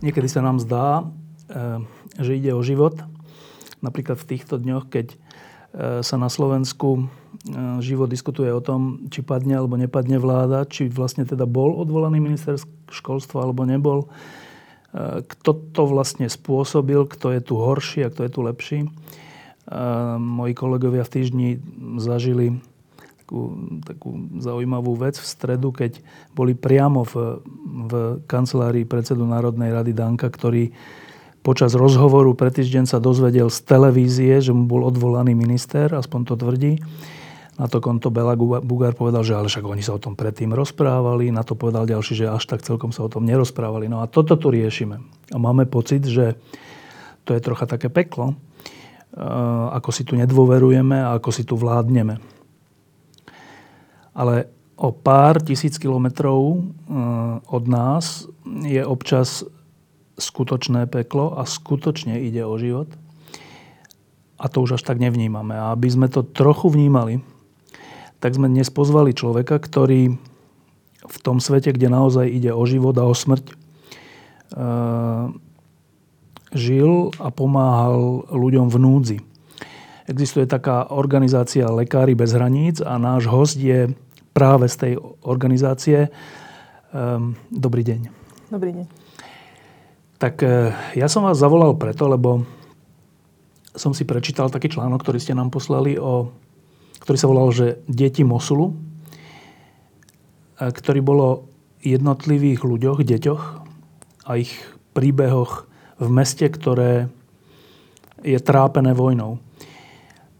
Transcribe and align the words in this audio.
Niekedy 0.00 0.28
sa 0.32 0.40
nám 0.40 0.56
zdá, 0.56 1.04
eh, 1.52 1.84
že 2.16 2.36
ide 2.36 2.56
o 2.56 2.64
život. 2.64 2.96
Napríklad 3.84 4.16
v 4.16 4.28
týchto 4.36 4.56
dňoch, 4.56 4.88
keď 4.88 5.12
eh, 5.12 6.00
sa 6.00 6.16
na 6.16 6.32
Slovensku 6.32 7.04
eh, 7.04 7.78
živo 7.84 8.08
diskutuje 8.08 8.48
o 8.48 8.64
tom, 8.64 9.12
či 9.12 9.20
padne 9.20 9.60
alebo 9.60 9.76
nepadne 9.76 10.16
vláda, 10.16 10.64
či 10.64 10.88
vlastne 10.88 11.28
teda 11.28 11.44
bol 11.44 11.76
odvolaný 11.76 12.16
minister 12.16 12.56
školstva 12.88 13.44
alebo 13.44 13.68
nebol. 13.68 14.08
Kto 15.22 15.70
to 15.70 15.86
vlastne 15.86 16.26
spôsobil, 16.26 17.06
kto 17.06 17.30
je 17.30 17.40
tu 17.46 17.54
horší 17.54 18.02
a 18.02 18.10
kto 18.10 18.26
je 18.26 18.30
tu 18.34 18.40
lepší. 18.42 18.78
Moji 20.18 20.50
kolegovia 20.58 21.06
v 21.06 21.14
týždni 21.14 21.48
zažili 22.02 22.58
takú, 23.30 23.42
takú 23.86 24.10
zaujímavú 24.42 24.98
vec 24.98 25.14
v 25.14 25.22
stredu, 25.22 25.70
keď 25.70 26.02
boli 26.34 26.58
priamo 26.58 27.06
v, 27.06 27.38
v 27.86 27.92
kancelárii 28.26 28.82
predsedu 28.82 29.22
Národnej 29.22 29.70
rady 29.70 29.94
Danka, 29.94 30.26
ktorý 30.26 30.74
počas 31.46 31.78
rozhovoru 31.78 32.34
pre 32.34 32.50
týždeň 32.50 32.90
sa 32.90 32.98
dozvedel 32.98 33.46
z 33.46 33.62
televízie, 33.62 34.42
že 34.42 34.50
mu 34.50 34.66
bol 34.66 34.82
odvolaný 34.82 35.38
minister, 35.38 35.94
aspoň 35.94 36.20
to 36.26 36.34
tvrdí. 36.34 36.82
Na 37.54 37.70
to 37.70 37.78
konto 37.78 38.10
Bela 38.10 38.34
Bugár 38.34 38.98
povedal, 38.98 39.22
že 39.22 39.38
ale 39.38 39.46
však 39.46 39.62
oni 39.62 39.84
sa 39.84 39.94
o 39.94 40.02
tom 40.02 40.18
predtým 40.18 40.50
rozprávali. 40.50 41.30
Na 41.30 41.46
to 41.46 41.54
povedal 41.54 41.86
ďalší, 41.86 42.24
že 42.24 42.32
až 42.32 42.50
tak 42.50 42.66
celkom 42.66 42.90
sa 42.90 43.06
o 43.06 43.12
tom 43.12 43.22
nerozprávali. 43.28 43.86
No 43.86 44.00
a 44.02 44.08
toto 44.08 44.34
tu 44.40 44.50
riešime. 44.50 44.98
A 45.30 45.36
máme 45.36 45.68
pocit, 45.68 46.02
že 46.02 46.40
to 47.28 47.36
je 47.36 47.44
trocha 47.44 47.68
také 47.68 47.92
peklo, 47.92 48.32
ako 49.76 49.92
si 49.92 50.08
tu 50.08 50.16
nedôverujeme 50.16 51.04
a 51.04 51.20
ako 51.20 51.30
si 51.36 51.44
tu 51.44 51.54
vládneme 51.54 52.39
ale 54.14 54.50
o 54.80 54.90
pár 54.96 55.44
tisíc 55.44 55.76
kilometrov 55.76 56.40
eh, 56.56 56.62
od 57.44 57.64
nás 57.68 58.24
je 58.64 58.80
občas 58.80 59.44
skutočné 60.20 60.88
peklo 60.88 61.36
a 61.36 61.48
skutočne 61.48 62.20
ide 62.20 62.44
o 62.44 62.56
život. 62.60 62.88
A 64.40 64.48
to 64.48 64.64
už 64.64 64.80
až 64.80 64.82
tak 64.88 65.00
nevnímame. 65.00 65.52
A 65.52 65.76
aby 65.76 65.88
sme 65.88 66.08
to 66.08 66.24
trochu 66.24 66.72
vnímali, 66.72 67.20
tak 68.20 68.36
sme 68.36 68.48
dnes 68.48 68.68
pozvali 68.72 69.12
človeka, 69.12 69.60
ktorý 69.60 70.16
v 71.00 71.16
tom 71.24 71.40
svete, 71.40 71.72
kde 71.72 71.88
naozaj 71.88 72.28
ide 72.28 72.52
o 72.52 72.64
život 72.64 72.96
a 73.00 73.08
o 73.08 73.12
smrť, 73.16 73.44
eh, 73.48 75.26
žil 76.56 77.14
a 77.20 77.28
pomáhal 77.30 78.26
ľuďom 78.32 78.66
v 78.72 78.76
núdzi. 78.80 79.18
Existuje 80.10 80.42
taká 80.42 80.90
organizácia 80.90 81.70
Lekári 81.70 82.18
bez 82.18 82.34
hraníc 82.34 82.82
a 82.82 82.98
náš 82.98 83.30
host 83.30 83.54
je 83.54 83.94
práve 84.34 84.66
z 84.66 84.74
tej 84.74 84.92
organizácie. 85.22 86.10
Ehm, 86.90 87.38
dobrý 87.46 87.86
deň. 87.86 88.10
Dobrý 88.50 88.74
deň. 88.74 88.86
Tak 90.18 90.34
e, 90.42 90.74
ja 90.98 91.06
som 91.06 91.22
vás 91.22 91.38
zavolal 91.38 91.78
preto, 91.78 92.10
lebo 92.10 92.42
som 93.70 93.94
si 93.94 94.02
prečítal 94.02 94.50
taký 94.50 94.74
článok, 94.74 94.98
ktorý 94.98 95.22
ste 95.22 95.30
nám 95.30 95.54
poslali, 95.54 95.94
o, 95.94 96.34
ktorý 97.06 97.14
sa 97.14 97.30
volal, 97.30 97.48
že 97.54 97.78
Deti 97.86 98.26
Mosulu, 98.26 98.74
e, 98.74 98.74
ktorý 100.58 101.06
bolo 101.06 101.46
jednotlivých 101.86 102.66
ľuďoch, 102.66 103.06
deťoch 103.06 103.42
a 104.26 104.30
ich 104.34 104.58
príbehoch 104.90 105.70
v 106.02 106.08
meste, 106.10 106.50
ktoré 106.50 107.06
je 108.26 108.42
trápené 108.42 108.90
vojnou. 108.90 109.38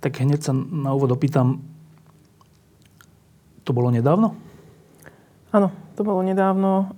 Tak 0.00 0.16
hneď 0.20 0.40
sa 0.40 0.52
na 0.56 0.96
úvod 0.96 1.12
opýtam, 1.12 1.60
to 3.68 3.76
bolo 3.76 3.92
nedávno? 3.92 4.32
Áno, 5.52 5.68
to 5.94 6.02
bolo 6.02 6.24
nedávno. 6.24 6.90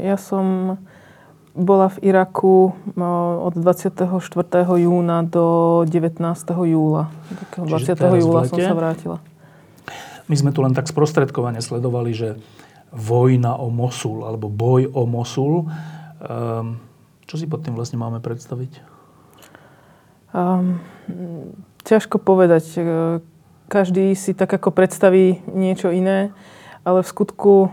Ja 0.00 0.16
som 0.16 0.78
bola 1.52 1.90
v 1.90 2.14
Iraku 2.14 2.72
od 3.42 3.54
24. 3.58 4.06
júna 4.78 5.26
do 5.26 5.82
19. 5.84 6.22
júla. 6.64 7.10
20. 7.58 7.98
júla 8.22 8.40
som 8.46 8.58
sa 8.58 8.74
vrátila. 8.74 9.18
My 10.28 10.36
sme 10.36 10.52
tu 10.54 10.60
len 10.60 10.76
tak 10.76 10.86
sprostredkovane 10.86 11.58
sledovali, 11.58 12.12
že 12.14 12.28
vojna 12.92 13.56
o 13.58 13.68
Mosul, 13.68 14.24
alebo 14.24 14.48
boj 14.48 14.88
o 14.92 15.04
Mosul. 15.04 15.68
Um, 16.20 16.80
čo 17.28 17.36
si 17.36 17.44
pod 17.44 17.64
tým 17.64 17.76
vlastne 17.76 18.00
máme 18.00 18.20
predstaviť? 18.20 18.72
Um, 20.32 20.80
ťažko 21.88 22.20
povedať 22.20 22.64
každý 23.68 24.12
si 24.12 24.36
tak 24.36 24.52
ako 24.52 24.72
predstaví 24.72 25.40
niečo 25.48 25.88
iné, 25.92 26.36
ale 26.84 27.04
v 27.04 27.08
skutku, 27.08 27.68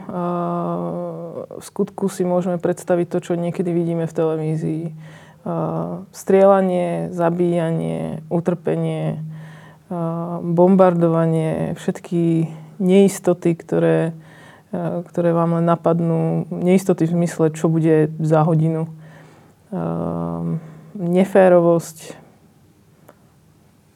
v 1.56 1.64
skutku 1.64 2.12
si 2.12 2.28
môžeme 2.28 2.60
predstaviť 2.60 3.08
to, 3.12 3.20
čo 3.20 3.40
niekedy 3.40 3.72
vidíme 3.72 4.04
v 4.08 4.16
televízii. 4.16 4.84
Strieľanie, 6.12 7.16
zabíjanie, 7.16 8.28
utrpenie, 8.28 9.24
bombardovanie, 10.42 11.80
všetky 11.80 12.50
neistoty, 12.82 13.56
ktoré, 13.56 14.12
ktoré 15.08 15.32
vám 15.32 15.62
len 15.62 15.66
napadnú. 15.70 16.50
Neistoty 16.52 17.08
v 17.08 17.16
zmysle, 17.16 17.56
čo 17.56 17.72
bude 17.72 18.12
za 18.20 18.44
hodinu. 18.44 18.92
Neférovosť, 20.98 22.25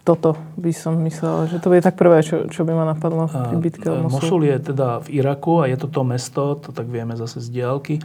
toto 0.10 0.34
by 0.58 0.74
som 0.74 0.98
myslela, 1.06 1.46
že 1.46 1.62
to 1.62 1.70
bude 1.70 1.86
tak 1.86 1.94
prvé, 1.94 2.26
čo, 2.26 2.50
čo 2.50 2.66
by 2.66 2.74
ma 2.74 2.90
napadlo 2.90 3.30
pri 3.30 3.58
bitke 3.62 3.86
o 3.86 4.10
Mosul. 4.10 4.18
Mosul 4.18 4.42
je 4.50 4.58
teda 4.74 5.06
v 5.06 5.22
Iraku 5.22 5.62
a 5.62 5.70
je 5.70 5.78
to 5.78 5.86
to 5.86 6.02
mesto, 6.02 6.58
to 6.58 6.74
tak 6.74 6.90
vieme 6.90 7.14
zase 7.14 7.38
z 7.38 7.54
diálky, 7.54 8.02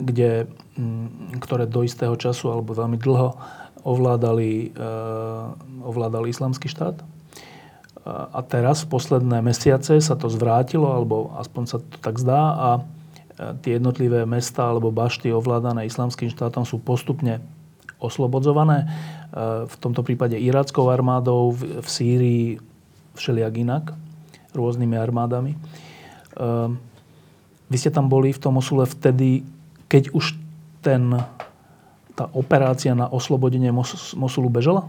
kde, 0.00 0.48
mm, 0.80 1.36
ktoré 1.44 1.68
do 1.68 1.84
istého 1.84 2.16
času 2.16 2.48
alebo 2.48 2.72
veľmi 2.72 2.96
dlho 2.96 3.36
ovládali, 3.84 4.72
uh, 4.72 5.52
ovládali 5.84 6.32
islamský 6.32 6.72
štát. 6.72 6.96
A 8.08 8.42
teraz 8.42 8.82
v 8.82 8.98
posledné 8.98 9.46
mesiace 9.46 9.94
sa 10.02 10.18
to 10.18 10.26
zvrátilo, 10.26 10.90
alebo 10.90 11.38
aspoň 11.38 11.62
sa 11.70 11.78
to 11.78 11.96
tak 12.02 12.18
zdá 12.18 12.42
a 12.50 12.68
e, 12.74 12.80
tie 13.62 13.78
jednotlivé 13.78 14.26
mesta 14.26 14.66
alebo 14.66 14.90
bašty 14.90 15.30
ovládané 15.30 15.86
islamským 15.86 16.26
štátom 16.26 16.66
sú 16.66 16.82
postupne 16.82 17.38
oslobodzované. 18.02 18.86
Eh, 18.86 19.64
v 19.64 19.76
tomto 19.78 20.02
prípade 20.02 20.36
irackou 20.36 20.90
armádou, 20.90 21.54
v 21.56 21.86
Sýrii 21.86 22.60
všelijak 23.16 23.54
inak, 23.56 23.84
rôznymi 24.52 24.96
armádami. 24.98 25.56
Eh, 25.56 26.68
vy 27.72 27.76
ste 27.80 27.88
tam 27.88 28.12
boli 28.12 28.36
v 28.36 28.42
tom 28.42 28.60
Mosule 28.60 28.84
vtedy, 28.84 29.46
keď 29.88 30.12
už 30.12 30.36
ten, 30.84 31.14
tá 32.12 32.28
operácia 32.36 32.92
na 32.92 33.08
oslobodenie 33.08 33.72
Mosulu 34.18 34.52
bežala? 34.52 34.84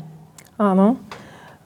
Áno. 0.59 0.99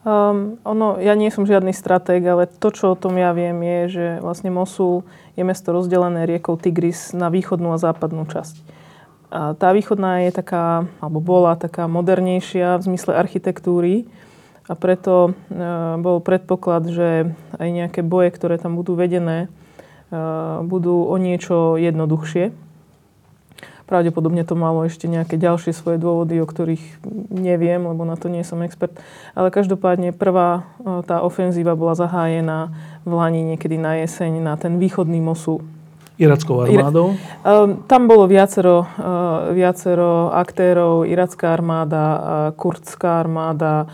Um, 0.06 0.56
ono, 0.62 1.02
ja 1.02 1.18
nie 1.18 1.28
som 1.28 1.42
žiadny 1.42 1.74
stratég, 1.74 2.22
ale 2.22 2.46
to, 2.46 2.70
čo 2.70 2.94
o 2.94 2.96
tom 2.96 3.18
ja 3.18 3.34
viem, 3.34 3.58
je, 3.60 3.80
že 3.90 4.06
vlastne 4.22 4.48
Mosul 4.48 5.02
je 5.34 5.42
mesto 5.42 5.74
rozdelené 5.74 6.24
riekou 6.24 6.54
Tigris 6.54 7.10
na 7.10 7.28
východnú 7.28 7.74
a 7.74 7.82
západnú 7.82 8.24
časť. 8.30 8.77
A 9.28 9.52
tá 9.52 9.76
východná 9.76 10.24
je 10.24 10.32
taká, 10.32 10.88
alebo 11.04 11.20
bola 11.20 11.52
taká 11.52 11.84
modernejšia 11.84 12.80
v 12.80 12.86
zmysle 12.88 13.12
architektúry 13.12 14.08
a 14.64 14.72
preto 14.72 15.36
e, 15.48 15.60
bol 16.00 16.24
predpoklad, 16.24 16.88
že 16.88 17.08
aj 17.60 17.68
nejaké 17.68 18.00
boje, 18.00 18.32
ktoré 18.32 18.56
tam 18.56 18.80
budú 18.80 18.96
vedené, 18.96 19.52
e, 20.08 20.18
budú 20.64 21.04
o 21.04 21.16
niečo 21.20 21.76
jednoduchšie. 21.76 22.56
Pravdepodobne 23.84 24.44
to 24.44 24.52
malo 24.52 24.84
ešte 24.84 25.08
nejaké 25.08 25.40
ďalšie 25.40 25.72
svoje 25.72 25.96
dôvody, 25.96 26.40
o 26.40 26.48
ktorých 26.48 27.00
neviem, 27.32 27.80
lebo 27.80 28.04
na 28.04 28.20
to 28.20 28.28
nie 28.28 28.44
som 28.44 28.60
expert. 28.60 28.96
Ale 29.32 29.52
každopádne 29.52 30.16
prvá 30.16 30.64
e, 30.80 31.04
tá 31.04 31.20
ofenzíva 31.20 31.76
bola 31.76 31.92
zahájená 31.92 32.72
v 33.04 33.12
Lani 33.12 33.44
niekedy 33.44 33.76
na 33.76 34.00
jeseň 34.00 34.40
na 34.40 34.56
ten 34.56 34.80
východný 34.80 35.20
Mosul 35.20 35.64
irackou 36.18 36.66
armádou? 36.66 37.14
Um, 37.46 37.86
tam 37.86 38.10
bolo 38.10 38.26
viacero, 38.26 38.84
uh, 38.84 39.54
viacero 39.54 40.34
aktérov, 40.34 41.06
iracká 41.06 41.54
armáda, 41.54 42.04
uh, 42.04 42.20
kurdská 42.58 43.22
armáda, 43.22 43.88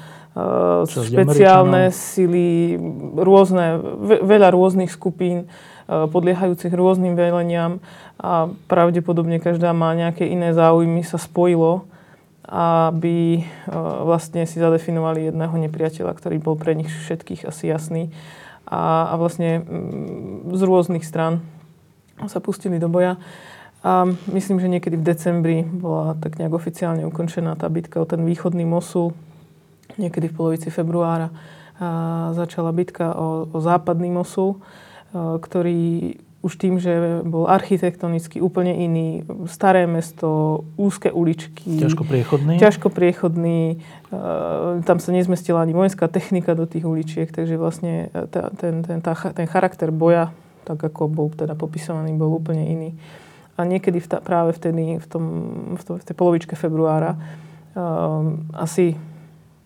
špeciálne 0.83 1.95
sily, 1.95 2.75
rôzne, 3.15 3.79
veľa 4.03 4.51
rôznych 4.51 4.91
skupín 4.91 5.47
podliehajúcich 5.87 6.75
rôznym 6.75 7.15
veleniam 7.15 7.79
a 8.19 8.51
pravdepodobne 8.67 9.39
každá 9.39 9.71
má 9.71 9.95
nejaké 9.95 10.27
iné 10.27 10.51
záujmy, 10.51 11.07
sa 11.07 11.23
spojilo, 11.23 11.87
aby 12.51 13.47
vlastne 14.05 14.49
si 14.49 14.59
zadefinovali 14.59 15.31
jedného 15.31 15.55
nepriateľa, 15.55 16.13
ktorý 16.19 16.37
bol 16.41 16.59
pre 16.59 16.75
nich 16.75 16.91
všetkých 16.91 17.47
asi 17.47 17.71
jasný. 17.71 18.03
A, 18.65 19.13
a 19.13 19.15
vlastne 19.21 19.61
z 20.51 20.63
rôznych 20.65 21.05
stran 21.05 21.45
sa 22.27 22.39
pustili 22.39 22.79
do 22.79 22.87
boja. 22.89 23.19
A 23.85 24.09
myslím, 24.33 24.65
že 24.65 24.73
niekedy 24.73 24.97
v 24.97 25.05
decembri 25.05 25.57
bola 25.61 26.17
tak 26.17 26.41
nejak 26.41 26.57
oficiálne 26.57 27.05
ukončená 27.05 27.53
tá 27.53 27.69
bitka 27.69 28.01
o 28.01 28.09
ten 28.09 28.25
východný 28.25 28.65
Mosul. 28.65 29.13
Niekedy 30.01 30.33
v 30.33 30.37
polovici 30.37 30.73
februára 30.73 31.29
a 31.75 32.31
začala 32.39 32.71
bitka 32.71 33.13
o, 33.19 33.51
o 33.51 33.59
západný 33.59 34.09
Mosul, 34.15 34.63
ktorý 35.15 36.15
už 36.45 36.61
tým, 36.61 36.77
že 36.77 37.25
bol 37.25 37.49
architektonicky 37.49 38.37
úplne 38.37 38.77
iný, 38.77 39.25
staré 39.49 39.89
mesto, 39.89 40.61
úzke 40.77 41.09
uličky. 41.09 41.81
Ťažko 41.81 42.05
priechodný. 42.05 42.61
Ťažko 42.61 42.93
priechodný. 42.93 43.81
tam 44.85 44.99
sa 45.01 45.11
nezmestila 45.17 45.65
ani 45.65 45.73
vojenská 45.73 46.05
technika 46.13 46.53
do 46.53 46.69
tých 46.69 46.85
uličiek, 46.85 47.33
takže 47.33 47.57
vlastne 47.57 48.13
tá, 48.29 48.53
ten, 48.61 48.85
ten, 48.85 49.01
tá, 49.01 49.17
ten 49.17 49.49
charakter 49.49 49.89
boja, 49.89 50.37
tak 50.65 50.81
ako 50.81 51.13
bol 51.13 51.29
teda 51.31 51.53
popisovaný, 51.53 52.17
bol 52.17 52.33
úplne 52.33 52.65
iný. 52.65 52.91
A 53.55 53.63
niekedy 53.63 54.03
v 54.03 54.09
ta, 54.11 54.19
práve 54.19 54.51
vtedy, 54.57 54.99
v, 54.99 55.07
tom, 55.07 55.25
v, 55.79 55.83
to, 55.85 55.93
v 56.01 56.05
tej 56.05 56.17
polovičke 56.19 56.59
februára, 56.59 57.15
um, 57.77 58.51
asi 58.51 58.99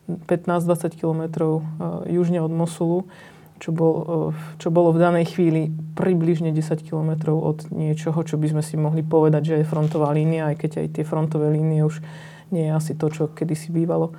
15-20 0.08 0.98
kilometrov 0.98 1.52
uh, 1.60 1.64
južne 2.04 2.44
od 2.44 2.52
Mosulu, 2.52 3.08
čo, 3.56 3.72
bol, 3.72 3.94
uh, 3.96 4.56
čo 4.60 4.68
bolo 4.68 4.92
v 4.92 5.00
danej 5.00 5.32
chvíli 5.32 5.72
približne 5.96 6.52
10 6.52 6.84
kilometrov 6.84 7.36
od 7.40 7.58
niečoho, 7.72 8.20
čo 8.26 8.36
by 8.36 8.52
sme 8.52 8.62
si 8.66 8.76
mohli 8.76 9.00
povedať, 9.00 9.42
že 9.42 9.54
je 9.62 9.70
frontová 9.70 10.12
línia, 10.12 10.52
aj 10.52 10.56
keď 10.60 10.70
aj 10.84 10.88
tie 10.92 11.04
frontové 11.08 11.48
línie 11.54 11.80
už 11.80 12.04
nie 12.52 12.68
je 12.68 12.72
asi 12.72 12.92
to, 12.96 13.08
čo 13.08 13.32
kedysi 13.32 13.72
bývalo 13.72 14.12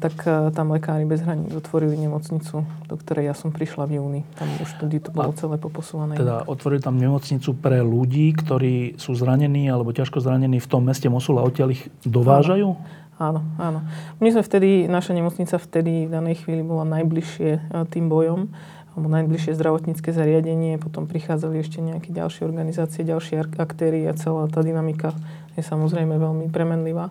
tak 0.00 0.14
e, 0.24 0.50
tam 0.52 0.72
Lekári 0.72 1.08
bez 1.08 1.24
hraníc 1.24 1.52
otvorili 1.56 1.96
nemocnicu, 1.96 2.64
do 2.64 2.94
ktorej 2.94 3.32
ja 3.32 3.34
som 3.36 3.50
prišla 3.50 3.88
v 3.88 4.00
júni. 4.00 4.20
Tam 4.36 4.48
už 4.60 4.70
tedy 4.80 5.00
to 5.00 5.10
bolo 5.10 5.32
celé 5.36 5.56
poposúvané. 5.56 6.16
Teda 6.16 6.44
otvorili 6.44 6.80
tam 6.84 7.00
nemocnicu 7.00 7.56
pre 7.56 7.80
ľudí, 7.80 8.34
ktorí 8.36 9.00
sú 9.00 9.16
zranení 9.16 9.68
alebo 9.68 9.92
ťažko 9.92 10.20
zranení 10.20 10.60
v 10.60 10.68
tom 10.68 10.84
meste 10.84 11.08
Mosul 11.08 11.40
a 11.40 11.46
odtiaľ 11.46 11.76
ich 11.76 11.88
dovážajú? 12.04 12.76
Áno, 13.14 13.46
áno. 13.62 13.86
My 14.18 14.34
sme 14.34 14.42
vtedy, 14.42 14.90
naša 14.90 15.14
nemocnica 15.14 15.54
vtedy 15.54 16.10
v 16.10 16.10
danej 16.10 16.42
chvíli 16.42 16.66
bola 16.66 16.82
najbližšie 16.84 17.50
e, 17.54 17.60
tým 17.88 18.10
bojom, 18.10 18.50
alebo 18.94 19.06
najbližšie 19.10 19.58
zdravotnícke 19.58 20.14
zariadenie, 20.14 20.78
potom 20.78 21.10
prichádzali 21.10 21.62
ešte 21.62 21.82
nejaké 21.82 22.14
ďalšie 22.14 22.46
organizácie, 22.46 23.02
ďalšie 23.02 23.42
aktéry 23.58 24.06
a 24.06 24.14
celá 24.14 24.46
tá 24.46 24.62
dynamika 24.62 25.14
je 25.58 25.62
samozrejme 25.62 26.14
veľmi 26.14 26.46
premenlivá 26.50 27.10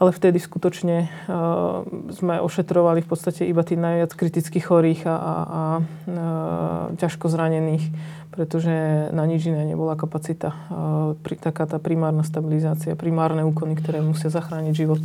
ale 0.00 0.16
vtedy 0.16 0.40
skutočne 0.40 1.12
uh, 1.28 1.84
sme 2.08 2.40
ošetrovali 2.40 3.04
v 3.04 3.08
podstate 3.12 3.44
iba 3.44 3.60
tých 3.60 3.76
najviac 3.76 4.16
kriticky 4.16 4.56
chorých 4.56 5.04
a, 5.04 5.12
a, 5.12 5.32
a 5.36 5.62
uh, 5.76 6.84
ťažko 6.96 7.28
zranených, 7.28 7.84
pretože 8.32 8.72
na 9.12 9.28
nič 9.28 9.44
iné 9.52 9.68
nebola 9.68 10.00
kapacita. 10.00 10.56
Uh, 10.72 11.20
pri, 11.20 11.36
taká 11.36 11.68
tá 11.68 11.76
primárna 11.76 12.24
stabilizácia, 12.24 12.96
primárne 12.96 13.44
úkony, 13.44 13.76
ktoré 13.76 14.00
musia 14.00 14.32
zachrániť 14.32 14.72
život. 14.72 15.04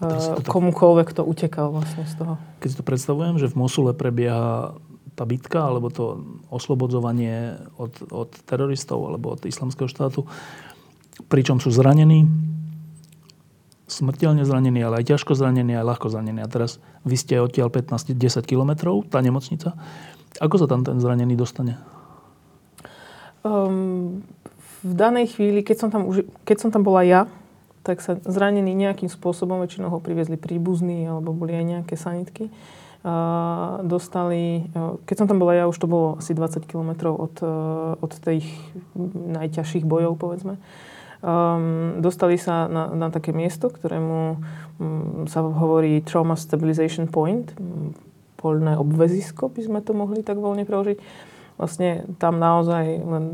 Uh, 0.00 0.40
to 0.40 0.48
komukoľvek, 0.48 1.12
kto 1.12 1.28
utekal 1.28 1.76
vlastne 1.76 2.08
z 2.08 2.16
toho. 2.16 2.40
Keď 2.64 2.68
si 2.72 2.78
to 2.80 2.88
predstavujem, 2.88 3.36
že 3.36 3.52
v 3.52 3.60
Mosule 3.60 3.92
prebieha 3.92 4.72
tá 5.12 5.28
bitka, 5.28 5.68
alebo 5.68 5.92
to 5.92 6.24
oslobodzovanie 6.48 7.60
od, 7.76 7.92
od 8.08 8.32
teroristov 8.48 9.04
alebo 9.04 9.36
od 9.36 9.44
islamského 9.44 9.84
štátu, 9.84 10.24
pričom 11.28 11.60
sú 11.60 11.68
zranení, 11.68 12.24
smrteľne 13.92 14.42
zranený, 14.48 14.80
ale 14.82 15.04
aj 15.04 15.12
ťažko 15.12 15.36
zranený, 15.36 15.76
aj 15.76 15.84
ľahko 15.84 16.08
zranený. 16.08 16.40
A 16.40 16.48
teraz 16.48 16.80
vy 17.04 17.16
ste 17.20 17.36
odtiaľ 17.38 17.68
15-10 17.68 18.16
kilometrov, 18.48 19.04
tá 19.12 19.20
nemocnica. 19.20 19.76
Ako 20.40 20.56
sa 20.56 20.66
tam 20.66 20.80
ten 20.82 20.96
zranený 20.96 21.36
dostane? 21.36 21.76
Um, 23.44 24.24
v 24.80 24.92
danej 24.96 25.36
chvíli, 25.36 25.60
keď 25.60 25.76
som, 25.76 25.88
tam 25.92 26.08
už, 26.08 26.24
keď 26.48 26.56
som 26.56 26.70
tam 26.72 26.82
bola 26.82 27.04
ja, 27.04 27.28
tak 27.82 28.00
sa 28.00 28.16
zranený 28.22 28.72
nejakým 28.72 29.10
spôsobom, 29.10 29.60
väčšinou 29.60 29.90
ho 29.90 29.98
priviezli 29.98 30.38
príbuzní, 30.38 31.10
alebo 31.10 31.34
boli 31.34 31.52
aj 31.52 31.64
nejaké 31.66 31.94
sanitky, 31.98 32.48
uh, 32.48 33.82
dostali, 33.84 34.70
uh, 34.72 34.96
keď 35.04 35.16
som 35.20 35.26
tam 35.26 35.42
bola 35.42 35.58
ja, 35.58 35.64
už 35.66 35.76
to 35.76 35.90
bolo 35.90 36.22
asi 36.22 36.32
20 36.32 36.64
kilometrov 36.64 37.12
od, 37.18 37.34
uh, 37.42 37.98
od 37.98 38.12
tých 38.22 38.46
najťažších 39.36 39.84
bojov, 39.84 40.16
povedzme. 40.16 40.56
Uh, 40.56 40.91
Um, 41.22 42.02
dostali 42.02 42.34
sa 42.34 42.66
na, 42.66 42.90
na 42.98 43.06
také 43.06 43.30
miesto, 43.30 43.70
ktorému 43.70 44.42
um, 44.82 45.30
sa 45.30 45.38
hovorí 45.38 46.02
Trauma 46.02 46.34
Stabilization 46.34 47.06
Point, 47.06 47.54
um, 47.62 47.94
poľné 48.42 48.74
obvezisko, 48.74 49.46
by 49.46 49.62
sme 49.62 49.78
to 49.86 49.94
mohli 49.94 50.26
tak 50.26 50.42
voľne 50.42 50.66
preložiť. 50.66 50.98
Vlastne 51.62 52.10
tam 52.18 52.42
naozaj 52.42 53.06
len, 53.06 53.24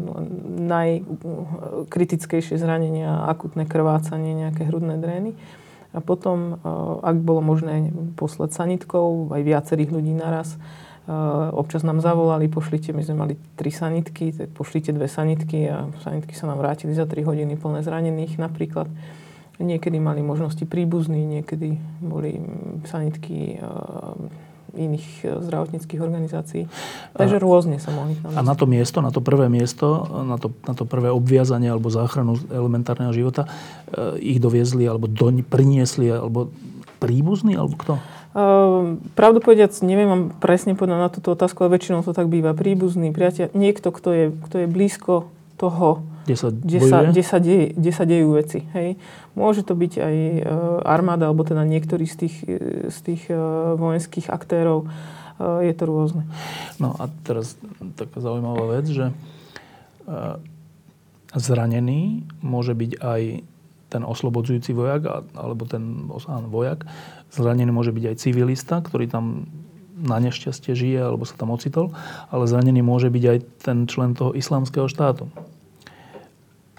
najkritickejšie 0.69 2.61
zranenia, 2.61 3.25
akutné 3.25 3.65
krvácanie, 3.65 4.37
nejaké 4.37 4.69
hrudné 4.69 5.01
drény. 5.01 5.33
A 5.97 6.05
potom, 6.05 6.61
uh, 6.61 7.01
ak 7.01 7.17
bolo 7.25 7.41
možné 7.41 7.89
poslať 8.21 8.53
sanitkou, 8.53 9.33
aj 9.33 9.49
viacerých 9.49 9.97
ľudí 9.97 10.13
naraz, 10.13 10.61
občas 11.57 11.83
nám 11.83 12.05
zavolali, 12.05 12.53
pošlite, 12.53 12.93
my 12.93 13.01
sme 13.01 13.17
mali 13.17 13.35
tri 13.57 13.73
sanitky, 13.73 14.37
tak 14.37 14.53
pošlite 14.53 14.93
dve 14.93 15.09
sanitky 15.09 15.69
a 15.69 15.89
sanitky 16.05 16.37
sa 16.37 16.53
nám 16.53 16.61
vrátili 16.61 16.93
za 16.93 17.09
3 17.09 17.25
hodiny 17.25 17.57
plné 17.57 17.81
zranených 17.81 18.37
napríklad. 18.37 18.93
Niekedy 19.59 19.99
mali 19.99 20.23
možnosti 20.23 20.63
príbuzní, 20.69 21.41
niekedy 21.41 21.81
boli 21.99 22.39
sanitky 22.87 23.59
iných 24.79 25.07
e, 25.25 25.29
zdravotníckých 25.43 26.01
organizácií. 26.01 26.63
Takže 27.17 27.37
a, 27.37 27.43
rôzne 27.43 27.77
sa 27.81 27.91
mohli 27.91 28.15
tam 28.21 28.37
A 28.37 28.41
na 28.45 28.55
to 28.55 28.69
miesto, 28.69 29.01
na 29.01 29.11
to 29.11 29.25
prvé 29.25 29.49
miesto, 29.49 30.05
na 30.25 30.37
to, 30.37 30.53
na 30.69 30.75
to 30.77 30.85
prvé 30.85 31.09
obviazanie 31.09 31.73
alebo 31.73 31.89
záchranu 31.89 32.37
elementárneho 32.53 33.11
života, 33.11 33.51
e, 33.91 34.21
ich 34.21 34.39
doviezli 34.39 34.85
alebo 34.85 35.09
doň 35.09 35.43
priniesli, 35.47 36.13
alebo 36.13 36.53
príbuzní, 37.03 37.57
alebo 37.57 37.75
kto? 37.79 37.95
Uh, 38.37 39.01
pravdu 39.17 39.41
povediac, 39.41 39.73
neviem 39.81 40.09
vám 40.09 40.25
presne 40.37 40.77
povedať 40.77 41.01
na 41.01 41.09
túto 41.09 41.33
otázku, 41.33 41.65
ale 41.65 41.81
väčšinou 41.81 42.05
to 42.05 42.13
tak 42.13 42.29
býva. 42.29 42.53
Príbuzný, 42.53 43.11
priateľ, 43.11 43.57
niekto, 43.57 43.89
kto 43.89 44.09
je, 44.13 44.25
kto 44.49 44.57
je 44.63 44.67
blízko 44.69 45.33
toho, 45.57 46.05
kde 46.29 46.37
sa, 46.37 46.49
kde 46.53 46.81
sa, 46.85 46.99
kde 47.09 47.23
sa, 47.25 47.39
deje, 47.41 47.67
kde 47.73 47.93
sa 47.95 48.05
dejú 48.05 48.29
veci. 48.37 48.61
Hej. 48.77 49.01
Môže 49.33 49.65
to 49.65 49.73
byť 49.73 49.93
aj 49.97 50.17
uh, 50.45 50.45
armáda, 50.85 51.33
alebo 51.33 51.45
teda 51.45 51.65
niektorý 51.65 52.05
z 52.05 52.17
tých, 52.27 52.37
z 52.93 52.99
tých 53.01 53.23
uh, 53.33 53.75
vojenských 53.81 54.29
aktérov. 54.29 54.87
Uh, 55.41 55.65
je 55.65 55.73
to 55.73 55.85
rôzne. 55.89 56.29
No 56.77 56.93
a 57.01 57.09
teraz 57.25 57.57
taká 57.97 58.21
zaujímavá 58.21 58.81
vec, 58.81 58.89
že 58.89 59.13
zranený 61.37 62.25
môže 62.41 62.73
byť 62.73 62.93
aj 62.97 63.23
ten 63.93 64.03
oslobodzujúci 64.05 64.73
vojak, 64.73 65.05
alebo 65.37 65.69
ten 65.69 66.09
áno, 66.29 66.49
vojak. 66.49 66.89
Zranený 67.29 67.71
môže 67.73 67.93
byť 67.93 68.05
aj 68.09 68.17
civilista, 68.21 68.81
ktorý 68.81 69.09
tam 69.09 69.49
na 69.99 70.23
nešťastie 70.23 70.79
žije 70.79 71.01
alebo 71.03 71.27
sa 71.27 71.35
tam 71.35 71.51
ocitol, 71.51 71.91
ale 72.31 72.47
zranený 72.47 72.87
môže 72.87 73.11
byť 73.11 73.25
aj 73.27 73.39
ten 73.67 73.79
člen 73.91 74.15
toho 74.15 74.31
islamského 74.33 74.87
štátu. 74.87 75.27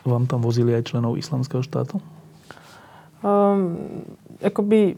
Vám 0.07 0.31
tam 0.31 0.39
vozili 0.39 0.71
aj 0.71 0.87
členov 0.87 1.19
islamského 1.19 1.59
štátu? 1.59 1.99
Um, 3.19 3.75
akoby 4.39 4.95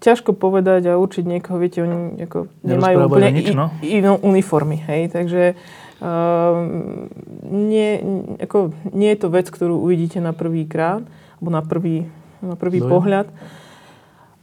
ťažko 0.00 0.32
povedať 0.32 0.88
a 0.88 1.00
určiť 1.00 1.24
niekoho, 1.28 1.60
viete, 1.60 1.84
oni 1.84 2.24
ako 2.24 2.48
nemajú 2.64 2.96
úplne 3.04 3.30
nič, 3.36 3.52
no? 3.52 3.68
inú 3.84 4.16
uniformy, 4.24 4.80
hej, 4.80 5.12
takže 5.12 5.56
um, 6.00 7.08
nie, 7.44 8.00
ako, 8.40 8.72
nie 8.96 9.12
je 9.12 9.18
to 9.20 9.28
vec, 9.28 9.46
ktorú 9.52 9.84
uvidíte 9.84 10.24
na 10.24 10.32
prvý 10.32 10.64
krát 10.64 11.04
alebo 11.38 11.50
na 11.52 11.60
prvý, 11.60 12.08
na 12.40 12.56
prvý 12.56 12.80
pohľad. 12.80 13.28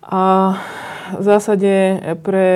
A 0.01 0.57
v 1.11 1.23
zásade 1.23 1.99
pre, 2.23 2.49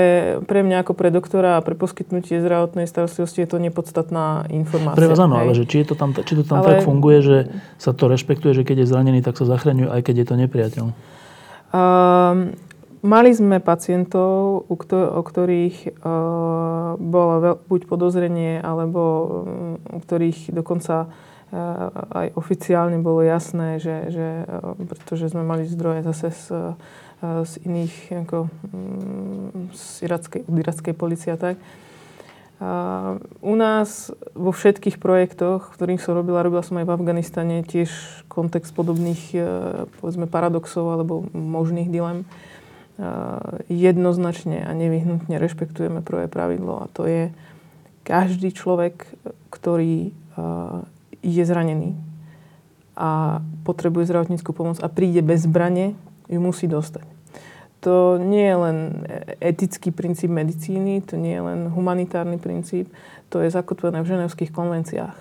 pre 0.47 0.59
mňa 0.63 0.81
ako 0.81 0.93
pre 0.95 1.11
doktora 1.11 1.59
a 1.59 1.65
pre 1.65 1.75
poskytnutie 1.75 2.39
zdravotnej 2.39 2.87
starostlivosti 2.87 3.43
je 3.43 3.49
to 3.51 3.57
nepodstatná 3.59 4.47
informácia. 4.49 4.97
Pre 4.97 5.11
vás 5.11 5.21
áno, 5.21 5.35
ale 5.37 5.53
že 5.53 5.67
či, 5.67 5.83
je 5.83 5.93
to 5.93 5.95
tam, 5.99 6.15
či 6.15 6.33
to 6.39 6.43
tam 6.47 6.63
ale... 6.63 6.79
tak 6.79 6.87
funguje, 6.87 7.19
že 7.21 7.37
sa 7.77 7.91
to 7.91 8.07
rešpektuje, 8.07 8.55
že 8.55 8.63
keď 8.63 8.85
je 8.85 8.87
zranený, 8.89 9.19
tak 9.21 9.35
sa 9.35 9.45
zachraňuje, 9.45 9.91
aj 9.91 10.01
keď 10.01 10.15
je 10.15 10.25
to 10.25 10.35
nepriateľ? 10.39 10.85
Um, 10.87 12.55
mali 13.03 13.31
sme 13.35 13.59
pacientov, 13.59 14.65
u, 14.71 14.75
ktor- 14.79 15.11
o 15.13 15.21
ktorých 15.21 15.99
uh, 15.99 16.95
bolo 16.95 17.33
veľ- 17.43 17.59
buď 17.67 17.81
podozrenie, 17.91 18.63
alebo 18.63 19.01
um, 19.01 19.27
u 19.91 19.99
ktorých 19.99 20.55
dokonca 20.55 21.11
aj 22.11 22.35
oficiálne 22.35 22.99
bolo 22.99 23.23
jasné, 23.23 23.79
že, 23.79 24.11
že 24.11 24.27
pretože 24.91 25.31
sme 25.31 25.45
mali 25.45 25.63
zdroje 25.63 26.03
zase 26.03 26.27
z, 26.33 26.75
z 27.21 27.53
iných, 27.63 27.95
ako, 28.27 28.51
mm, 28.51 29.71
z 29.71 29.85
irackej, 30.05 30.41
od 30.45 30.55
irackej 30.59 30.93
policie 30.93 31.31
a 31.33 31.39
tak, 31.39 31.57
a 32.55 33.19
u 33.43 33.55
nás 33.59 34.15
vo 34.31 34.55
všetkých 34.55 35.03
projektoch, 35.03 35.75
ktorých 35.75 35.99
som 35.99 36.15
robila, 36.15 36.39
robila 36.39 36.63
som 36.63 36.79
aj 36.79 36.87
v 36.87 36.95
Afganistane, 36.95 37.67
tiež 37.67 37.91
kontext 38.31 38.71
podobných, 38.71 39.35
povedzme, 39.99 40.23
paradoxov 40.31 40.87
alebo 40.87 41.27
možných 41.35 41.91
dilem. 41.91 42.23
Jednoznačne 43.67 44.63
a 44.63 44.71
nevyhnutne 44.71 45.35
rešpektujeme 45.35 45.99
prvé 45.99 46.31
pravidlo 46.31 46.87
a 46.87 46.91
to 46.95 47.03
je 47.03 47.23
každý 48.07 48.55
človek, 48.55 49.03
ktorý 49.51 50.15
je 51.19 51.43
zranený 51.43 51.99
a 52.95 53.43
potrebuje 53.67 54.07
zdravotníckú 54.07 54.55
pomoc 54.55 54.79
a 54.79 54.87
príde 54.87 55.19
bez 55.19 55.43
zbrane, 55.43 55.99
ju 56.29 56.39
musí 56.41 56.65
dostať. 56.69 57.05
To 57.85 58.17
nie 58.17 58.49
je 58.49 58.57
len 58.57 58.77
etický 59.37 59.93
princíp 59.93 60.33
medicíny, 60.33 61.05
to 61.05 61.21
nie 61.21 61.37
je 61.37 61.43
len 61.45 61.59
humanitárny 61.69 62.41
princíp, 62.41 62.89
to 63.29 63.45
je 63.45 63.53
zakotvené 63.53 64.01
v 64.01 64.09
ženevských 64.09 64.49
konvenciách. 64.49 65.17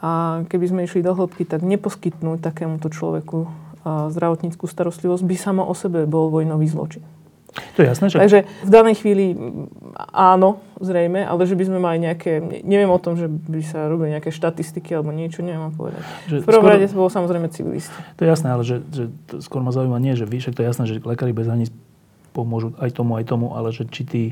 A 0.00 0.40
keby 0.48 0.64
sme 0.68 0.84
išli 0.84 1.04
do 1.04 1.12
hĺbky, 1.12 1.44
tak 1.44 1.64
neposkytnúť 1.64 2.40
takémuto 2.40 2.88
človeku 2.88 3.48
zdravotníckú 3.86 4.64
starostlivosť 4.64 5.24
by 5.24 5.36
samo 5.36 5.62
o 5.64 5.74
sebe 5.76 6.08
bol 6.08 6.32
vojnový 6.32 6.68
zločin. 6.68 7.04
To 7.76 7.78
je 7.84 7.86
jasné, 7.88 8.06
že... 8.12 8.16
Takže 8.20 8.40
v 8.64 8.70
danej 8.70 8.94
chvíli 9.00 9.32
áno, 10.12 10.60
zrejme, 10.80 11.24
ale 11.24 11.48
že 11.48 11.56
by 11.56 11.64
sme 11.64 11.78
mali 11.80 11.98
nejaké, 12.04 12.40
neviem 12.64 12.88
o 12.92 13.00
tom, 13.00 13.16
že 13.16 13.28
by 13.28 13.60
sa 13.64 13.88
robili 13.88 14.12
nejaké 14.12 14.28
štatistiky 14.28 14.92
alebo 14.92 15.12
niečo, 15.12 15.40
neviem 15.40 15.72
povedať. 15.72 16.04
Že 16.28 16.36
v 16.42 16.46
prvom 16.48 16.64
skôr, 16.64 16.72
rade 16.76 16.86
bol 16.92 17.08
samozrejme 17.08 17.46
civilisti. 17.48 17.96
To 18.16 18.22
je 18.24 18.28
jasné, 18.28 18.48
ale 18.52 18.62
že, 18.64 18.84
že 18.92 19.04
skôr 19.40 19.64
ma 19.64 19.72
zaujíma 19.72 19.96
nie, 20.00 20.16
že 20.16 20.28
však 20.28 20.52
to 20.56 20.62
je 20.64 20.68
jasné, 20.68 20.84
že 20.84 21.00
lekári 21.00 21.32
bez 21.32 21.48
hraníc 21.48 21.72
pomôžu 22.36 22.76
aj 22.76 22.92
tomu, 22.92 23.16
aj 23.16 23.24
tomu, 23.24 23.56
ale 23.56 23.72
že 23.72 23.88
či 23.88 24.02
tí 24.04 24.24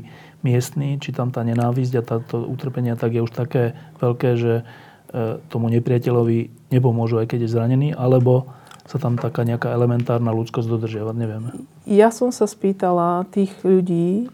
miestni, 0.45 1.01
či 1.01 1.09
tam 1.09 1.33
tá 1.33 1.41
nenávisť 1.41 1.93
a 1.97 2.05
táto 2.05 2.45
utrpenia 2.45 2.93
tak 2.93 3.17
je 3.17 3.25
už 3.25 3.33
také 3.33 3.73
veľké, 3.97 4.29
že 4.37 4.53
e, 4.61 5.41
tomu 5.49 5.73
nepriateľovi 5.73 6.69
nepomôžu, 6.69 7.17
aj 7.17 7.33
keď 7.33 7.49
je 7.49 7.53
zranený, 7.57 7.89
alebo 7.97 8.45
sa 8.85 8.97
tam 9.01 9.17
taká 9.17 9.41
nejaká 9.41 9.73
elementárna 9.73 10.29
ľudskosť 10.29 10.69
dodržiavať, 10.69 11.15
nevieme. 11.17 11.49
Ja 11.89 12.13
som 12.13 12.29
sa 12.29 12.45
spýtala 12.45 13.25
tých 13.33 13.49
ľudí, 13.65 14.29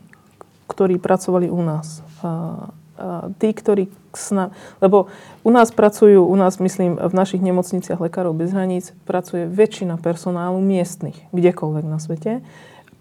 ktorí 0.67 0.99
pracovali 0.99 1.47
u 1.47 1.61
nás. 1.63 2.03
A, 2.19 2.27
a 2.27 3.31
tí, 3.39 3.55
ktorí 3.55 3.87
sna... 4.11 4.51
Lebo 4.83 5.07
u 5.47 5.51
nás 5.51 5.71
pracujú, 5.71 6.27
u 6.27 6.35
nás 6.35 6.59
myslím 6.59 6.99
v 6.99 7.13
našich 7.15 7.39
nemocniciach 7.39 7.99
Lekárov 7.99 8.35
bez 8.35 8.51
hraníc, 8.51 8.91
pracuje 9.07 9.47
väčšina 9.47 9.95
personálu 9.99 10.59
miestnych, 10.59 11.15
kdekoľvek 11.31 11.85
na 11.87 11.99
svete. 11.99 12.43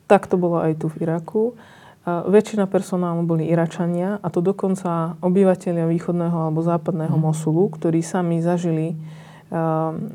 Tak 0.07 0.31
to 0.31 0.39
bolo 0.39 0.63
aj 0.63 0.83
tu 0.83 0.87
v 0.87 1.07
Iraku. 1.07 1.59
A 2.07 2.25
väčšina 2.25 2.65
personálu 2.65 3.27
boli 3.29 3.45
Iračania 3.51 4.23
a 4.25 4.33
to 4.33 4.41
dokonca 4.41 5.21
obyvateľia 5.21 5.85
východného 5.85 6.49
alebo 6.49 6.65
západného 6.65 7.13
mm. 7.13 7.23
Mosulu, 7.23 7.69
ktorí 7.69 8.01
sami 8.01 8.41
zažili 8.41 8.97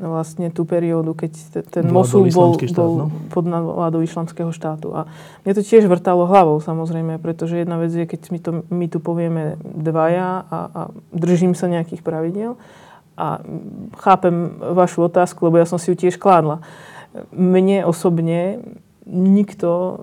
vlastne 0.00 0.48
tú 0.48 0.64
periódu, 0.64 1.12
keď 1.12 1.60
ten 1.68 1.84
Mosul 1.92 2.32
bol, 2.32 2.56
štát, 2.56 2.72
bol 2.72 2.92
no? 3.04 3.06
pod 3.28 3.44
vládou 3.44 4.00
islamského 4.00 4.48
štátu. 4.48 4.96
A 4.96 5.04
mne 5.44 5.52
to 5.52 5.60
tiež 5.60 5.84
vrtalo 5.84 6.24
hlavou 6.24 6.56
samozrejme, 6.56 7.20
pretože 7.20 7.60
jedna 7.60 7.76
vec 7.76 7.92
je, 7.92 8.08
keď 8.08 8.20
my, 8.32 8.38
to, 8.40 8.50
my 8.72 8.86
tu 8.88 8.98
povieme 8.98 9.60
dvaja 9.60 10.40
a, 10.48 10.58
a 10.72 10.80
držím 11.12 11.52
sa 11.52 11.68
nejakých 11.68 12.00
pravidel 12.00 12.56
a 13.16 13.44
chápem 14.00 14.56
vašu 14.72 15.04
otázku, 15.04 15.52
lebo 15.52 15.60
ja 15.60 15.68
som 15.68 15.76
si 15.76 15.92
ju 15.92 15.96
tiež 15.96 16.16
kládla. 16.16 16.64
Mne 17.32 17.84
osobne 17.84 18.64
nikto 19.04 20.00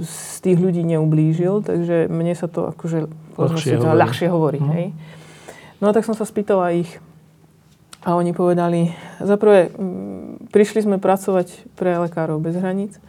z 0.00 0.36
tých 0.40 0.58
ľudí 0.60 0.84
neublížil, 0.88 1.64
takže 1.68 2.08
mne 2.08 2.32
sa 2.32 2.48
to 2.48 2.72
akože 2.72 3.12
ľahšie, 3.36 3.76
hovorí. 3.76 3.96
ľahšie 3.96 4.28
hovorí. 4.28 4.60
Hm. 4.60 4.68
Hej? 4.72 4.86
No 5.80 5.88
a 5.88 5.94
tak 5.96 6.04
som 6.04 6.16
sa 6.16 6.24
spýtala 6.24 6.76
ich, 6.76 7.00
a 8.00 8.16
oni 8.16 8.32
povedali, 8.32 8.96
zaprvé, 9.20 9.68
prišli 10.48 10.88
sme 10.88 10.96
pracovať 10.96 11.68
pre 11.76 12.00
lekárov 12.00 12.40
bez 12.40 12.56
hraníc. 12.56 12.96
E, 12.96 13.00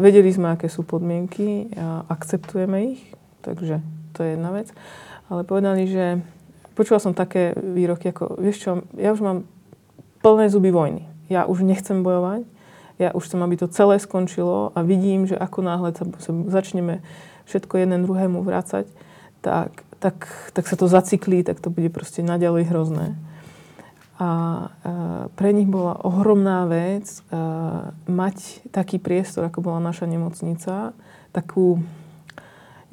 vedeli 0.00 0.32
sme, 0.32 0.56
aké 0.56 0.72
sú 0.72 0.80
podmienky 0.80 1.68
a 1.76 2.08
akceptujeme 2.08 2.96
ich, 2.96 3.02
takže 3.44 3.84
to 4.16 4.24
je 4.24 4.40
jedna 4.40 4.48
vec. 4.56 4.72
Ale 5.28 5.44
povedali, 5.44 5.84
že 5.84 6.24
počula 6.72 7.04
som 7.04 7.12
také 7.12 7.52
výroky 7.52 8.08
ako, 8.08 8.40
vieš 8.40 8.64
čo, 8.64 8.70
ja 8.96 9.12
už 9.12 9.20
mám 9.20 9.38
plné 10.24 10.48
zuby 10.48 10.72
vojny. 10.72 11.04
Ja 11.28 11.44
už 11.44 11.60
nechcem 11.60 12.00
bojovať, 12.00 12.48
ja 12.96 13.12
už 13.12 13.28
chcem, 13.28 13.40
aby 13.44 13.60
to 13.60 13.68
celé 13.68 14.00
skončilo 14.00 14.72
a 14.72 14.80
vidím, 14.80 15.28
že 15.28 15.36
ako 15.36 15.60
náhle 15.60 15.92
sa, 15.92 16.08
začneme 16.48 17.04
všetko 17.44 17.76
jeden 17.76 18.08
druhému 18.08 18.40
vrácať, 18.40 18.88
tak, 19.44 19.84
tak, 20.00 20.24
tak 20.56 20.64
sa 20.64 20.80
to 20.80 20.88
zaciklí, 20.88 21.44
tak 21.44 21.60
to 21.60 21.68
bude 21.68 21.92
proste 21.92 22.24
naďalej 22.24 22.72
hrozné. 22.72 23.20
A 24.22 24.28
pre 25.34 25.50
nich 25.50 25.66
bola 25.66 25.98
ohromná 25.98 26.62
vec 26.70 27.10
mať 28.06 28.62
taký 28.70 29.02
priestor, 29.02 29.50
ako 29.50 29.66
bola 29.66 29.82
naša 29.82 30.06
nemocnica, 30.06 30.94
takú, 31.34 31.82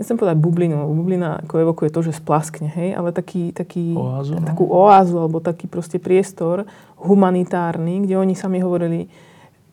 nechcem 0.01 0.17
povedať 0.17 0.41
bublinu, 0.41 0.89
bublina 0.89 1.45
ako 1.45 1.69
evokuje 1.69 1.93
to, 1.93 2.01
že 2.01 2.17
splaskne, 2.17 2.73
hej, 2.73 2.97
ale 2.97 3.13
taký, 3.13 3.53
taký, 3.53 3.93
oázu, 3.93 4.41
no? 4.41 4.47
takú 4.49 4.65
oázu, 4.73 5.21
alebo 5.21 5.37
taký 5.37 5.69
proste 5.69 6.01
priestor 6.01 6.65
humanitárny, 6.97 8.09
kde 8.09 8.17
oni 8.17 8.33
sami 8.33 8.57
hovorili, 8.65 9.05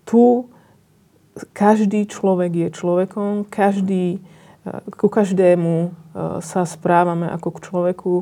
tu 0.04 0.52
každý 1.56 2.04
človek 2.04 2.52
je 2.52 2.68
človekom, 2.68 3.48
každý, 3.48 4.20
ku 4.92 5.08
každému 5.08 5.88
sa 6.44 6.68
správame 6.68 7.32
ako 7.32 7.48
k 7.56 7.62
človeku, 7.64 8.14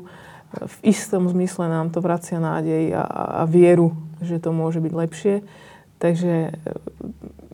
v 0.58 0.76
istom 0.94 1.26
zmysle 1.26 1.66
nám 1.66 1.90
to 1.90 1.98
vracia 1.98 2.38
nádej 2.38 2.94
a, 2.94 3.02
a 3.02 3.42
vieru, 3.44 3.96
že 4.22 4.38
to 4.38 4.54
môže 4.54 4.78
byť 4.78 4.92
lepšie. 4.92 5.34
Takže 5.98 6.34
e, 6.48 6.52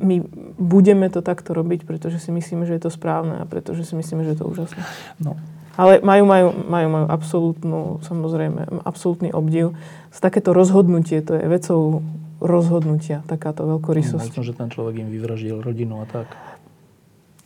my 0.00 0.16
budeme 0.56 1.06
to 1.12 1.20
takto 1.20 1.52
robiť, 1.52 1.84
pretože 1.84 2.18
si 2.18 2.32
myslíme, 2.32 2.64
že 2.64 2.76
je 2.76 2.82
to 2.88 2.92
správne 2.92 3.40
a 3.40 3.44
pretože 3.44 3.86
si 3.86 3.94
myslíme, 3.94 4.24
že 4.24 4.32
je 4.34 4.38
to 4.40 4.48
úžasné. 4.48 4.82
No. 5.20 5.36
Ale 5.78 6.02
majú, 6.02 6.24
majú, 6.26 6.48
majú, 6.66 6.88
majú 6.92 7.06
absolútnu, 7.08 7.80
samozrejme, 8.04 8.84
absolútny 8.84 9.30
obdiv. 9.32 9.72
Z 10.10 10.18
takéto 10.18 10.52
rozhodnutie, 10.52 11.22
to 11.24 11.38
je 11.38 11.44
vecou 11.46 12.04
rozhodnutia, 12.40 13.22
takáto 13.28 13.68
veľkorysosť. 13.68 14.32
Možno, 14.34 14.44
že 14.44 14.56
ten 14.56 14.68
človek 14.72 15.04
im 15.04 15.08
vyvraždil 15.12 15.60
rodinu 15.60 16.02
a 16.02 16.06
tak. 16.08 16.28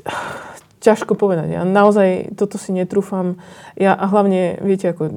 ťažko 0.84 1.16
povedať. 1.16 1.56
Ja 1.56 1.64
naozaj 1.64 2.36
toto 2.36 2.60
si 2.60 2.76
netrúfam. 2.76 3.40
Ja 3.74 3.96
a 3.96 4.04
hlavne, 4.04 4.60
viete, 4.60 4.92
ako 4.92 5.08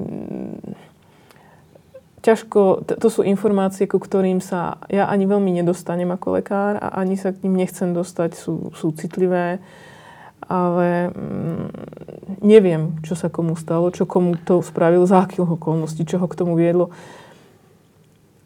ťažko, 2.24 2.88
to 2.98 3.08
sú 3.08 3.20
informácie, 3.22 3.84
ku 3.86 4.00
ktorým 4.00 4.42
sa 4.42 4.80
ja 4.88 5.06
ani 5.06 5.28
veľmi 5.28 5.52
nedostanem 5.60 6.08
ako 6.10 6.40
lekár 6.40 6.80
a 6.80 6.98
ani 6.98 7.14
sa 7.14 7.30
k 7.30 7.44
ním 7.46 7.60
nechcem 7.60 7.94
dostať, 7.94 8.34
sú, 8.34 8.74
sú 8.74 8.90
citlivé, 8.96 9.62
ale 10.44 11.12
mm, 11.12 11.66
neviem, 12.42 12.98
čo 13.04 13.14
sa 13.14 13.28
komu 13.28 13.54
stalo, 13.54 13.92
čo 13.94 14.08
komu 14.08 14.34
to 14.40 14.64
spravil, 14.64 15.04
za 15.06 15.24
akých 15.24 15.60
okolností, 15.60 16.02
čo 16.08 16.18
ho 16.18 16.26
k 16.26 16.38
tomu 16.38 16.58
viedlo. 16.58 16.90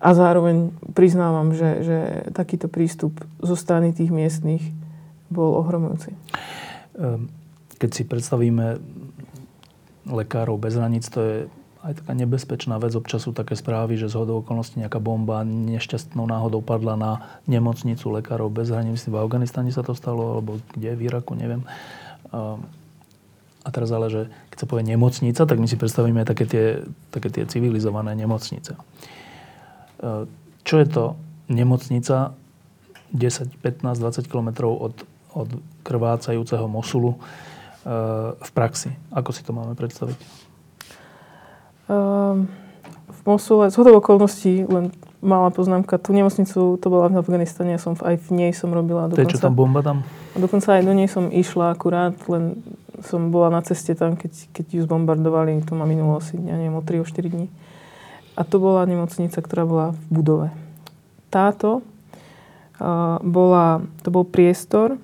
A 0.03 0.19
zároveň 0.19 0.75
priznávam, 0.99 1.55
že, 1.55 1.87
že 1.87 1.99
takýto 2.35 2.67
prístup 2.67 3.15
zo 3.39 3.55
strany 3.55 3.95
tých 3.95 4.11
miestnych 4.11 4.63
bol 5.31 5.63
ohromujúci. 5.63 6.13
Ehm, 6.99 7.33
keď 7.81 7.91
si 7.91 8.03
predstavíme 8.05 8.79
lekárov 10.07 10.59
bez 10.59 10.77
hraníc, 10.77 11.09
to 11.09 11.21
je 11.21 11.37
aj 11.83 11.99
taká 11.99 12.15
nebezpečná 12.15 12.79
vec. 12.79 12.95
Občas 12.95 13.27
sú 13.27 13.35
také 13.35 13.59
správy, 13.59 13.99
že 13.99 14.07
z 14.07 14.15
hodou 14.15 14.39
okolností 14.39 14.79
nejaká 14.79 15.03
bomba 15.03 15.43
nešťastnou 15.43 16.31
náhodou 16.31 16.63
padla 16.63 16.95
na 16.95 17.13
nemocnicu 17.51 18.07
lekárov 18.07 18.55
bez 18.55 18.71
hraníc. 18.71 19.03
V 19.03 19.19
Afganistane 19.19 19.75
sa 19.75 19.83
to 19.83 19.99
stalo, 19.99 20.39
alebo 20.39 20.63
kde, 20.79 20.95
v 20.95 21.11
Iraku, 21.11 21.35
neviem. 21.35 21.67
Ehm, 22.31 22.63
a 23.63 23.69
teraz 23.71 23.91
ale, 23.91 24.11
že 24.11 24.23
keď 24.55 24.59
sa 24.63 24.67
povie 24.71 24.85
nemocnica, 24.87 25.43
tak 25.43 25.59
my 25.59 25.67
si 25.67 25.79
predstavíme 25.79 26.23
aj 26.23 26.29
také 26.31 26.45
tie, 26.47 26.67
také 27.11 27.35
tie 27.35 27.47
civilizované 27.51 28.15
nemocnice. 28.15 28.79
Ehm, 29.99 30.31
čo 30.63 30.79
je 30.79 30.87
to 30.87 31.05
nemocnica 31.51 32.39
10, 33.11 33.59
15, 33.59 33.99
20 33.99 34.31
kilometrov 34.31 34.71
od 34.71 34.95
od 35.33 35.49
krvácajúceho 35.83 36.67
Mosulu 36.71 37.15
e, 37.15 37.19
v 38.35 38.51
praxi? 38.55 38.95
Ako 39.11 39.31
si 39.35 39.43
to 39.43 39.51
máme 39.53 39.75
predstaviť? 39.75 40.19
Um, 41.91 42.49
v 43.11 43.21
Mosule, 43.27 43.69
z 43.69 43.77
hodov 43.79 44.01
okolností, 44.01 44.65
len 44.67 44.95
malá 45.23 45.55
poznámka, 45.55 46.01
tú 46.03 46.11
nemocnicu, 46.11 46.79
to 46.79 46.87
bola 46.91 47.07
v 47.07 47.23
Afganistane, 47.23 47.77
ja 47.77 47.81
som 47.83 47.95
aj 47.95 48.19
v 48.27 48.29
nej 48.35 48.51
som 48.51 48.75
robila. 48.75 49.07
Dokonca, 49.07 49.19
to 49.19 49.27
je 49.27 49.35
čo 49.39 49.45
tam 49.45 49.55
bomba 49.55 49.85
tam? 49.85 50.03
Dokonca 50.35 50.79
aj 50.79 50.83
do 50.83 50.95
nej 50.97 51.07
som 51.07 51.31
išla 51.31 51.77
akurát, 51.77 52.19
len 52.27 52.59
som 53.03 53.31
bola 53.31 53.51
na 53.51 53.63
ceste 53.63 53.95
tam, 53.95 54.19
keď, 54.19 54.51
keď 54.51 54.65
ju 54.75 54.81
zbombardovali, 54.87 55.63
to 55.63 55.79
ma 55.79 55.87
minulo 55.87 56.19
asi, 56.19 56.35
ja 56.39 56.59
neviem, 56.59 56.75
o 56.75 56.83
3 56.83 57.03
o 57.03 57.07
4 57.07 57.31
dní. 57.31 57.47
A 58.35 58.43
to 58.43 58.59
bola 58.59 58.83
nemocnica, 58.89 59.39
ktorá 59.39 59.63
bola 59.69 59.87
v 59.93 60.03
budove. 60.11 60.49
Táto 61.29 61.85
bola, 63.23 63.85
to 64.03 64.09
bol 64.11 64.27
priestor, 64.27 64.99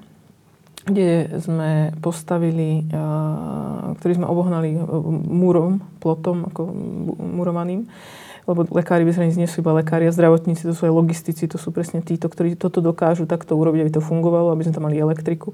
kde 0.89 1.29
sme 1.45 1.93
postavili, 2.01 2.89
ktorý 4.01 4.13
sme 4.17 4.27
obohnali 4.27 4.73
múrom, 5.29 5.85
plotom, 6.01 6.49
ako 6.49 6.73
murovaným, 7.21 7.85
lebo 8.49 8.65
lekári 8.73 9.05
bez 9.05 9.21
hraníc 9.21 9.37
nie 9.37 9.45
sú 9.45 9.61
iba 9.61 9.77
lekári 9.77 10.09
a 10.09 10.13
zdravotníci, 10.17 10.65
to 10.65 10.73
sú 10.73 10.89
aj 10.89 10.97
logistici, 10.97 11.45
to 11.45 11.61
sú 11.61 11.69
presne 11.69 12.01
títo, 12.01 12.33
ktorí 12.33 12.57
toto 12.57 12.81
dokážu 12.81 13.29
takto 13.29 13.53
urobiť, 13.53 13.85
aby 13.85 13.93
to 13.93 14.01
fungovalo, 14.01 14.57
aby 14.57 14.65
sme 14.65 14.73
tam 14.73 14.89
mali 14.89 14.97
elektriku. 14.97 15.53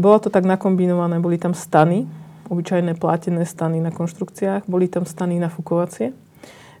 Bolo 0.00 0.16
to 0.24 0.32
tak 0.32 0.48
nakombinované, 0.48 1.20
boli 1.20 1.36
tam 1.36 1.52
stany, 1.52 2.08
obyčajné 2.48 2.96
plátené 2.96 3.44
stany 3.44 3.76
na 3.76 3.92
konštrukciách, 3.92 4.64
boli 4.64 4.88
tam 4.88 5.04
stany 5.04 5.36
nafukovacie, 5.36 6.16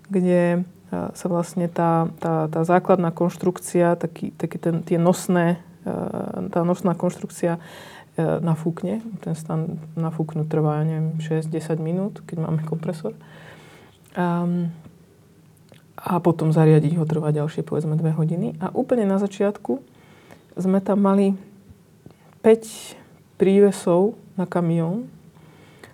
kde 0.08 0.64
sa 0.88 1.26
vlastne 1.28 1.68
tá, 1.68 2.08
tá, 2.16 2.48
tá 2.48 2.64
základná 2.64 3.12
konštrukcia, 3.12 4.00
taký, 4.00 4.32
taký 4.32 4.56
ten, 4.56 4.80
tie 4.80 4.96
nosné, 4.96 5.60
tá 6.50 6.60
nosná 6.64 6.94
konštrukcia 6.94 7.58
nafúkne. 8.18 9.00
Ten 9.22 9.34
stan 9.38 9.78
nafúknu 9.94 10.44
trvá, 10.50 10.82
neviem, 10.82 11.18
6-10 11.22 11.78
minút, 11.78 12.14
keď 12.26 12.42
máme 12.42 12.66
kompresor. 12.66 13.14
Um, 14.18 14.74
a 15.98 16.18
potom 16.22 16.50
zariadiť 16.50 16.98
ho 16.98 17.06
trvá 17.06 17.30
ďalšie, 17.30 17.62
povedzme, 17.62 17.94
2 17.94 18.18
hodiny. 18.18 18.58
A 18.58 18.74
úplne 18.74 19.06
na 19.06 19.22
začiatku 19.22 19.82
sme 20.58 20.82
tam 20.82 20.98
mali 21.02 21.38
5 22.42 23.38
prívesov 23.38 24.18
na 24.34 24.46
kamión, 24.46 25.06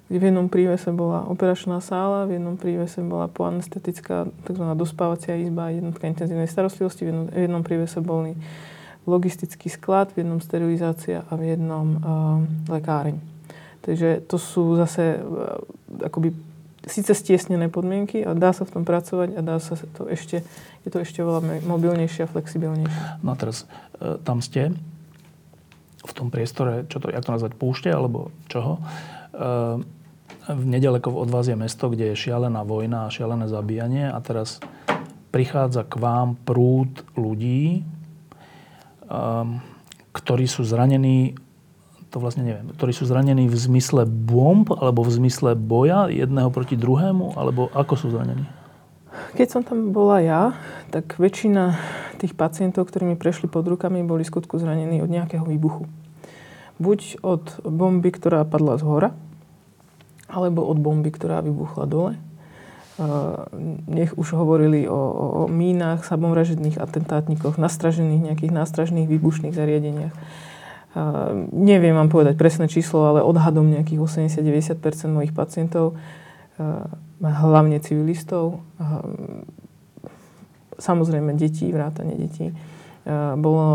v 0.04 0.20
jednom 0.20 0.52
prívese 0.52 0.92
bola 0.92 1.24
operačná 1.26 1.80
sála, 1.80 2.28
v 2.28 2.36
jednom 2.36 2.60
prívese 2.60 3.00
bola 3.00 3.24
poanestetická 3.26 4.28
tzv. 4.44 4.64
dospávacia 4.76 5.34
izba, 5.40 5.72
jednotka 5.72 6.04
intenzívnej 6.04 6.44
starostlivosti, 6.44 7.02
v 7.02 7.08
jednom, 7.08 7.26
v 7.32 7.40
jednom 7.48 7.62
prívese 7.64 7.98
boli 8.04 8.36
logistický 9.04 9.68
sklad, 9.68 10.12
v 10.12 10.25
jednom 10.25 10.40
sterilizácia 10.40 11.25
a 11.28 11.32
v 11.37 11.56
jednom 11.56 11.87
uh, 11.96 11.99
lekáreň. 12.73 13.20
Takže 13.84 14.25
to 14.25 14.40
sú 14.40 14.80
zase 14.80 15.20
uh, 15.20 15.61
akoby 16.00 16.32
síce 16.88 17.16
stiesnené 17.16 17.73
podmienky, 17.73 18.25
ale 18.25 18.37
dá 18.37 18.52
sa 18.52 18.68
v 18.68 18.80
tom 18.80 18.84
pracovať 18.84 19.37
a 19.37 19.40
dá 19.40 19.56
sa 19.61 19.76
to 19.96 20.08
ešte, 20.08 20.44
je 20.84 20.90
to 20.92 21.00
ešte 21.00 21.25
veľa 21.25 21.64
mobilnejšie 21.64 22.28
a 22.28 22.28
flexibilnejšie. 22.28 23.25
No 23.25 23.32
teraz 23.37 23.64
e, 24.00 24.20
tam 24.20 24.44
ste 24.44 24.76
v 26.04 26.12
tom 26.12 26.28
priestore, 26.28 26.84
čo 26.92 27.00
to, 27.00 27.08
jak 27.08 27.25
to 27.25 27.32
nazvať, 27.32 27.52
púšte 27.56 27.88
alebo 27.88 28.28
čoho. 28.52 28.76
E, 28.76 28.82
v 30.44 30.64
nedaleko 30.68 31.08
od 31.08 31.32
vás 31.32 31.49
je 31.49 31.56
mesto, 31.56 31.88
kde 31.88 32.12
je 32.12 32.20
šialená 32.28 32.61
vojna 32.68 33.08
a 33.08 33.12
šialené 33.12 33.49
zabíjanie 33.49 34.12
a 34.12 34.18
teraz 34.20 34.61
prichádza 35.32 35.88
k 35.88 35.96
vám 35.99 36.37
prúd 36.44 37.00
ľudí, 37.16 37.80
ktorí 40.14 40.46
sú 40.46 40.62
zranení 40.62 41.34
to 42.14 42.23
vlastne 42.23 42.46
neviem, 42.46 42.70
ktorí 42.78 42.94
sú 42.94 43.11
zranení 43.11 43.50
v 43.50 43.58
zmysle 43.58 44.06
bomb 44.06 44.70
alebo 44.70 45.02
v 45.02 45.18
zmysle 45.18 45.58
boja 45.58 46.06
jedného 46.06 46.46
proti 46.54 46.78
druhému, 46.78 47.34
alebo 47.34 47.66
ako 47.75 47.94
sú 47.99 48.06
zranení? 48.14 48.46
Keď 49.34 49.46
som 49.50 49.66
tam 49.66 49.90
bola 49.90 50.23
ja, 50.23 50.54
tak 50.94 51.18
väčšina 51.18 51.75
tých 52.23 52.38
pacientov, 52.38 52.87
ktorí 52.87 53.02
mi 53.11 53.16
prešli 53.18 53.50
pod 53.50 53.66
rukami, 53.66 54.06
boli 54.06 54.23
skutku 54.23 54.62
zranení 54.62 55.02
od 55.02 55.11
nejakého 55.11 55.42
výbuchu. 55.42 55.90
Buď 56.78 57.18
od 57.26 57.66
bomby, 57.66 58.14
ktorá 58.14 58.46
padla 58.46 58.78
z 58.78 58.87
hora, 58.87 59.11
alebo 60.30 60.62
od 60.70 60.78
bomby, 60.78 61.11
ktorá 61.11 61.42
vybuchla 61.42 61.84
dole. 61.90 62.14
Nech 63.90 64.14
už 64.14 64.38
hovorili 64.38 64.86
o, 64.86 64.94
o, 64.94 65.26
o 65.34 65.42
mínach, 65.50 66.06
samovražedných 66.06 66.78
atentátnikoch, 66.78 67.58
nastražených 67.58 68.30
nejakých 68.30 68.52
nástražných 68.54 69.10
výbušných 69.10 69.54
zariadeniach 69.54 70.14
neviem 71.50 71.94
vám 71.94 72.06
povedať 72.06 72.38
presné 72.38 72.70
číslo, 72.70 73.02
ale 73.10 73.26
odhadom 73.26 73.66
nejakých 73.66 73.98
80-90% 74.30 75.10
mojich 75.10 75.34
pacientov, 75.34 75.98
hlavne 77.18 77.82
civilistov, 77.82 78.62
samozrejme 80.78 81.35
detí, 81.35 81.66
vrátane 81.74 82.14
detí, 82.14 82.54
bolo 83.37 83.66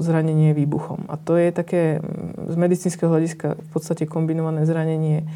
zranenie 0.00 0.56
výbuchom. 0.56 1.06
A 1.12 1.20
to 1.20 1.36
je 1.36 1.54
také 1.54 2.02
z 2.48 2.54
medicínskeho 2.56 3.12
hľadiska 3.12 3.54
v 3.54 3.68
podstate 3.70 4.08
kombinované 4.08 4.64
zranenie 4.66 5.28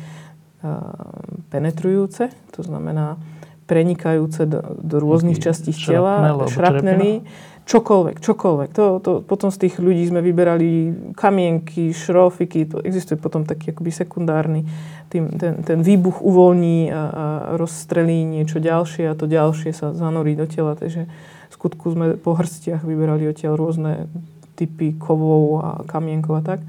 penetrujúce, 1.48 2.30
to 2.52 2.60
znamená 2.62 3.18
prenikajúce 3.66 4.46
do, 4.46 4.62
do 4.78 4.96
rôznych 5.02 5.42
častí 5.42 5.74
tela, 5.74 6.38
šrapnely, 6.46 7.26
čokoľvek, 7.66 8.16
čokoľvek. 8.22 8.70
To, 8.78 8.84
to, 9.02 9.10
potom 9.26 9.50
z 9.50 9.66
tých 9.66 9.82
ľudí 9.82 10.06
sme 10.06 10.22
vyberali 10.22 10.94
kamienky, 11.18 11.90
šrofiky, 11.90 12.70
to 12.70 12.78
existuje 12.86 13.18
potom 13.18 13.42
taký 13.42 13.74
akoby 13.74 13.90
sekundárny. 13.90 14.62
Tým, 15.10 15.34
ten, 15.34 15.66
ten 15.66 15.82
výbuch 15.82 16.22
uvoľní 16.22 16.90
a, 16.90 16.94
a 16.94 17.24
rozstrelí 17.58 18.22
niečo 18.22 18.62
ďalšie 18.62 19.10
a 19.10 19.18
to 19.18 19.26
ďalšie 19.26 19.74
sa 19.74 19.90
zanorí 19.90 20.38
do 20.38 20.46
tela. 20.46 20.78
Takže 20.78 21.10
v 21.50 21.52
skutku 21.52 21.90
sme 21.90 22.14
po 22.14 22.38
hrstiach 22.38 22.86
vyberali 22.86 23.26
odtiaľ 23.26 23.58
rôzne 23.58 24.06
typy 24.54 24.94
kovov 24.94 25.42
a 25.62 25.70
kamienkov 25.90 26.34
a 26.38 26.42
tak. 26.42 26.60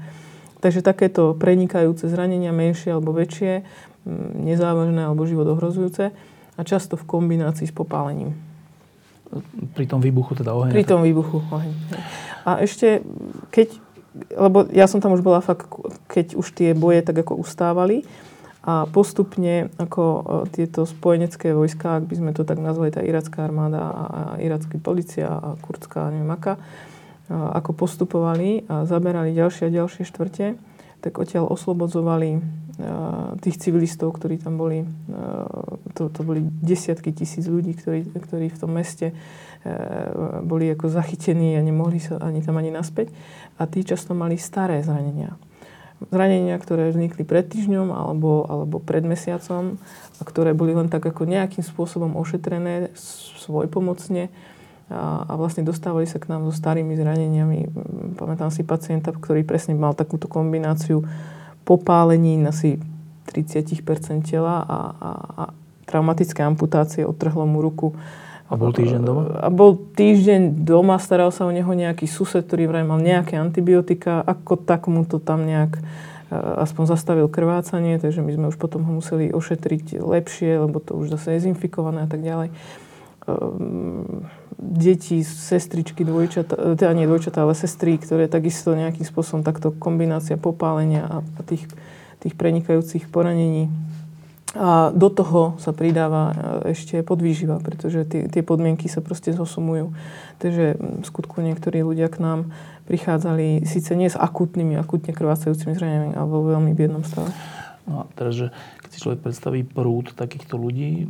Takže 0.58 0.82
takéto 0.82 1.38
prenikajúce 1.38 2.10
zranenia, 2.10 2.50
menšie 2.50 2.90
alebo 2.90 3.14
väčšie, 3.14 3.62
nezávažné 4.36 5.04
alebo 5.04 5.26
život 5.26 5.48
ohrozujúce 5.48 6.14
a 6.58 6.60
často 6.66 6.98
v 6.98 7.06
kombinácii 7.06 7.70
s 7.70 7.74
popálením. 7.74 8.34
Pri 9.76 9.84
tom 9.84 10.00
výbuchu 10.00 10.34
teda 10.34 10.56
oheň? 10.56 10.72
Pri 10.72 10.88
tom 10.88 11.04
výbuchu 11.04 11.44
oheň. 11.52 11.72
A 12.48 12.64
ešte, 12.64 13.04
keď, 13.52 13.76
lebo 14.32 14.64
ja 14.72 14.88
som 14.88 15.04
tam 15.04 15.12
už 15.12 15.20
bola 15.20 15.44
fakt, 15.44 15.68
keď 16.08 16.34
už 16.34 16.56
tie 16.56 16.72
boje 16.72 17.04
tak 17.04 17.20
ako 17.20 17.36
ustávali 17.36 18.08
a 18.64 18.88
postupne 18.88 19.68
ako 19.76 20.02
e, 20.02 20.20
tieto 20.48 20.88
spojenecké 20.88 21.52
vojska, 21.52 22.00
ak 22.00 22.04
by 22.08 22.14
sme 22.16 22.30
to 22.32 22.48
tak 22.48 22.56
nazvali, 22.56 22.88
tá 22.88 23.04
iracká 23.04 23.44
armáda 23.44 23.80
a 23.84 24.20
iracká 24.40 24.80
policia 24.80 25.28
a 25.28 25.48
kurdská, 25.60 26.08
neviem 26.08 26.32
aká, 26.32 26.56
ako 27.28 27.76
postupovali 27.76 28.64
a 28.66 28.88
zaberali 28.88 29.36
ďalšie 29.36 29.68
a 29.68 29.74
ďalšie 29.84 30.08
štvrte, 30.08 30.56
tak 31.04 31.12
odtiaľ 31.20 31.52
oslobodzovali 31.52 32.40
tých 33.42 33.58
civilistov, 33.58 34.14
ktorí 34.14 34.38
tam 34.38 34.54
boli. 34.54 34.86
To, 35.98 36.06
to 36.14 36.20
boli 36.22 36.46
desiatky 36.62 37.10
tisíc 37.10 37.50
ľudí, 37.50 37.74
ktorí, 37.74 38.06
ktorí 38.14 38.54
v 38.54 38.58
tom 38.58 38.70
meste 38.70 39.10
boli 40.46 40.70
ako 40.70 40.86
zachytení 40.86 41.58
a 41.58 41.60
nemohli 41.66 41.98
sa 41.98 42.22
ani 42.22 42.38
tam 42.38 42.54
ani 42.62 42.70
naspäť. 42.70 43.10
A 43.58 43.66
tí 43.66 43.82
často 43.82 44.14
mali 44.14 44.38
staré 44.38 44.78
zranenia. 44.86 45.34
Zranenia, 46.14 46.54
ktoré 46.62 46.94
vznikli 46.94 47.26
pred 47.26 47.50
týždňom 47.50 47.90
alebo, 47.90 48.46
alebo 48.46 48.78
pred 48.78 49.02
mesiacom 49.02 49.82
a 50.18 50.22
ktoré 50.22 50.54
boli 50.54 50.70
len 50.70 50.86
tak 50.86 51.02
ako 51.02 51.26
nejakým 51.26 51.66
spôsobom 51.66 52.14
ošetrené 52.14 52.94
svojpomocne 53.42 54.30
a, 54.94 55.34
vlastne 55.34 55.66
dostávali 55.66 56.06
sa 56.06 56.22
k 56.22 56.30
nám 56.30 56.46
so 56.46 56.54
starými 56.54 56.94
zraneniami. 56.94 57.66
Pamätám 58.14 58.54
si 58.54 58.62
pacienta, 58.62 59.10
ktorý 59.10 59.42
presne 59.42 59.74
mal 59.74 59.98
takúto 59.98 60.30
kombináciu 60.30 61.02
popálení 61.68 62.40
asi 62.48 62.80
30% 63.28 63.84
tela 64.24 64.64
a, 64.64 64.78
a, 64.96 65.10
a 65.36 65.44
traumatické 65.84 66.40
amputácie, 66.40 67.04
odtrhlo 67.04 67.44
mu 67.44 67.60
ruku. 67.60 67.92
A 68.48 68.56
bol 68.56 68.72
týždeň 68.72 69.00
doma? 69.04 69.22
A 69.44 69.52
bol 69.52 69.76
týždeň 69.76 70.64
doma, 70.64 70.96
staral 70.96 71.28
sa 71.28 71.44
o 71.44 71.52
neho 71.52 71.68
nejaký 71.68 72.08
sused, 72.08 72.48
ktorý 72.48 72.72
vraj 72.72 72.84
mal 72.88 72.96
nejaké 72.96 73.36
antibiotika, 73.36 74.24
ako 74.24 74.56
tak 74.56 74.88
mu 74.88 75.04
to 75.04 75.20
tam 75.20 75.44
nejak 75.44 75.76
e, 75.76 75.82
aspoň 76.64 76.88
zastavil 76.88 77.28
krvácanie, 77.28 78.00
takže 78.00 78.24
my 78.24 78.32
sme 78.32 78.46
už 78.48 78.56
potom 78.56 78.88
ho 78.88 78.92
museli 79.04 79.28
ošetriť 79.28 80.00
lepšie, 80.00 80.64
lebo 80.64 80.80
to 80.80 80.96
už 80.96 81.12
zase 81.20 81.36
je 81.36 81.52
zinfikované 81.52 82.04
a 82.04 82.08
tak 82.08 82.24
ďalej. 82.24 82.48
Ehm, 83.28 84.24
deti, 84.58 85.22
sestričky, 85.22 86.02
dvojčata, 86.02 86.74
e, 86.74 86.74
teda 86.74 86.90
nie 86.90 87.06
dvojčata, 87.06 87.46
ale 87.46 87.54
sestry, 87.54 87.94
ktoré 87.96 88.26
takisto 88.26 88.74
nejakým 88.74 89.06
spôsobom 89.06 89.46
takto 89.46 89.70
kombinácia 89.70 90.34
popálenia 90.34 91.06
a, 91.06 91.16
tých, 91.46 91.70
tých 92.18 92.34
prenikajúcich 92.34 93.06
poranení. 93.06 93.70
A 94.58 94.90
do 94.90 95.12
toho 95.14 95.54
sa 95.62 95.70
pridáva 95.70 96.34
e, 96.34 96.34
ešte 96.74 97.06
podvýživa, 97.06 97.62
pretože 97.62 98.02
tie, 98.02 98.26
tie 98.26 98.42
podmienky 98.42 98.90
sa 98.90 98.98
proste 98.98 99.30
zosumujú. 99.30 99.94
Takže 100.42 100.74
v 100.74 101.04
skutku 101.06 101.38
niektorí 101.38 101.86
ľudia 101.86 102.10
k 102.10 102.18
nám 102.18 102.50
prichádzali 102.90 103.62
síce 103.62 103.94
nie 103.94 104.10
s 104.10 104.18
akutnými, 104.18 104.74
akutne 104.74 105.14
krvácajúcimi 105.14 105.78
zraniami, 105.78 106.18
ale 106.18 106.26
vo 106.26 106.42
veľmi 106.50 106.74
biednom 106.74 107.06
stave. 107.06 107.30
No 107.86 108.04
a 108.04 108.10
teraz, 108.18 108.34
že 108.34 108.46
keď 108.82 108.90
si 108.90 108.98
človek 109.00 109.20
predstaví 109.22 109.60
prúd 109.64 110.12
takýchto 110.16 110.56
ľudí, 110.60 111.08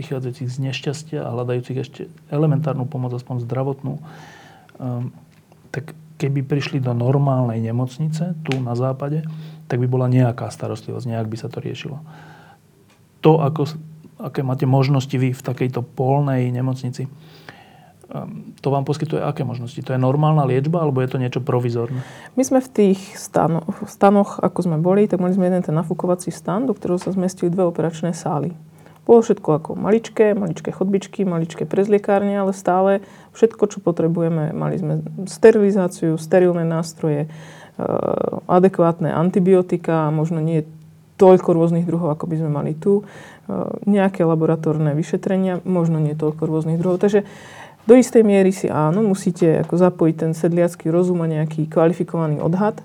prichádzajúcich 0.00 0.48
z 0.48 0.56
nešťastia 0.72 1.20
a 1.20 1.32
hľadajúcich 1.36 1.78
ešte 1.84 2.02
elementárnu 2.32 2.88
pomoc, 2.88 3.12
aspoň 3.12 3.44
zdravotnú, 3.44 4.00
um, 4.80 5.12
tak 5.68 5.92
keby 6.16 6.40
prišli 6.40 6.80
do 6.80 6.96
normálnej 6.96 7.60
nemocnice 7.60 8.32
tu 8.44 8.56
na 8.60 8.72
západe, 8.72 9.28
tak 9.68 9.76
by 9.76 9.88
bola 9.88 10.08
nejaká 10.08 10.48
starostlivosť, 10.48 11.04
nejak 11.12 11.28
by 11.28 11.36
sa 11.36 11.52
to 11.52 11.60
riešilo. 11.60 12.00
to, 13.20 13.36
ako, 13.36 13.68
aké 14.16 14.40
máte 14.40 14.64
možnosti 14.64 15.12
vy 15.12 15.36
v 15.36 15.42
takejto 15.44 15.84
polnej 15.84 16.48
nemocnici, 16.48 17.04
ehm, 17.04 18.56
to 18.64 18.72
vám 18.72 18.88
poskytuje 18.88 19.20
aké 19.20 19.44
možnosti? 19.44 19.76
To 19.84 19.92
je 19.92 20.00
normálna 20.00 20.48
liečba 20.48 20.80
alebo 20.80 21.04
je 21.04 21.12
to 21.12 21.20
niečo 21.20 21.44
provizorné? 21.44 22.00
My 22.36 22.42
sme 22.44 22.64
v 22.64 22.68
tých 22.72 23.00
stanoch, 23.20 23.68
stanoch, 23.84 24.40
ako 24.40 24.60
sme 24.64 24.76
boli, 24.80 25.04
tak 25.04 25.20
mali 25.20 25.36
sme 25.36 25.52
jeden 25.52 25.60
ten 25.60 25.76
nafukovací 25.76 26.32
stan, 26.32 26.64
do 26.64 26.72
ktorého 26.72 26.96
sa 26.96 27.12
zmestili 27.12 27.52
dve 27.52 27.68
operačné 27.68 28.16
sály. 28.16 28.56
Bolo 29.10 29.26
všetko 29.26 29.48
ako 29.58 29.70
maličké, 29.74 30.38
maličké 30.38 30.70
chodbičky, 30.70 31.26
maličké 31.26 31.66
prezliekárne, 31.66 32.30
ale 32.30 32.54
stále 32.54 33.02
všetko, 33.34 33.64
čo 33.66 33.78
potrebujeme. 33.82 34.54
Mali 34.54 34.78
sme 34.78 35.02
sterilizáciu, 35.26 36.14
sterilné 36.14 36.62
nástroje, 36.62 37.26
eh, 37.26 37.30
adekvátne 38.46 39.10
antibiotika, 39.10 40.14
možno 40.14 40.38
nie 40.38 40.62
toľko 41.18 41.58
rôznych 41.58 41.90
druhov, 41.90 42.14
ako 42.14 42.30
by 42.30 42.36
sme 42.38 42.50
mali 42.54 42.72
tu, 42.78 43.02
eh, 43.02 43.66
nejaké 43.82 44.22
laboratórne 44.22 44.94
vyšetrenia, 44.94 45.58
možno 45.66 45.98
nie 45.98 46.14
toľko 46.14 46.46
rôznych 46.46 46.78
druhov. 46.78 47.02
Takže 47.02 47.26
do 47.90 47.98
istej 47.98 48.22
miery 48.22 48.54
si 48.54 48.70
áno, 48.70 49.02
musíte 49.02 49.66
ako 49.66 49.74
zapojiť 49.74 50.14
ten 50.22 50.32
sedliacký 50.38 50.86
rozum 50.86 51.18
a 51.26 51.26
nejaký 51.26 51.66
kvalifikovaný 51.66 52.38
odhad 52.38 52.78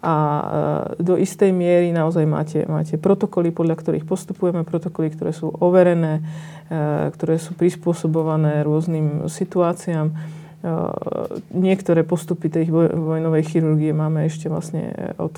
a 0.00 0.16
e, 0.16 1.02
do 1.04 1.20
istej 1.20 1.52
miery 1.52 1.92
naozaj 1.92 2.24
máte, 2.24 2.64
máte 2.64 2.96
protokoly, 2.96 3.52
podľa 3.52 3.76
ktorých 3.76 4.08
postupujeme, 4.08 4.64
protokoly, 4.64 5.12
ktoré 5.12 5.36
sú 5.36 5.52
overené, 5.60 6.24
e, 6.72 7.12
ktoré 7.12 7.36
sú 7.36 7.52
prispôsobované 7.52 8.64
rôznym 8.64 9.28
situáciám. 9.28 10.08
E, 10.08 10.14
niektoré 11.52 12.00
postupy 12.00 12.48
tej 12.48 12.72
vojnovej 12.96 13.44
chirurgie 13.44 13.92
máme 13.92 14.24
ešte 14.24 14.48
vlastne 14.48 15.12
od, 15.20 15.36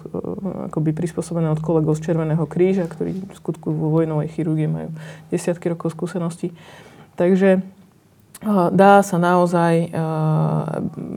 akoby 0.70 0.94
prispôsobené 0.94 1.50
od 1.50 1.58
kolegov 1.58 1.98
z 1.98 2.06
Červeného 2.14 2.46
kríža, 2.46 2.86
ktorí 2.86 3.18
v 3.18 3.34
skutku 3.34 3.74
vo 3.74 3.90
vojnovej 3.90 4.30
chirurgie 4.30 4.70
majú 4.70 4.94
desiatky 5.34 5.74
rokov 5.74 5.98
skúseností. 5.98 6.54
Takže 7.18 7.66
dá 8.74 8.98
sa 9.06 9.16
naozaj 9.22 9.94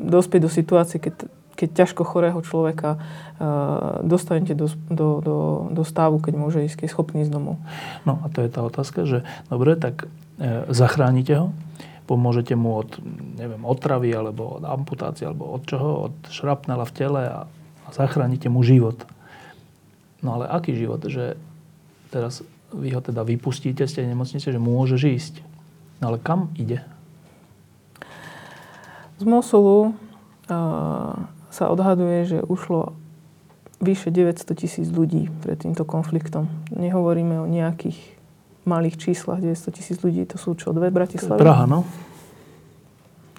dospieť 0.05 0.41
do 0.45 0.51
situácie, 0.51 1.01
keď 1.01 1.25
keď 1.55 1.69
ťažko 1.83 2.03
chorého 2.03 2.39
človeka 2.43 2.99
uh, 2.99 4.03
dostanete 4.03 4.53
do, 4.53 4.67
do, 4.91 5.23
do, 5.23 5.37
do 5.71 5.83
stavu, 5.87 6.19
keď 6.19 6.33
môže 6.35 6.59
ísť, 6.67 6.83
keď 6.83 6.85
je 6.85 6.93
schopný 6.93 7.21
z 7.23 7.31
domov. 7.31 7.57
No 8.03 8.19
a 8.23 8.29
to 8.29 8.43
je 8.43 8.49
tá 8.51 8.61
otázka, 8.61 9.07
že 9.07 9.23
dobre, 9.47 9.79
tak 9.79 10.11
e, 10.37 10.67
zachránite 10.69 11.33
ho, 11.39 11.47
pomôžete 12.05 12.53
mu 12.53 12.77
od, 12.83 12.99
neviem, 13.39 13.63
otravy, 13.65 14.13
alebo 14.13 14.61
od 14.61 14.63
amputácie, 14.67 15.25
alebo 15.25 15.49
od 15.49 15.63
čoho, 15.65 16.11
od 16.11 16.15
šrapnela 16.29 16.85
v 16.85 16.93
tele 16.93 17.21
a, 17.25 17.39
a 17.85 17.89
zachránite 17.95 18.51
mu 18.51 18.61
život. 18.61 19.07
No 20.21 20.37
ale 20.41 20.49
aký 20.49 20.77
život? 20.77 21.01
Že 21.01 21.37
teraz 22.13 22.45
vy 22.73 22.93
ho 22.93 23.01
teda 23.01 23.21
vypustíte 23.21 23.85
z 23.85 24.01
tej 24.01 24.05
nemocnice, 24.09 24.47
že 24.49 24.59
môže 24.61 24.97
ísť. 24.97 25.41
No 26.01 26.11
ale 26.11 26.17
kam 26.19 26.51
ide? 26.59 26.83
Z 29.15 29.23
Mosulu 29.23 29.95
uh, 30.51 31.15
sa 31.55 31.71
odhaduje, 31.71 32.27
že 32.27 32.37
ušlo 32.43 32.91
vyše 33.79 34.11
900 34.11 34.43
tisíc 34.59 34.87
ľudí 34.91 35.31
pred 35.39 35.55
týmto 35.55 35.87
konfliktom. 35.87 36.51
Nehovoríme 36.75 37.39
o 37.39 37.47
nejakých 37.47 37.95
malých 38.67 38.99
číslach. 38.99 39.39
900 39.39 39.71
tisíc 39.71 39.97
ľudí, 40.03 40.27
to 40.27 40.35
sú 40.35 40.59
čo, 40.59 40.75
dve 40.75 40.91
Bratislavy? 40.91 41.39
Praha, 41.39 41.63
no. 41.63 41.87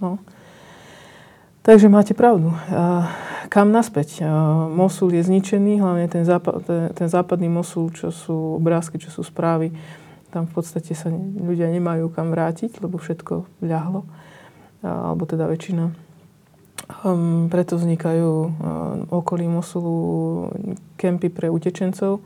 no. 0.00 0.16
Takže 1.60 1.92
máte 1.92 2.16
pravdu. 2.16 2.54
A 2.72 3.10
kam 3.52 3.74
naspäť? 3.74 4.22
A 4.24 4.64
Mosul 4.70 5.18
je 5.18 5.26
zničený, 5.26 5.82
hlavne 5.82 6.06
ten, 6.06 6.22
západ, 6.22 6.54
ten, 6.64 6.82
ten 6.94 7.08
západný 7.10 7.52
Mosul, 7.52 7.92
čo 7.92 8.14
sú 8.14 8.56
obrázky, 8.56 8.96
čo 9.02 9.12
sú 9.12 9.26
správy. 9.26 9.74
Tam 10.30 10.46
v 10.46 10.52
podstate 10.56 10.94
sa 10.94 11.10
ľudia 11.42 11.68
nemajú 11.68 12.08
kam 12.14 12.30
vrátiť, 12.30 12.80
lebo 12.80 13.02
všetko 13.02 13.66
ľahlo. 13.66 14.06
Alebo 14.86 15.26
teda 15.26 15.50
väčšina 15.50 16.05
Um, 16.86 17.50
preto 17.50 17.74
vznikajú 17.74 18.30
um, 18.30 18.52
okolí 19.10 19.50
Mosulu 19.50 20.46
kempy 20.94 21.34
pre 21.34 21.50
utečencov, 21.50 22.22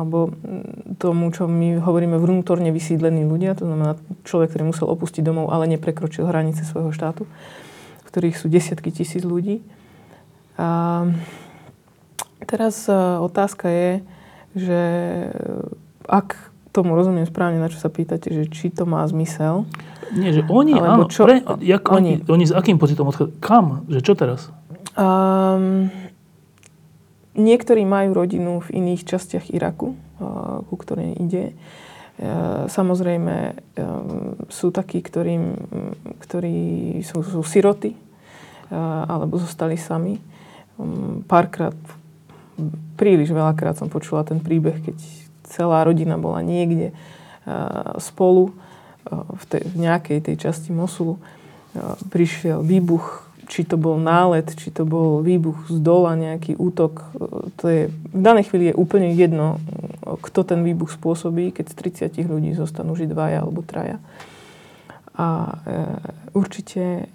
alebo 0.00 0.32
mm, 0.32 0.96
tomu, 0.96 1.28
čo 1.28 1.44
my 1.44 1.76
hovoríme 1.76 2.16
vnútorne 2.16 2.72
vysídlení 2.72 3.28
ľudia, 3.28 3.52
to 3.52 3.68
znamená 3.68 4.00
človek, 4.24 4.56
ktorý 4.56 4.72
musel 4.72 4.88
opustiť 4.88 5.20
domov, 5.20 5.52
ale 5.52 5.68
neprekročil 5.76 6.24
hranice 6.24 6.64
svojho 6.64 6.88
štátu, 6.88 7.28
v 8.00 8.08
ktorých 8.08 8.40
sú 8.40 8.48
desiatky 8.48 8.88
tisíc 8.88 9.28
ľudí. 9.28 9.60
A 10.56 11.04
teraz 12.48 12.88
uh, 12.88 13.20
otázka 13.20 13.68
je, 13.68 13.90
že 14.56 14.80
ak 16.08 16.47
tomu 16.78 16.94
rozumiem 16.94 17.26
správne, 17.26 17.58
na 17.58 17.66
čo 17.66 17.82
sa 17.82 17.90
pýtate, 17.90 18.30
že 18.30 18.44
či 18.46 18.70
to 18.70 18.86
má 18.86 19.02
zmysel, 19.10 19.66
nie, 20.14 20.32
že 20.32 20.42
oni, 20.48 20.72
áno. 20.80 21.04
Čo, 21.10 21.28
pre, 21.28 21.44
jak 21.60 21.84
oni, 21.92 22.24
oni, 22.24 22.32
oni 22.32 22.44
s 22.48 22.52
akým 22.56 22.80
pocitom 22.80 23.12
odchádzajú? 23.12 23.36
Kam? 23.44 23.84
Že 23.92 24.00
čo 24.00 24.12
teraz? 24.16 24.40
Um, 24.96 25.92
niektorí 27.36 27.84
majú 27.84 28.16
rodinu 28.16 28.64
v 28.64 28.68
iných 28.80 29.04
častiach 29.04 29.52
Iraku, 29.52 29.92
uh, 29.92 30.64
ku 30.64 30.74
ktorej 30.80 31.12
ide. 31.20 31.52
Uh, 32.18 32.66
samozrejme, 32.72 33.36
um, 33.78 34.34
sú 34.48 34.72
takí, 34.72 35.04
ktorým, 35.04 35.54
ktorí 36.24 36.58
sú, 37.04 37.20
sú 37.20 37.40
siroty 37.44 37.92
uh, 37.92 39.04
alebo 39.06 39.36
zostali 39.36 39.76
sami. 39.76 40.16
Um, 40.80 41.20
párkrát, 41.28 41.76
príliš 42.96 43.30
veľakrát 43.30 43.76
som 43.76 43.92
počula 43.92 44.24
ten 44.24 44.40
príbeh, 44.40 44.82
keď 44.82 44.96
celá 45.48 45.82
rodina 45.82 46.20
bola 46.20 46.44
niekde 46.44 46.92
uh, 46.92 47.96
spolu 47.98 48.52
v, 49.08 49.44
tej, 49.48 49.62
v 49.64 49.76
nejakej 49.88 50.18
tej 50.20 50.36
časti 50.36 50.70
Mosulu 50.70 51.16
prišiel 52.08 52.64
výbuch, 52.64 53.24
či 53.48 53.64
to 53.64 53.80
bol 53.80 53.96
nálet, 53.96 54.52
či 54.52 54.68
to 54.68 54.84
bol 54.84 55.24
výbuch 55.24 55.68
z 55.72 55.78
dola, 55.80 56.18
nejaký 56.18 56.56
útok. 56.58 57.08
To 57.60 57.64
je, 57.64 57.88
v 57.88 58.20
danej 58.20 58.52
chvíli 58.52 58.72
je 58.72 58.76
úplne 58.76 59.12
jedno, 59.16 59.62
kto 60.04 60.44
ten 60.44 60.60
výbuch 60.64 60.92
spôsobí, 60.92 61.52
keď 61.52 61.72
z 61.72 61.74
30 62.12 62.28
ľudí 62.28 62.50
zostanú 62.52 62.92
žiť 62.96 63.08
dvaja 63.12 63.44
alebo 63.44 63.64
traja. 63.64 64.00
A 65.18 65.26
e, 65.26 65.54
určite 66.38 67.10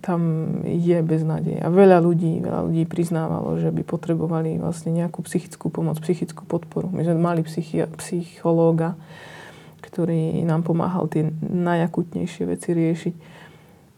tam 0.00 0.20
je 0.64 0.98
beznádej. 1.04 1.60
A 1.60 1.68
veľa 1.68 2.00
ľudí, 2.00 2.40
veľa 2.40 2.64
ľudí 2.64 2.88
priznávalo, 2.88 3.60
že 3.60 3.68
by 3.68 3.84
potrebovali 3.84 4.56
vlastne 4.56 4.96
nejakú 4.96 5.20
psychickú 5.20 5.68
pomoc, 5.68 6.00
psychickú 6.00 6.48
podporu. 6.48 6.88
My 6.88 7.04
sme 7.04 7.20
mali 7.20 7.44
psychi- 7.44 7.92
psychológa, 8.00 8.96
ktorý 9.84 10.40
nám 10.48 10.64
pomáhal 10.64 11.12
tie 11.12 11.28
najakutnejšie 11.44 12.44
veci 12.48 12.72
riešiť. 12.72 13.14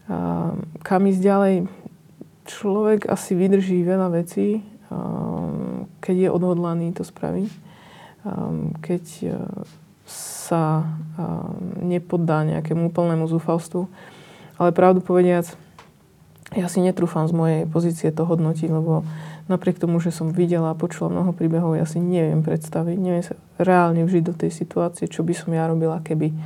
A 0.08 0.50
kam 0.82 1.06
ísť 1.06 1.22
ďalej? 1.22 1.54
Človek 2.48 3.06
asi 3.06 3.36
vydrží 3.36 3.86
veľa 3.86 4.08
vecí, 4.18 4.64
keď 6.00 6.16
je 6.16 6.28
odhodlaný 6.32 6.96
to 6.96 7.04
spraviť. 7.04 7.50
Keď 8.82 9.04
e, 9.24 9.32
sa 10.48 10.88
nepoddá 11.84 12.46
nejakému 12.48 12.88
úplnému 12.88 13.28
zúfalstvu. 13.28 13.84
Ale 14.56 14.70
pravdu 14.72 15.04
povediac, 15.04 15.52
ja 16.56 16.66
si 16.72 16.80
netrúfam 16.80 17.28
z 17.28 17.36
mojej 17.36 17.62
pozície 17.68 18.08
to 18.08 18.24
hodnotiť, 18.24 18.72
lebo 18.72 19.04
napriek 19.52 19.76
tomu, 19.76 20.00
že 20.00 20.08
som 20.08 20.32
videla 20.32 20.72
a 20.72 20.78
počula 20.78 21.12
mnoho 21.12 21.36
príbehov, 21.36 21.76
ja 21.76 21.84
si 21.84 22.00
neviem 22.00 22.40
predstaviť, 22.40 22.96
neviem 22.96 23.24
sa 23.24 23.36
reálne 23.60 24.00
vžiť 24.04 24.22
do 24.24 24.32
tej 24.32 24.52
situácie, 24.52 25.12
čo 25.12 25.20
by 25.24 25.36
som 25.36 25.52
ja 25.52 25.68
robila, 25.68 26.00
keby 26.00 26.32
e, 26.32 26.36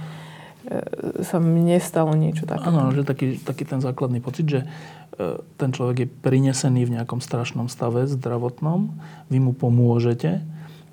sa 1.23 1.39
mne 1.39 1.79
stalo 1.79 2.19
niečo 2.19 2.51
také. 2.51 2.67
Áno, 2.67 2.91
že 2.91 3.07
taký, 3.07 3.39
taký 3.39 3.63
ten 3.63 3.79
základný 3.79 4.19
pocit, 4.19 4.47
že 4.51 4.61
e, 4.63 5.39
ten 5.39 5.71
človek 5.71 5.97
je 6.03 6.09
prinesený 6.11 6.83
v 6.87 6.99
nejakom 6.99 7.23
strašnom 7.23 7.71
stave 7.71 8.07
zdravotnom, 8.11 8.91
vy 9.31 9.39
mu 9.39 9.55
pomôžete 9.55 10.43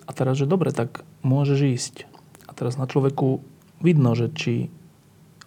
a 0.05 0.11
teraz, 0.13 0.37
že 0.37 0.49
dobre, 0.49 0.69
tak 0.69 1.01
môžeš 1.25 1.59
ísť. 1.61 2.08
Teraz 2.59 2.75
na 2.75 2.85
človeku 2.85 3.39
vidno, 3.79 4.11
že 4.19 4.27
či 4.35 4.67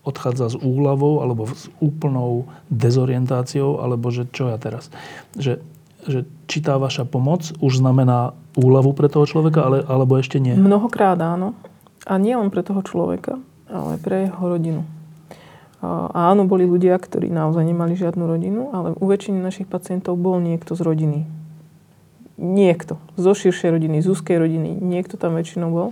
odchádza 0.03 0.51
s 0.51 0.57
úľavou 0.57 1.20
alebo 1.20 1.46
s 1.46 1.68
úplnou 1.79 2.48
dezorientáciou, 2.72 3.85
alebo 3.85 4.09
že 4.09 4.27
čo 4.33 4.48
ja 4.48 4.57
teraz. 4.57 4.88
Že 5.37 5.61
že 6.07 6.27
či 6.51 6.59
tá 6.59 6.79
vaša 6.79 7.07
pomoc 7.07 7.55
už 7.62 7.79
znamená 7.79 8.35
úľavu 8.59 8.92
pre 8.92 9.07
toho 9.07 9.25
človeka, 9.25 9.62
ale, 9.62 9.79
alebo 9.87 10.18
ešte 10.18 10.42
nie? 10.42 10.59
Mnohokrát 10.59 11.18
áno. 11.22 11.55
A 12.03 12.18
nie 12.18 12.35
len 12.35 12.51
pre 12.51 12.66
toho 12.66 12.83
človeka, 12.83 13.38
ale 13.70 14.03
pre 14.03 14.27
jeho 14.27 14.42
rodinu. 14.42 14.83
A 15.83 16.31
áno, 16.31 16.46
boli 16.46 16.66
ľudia, 16.66 16.94
ktorí 16.94 17.31
naozaj 17.31 17.66
nemali 17.66 17.98
žiadnu 17.98 18.22
rodinu, 18.27 18.70
ale 18.70 18.94
u 18.94 19.05
väčšiny 19.07 19.38
našich 19.38 19.66
pacientov 19.66 20.18
bol 20.18 20.38
niekto 20.38 20.79
z 20.79 20.83
rodiny. 20.83 21.20
Niekto. 22.38 22.98
Zo 23.18 23.35
širšej 23.35 23.70
rodiny, 23.70 24.03
z 24.03 24.07
úzkej 24.11 24.38
rodiny. 24.38 24.79
Niekto 24.79 25.18
tam 25.18 25.38
väčšinou 25.38 25.70
bol. 25.70 25.88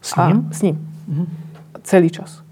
S 0.00 0.16
ním? 0.16 0.48
A 0.50 0.54
s 0.54 0.60
ním. 0.62 0.76
Mhm. 1.08 1.26
Celý 1.82 2.10
čas 2.10 2.42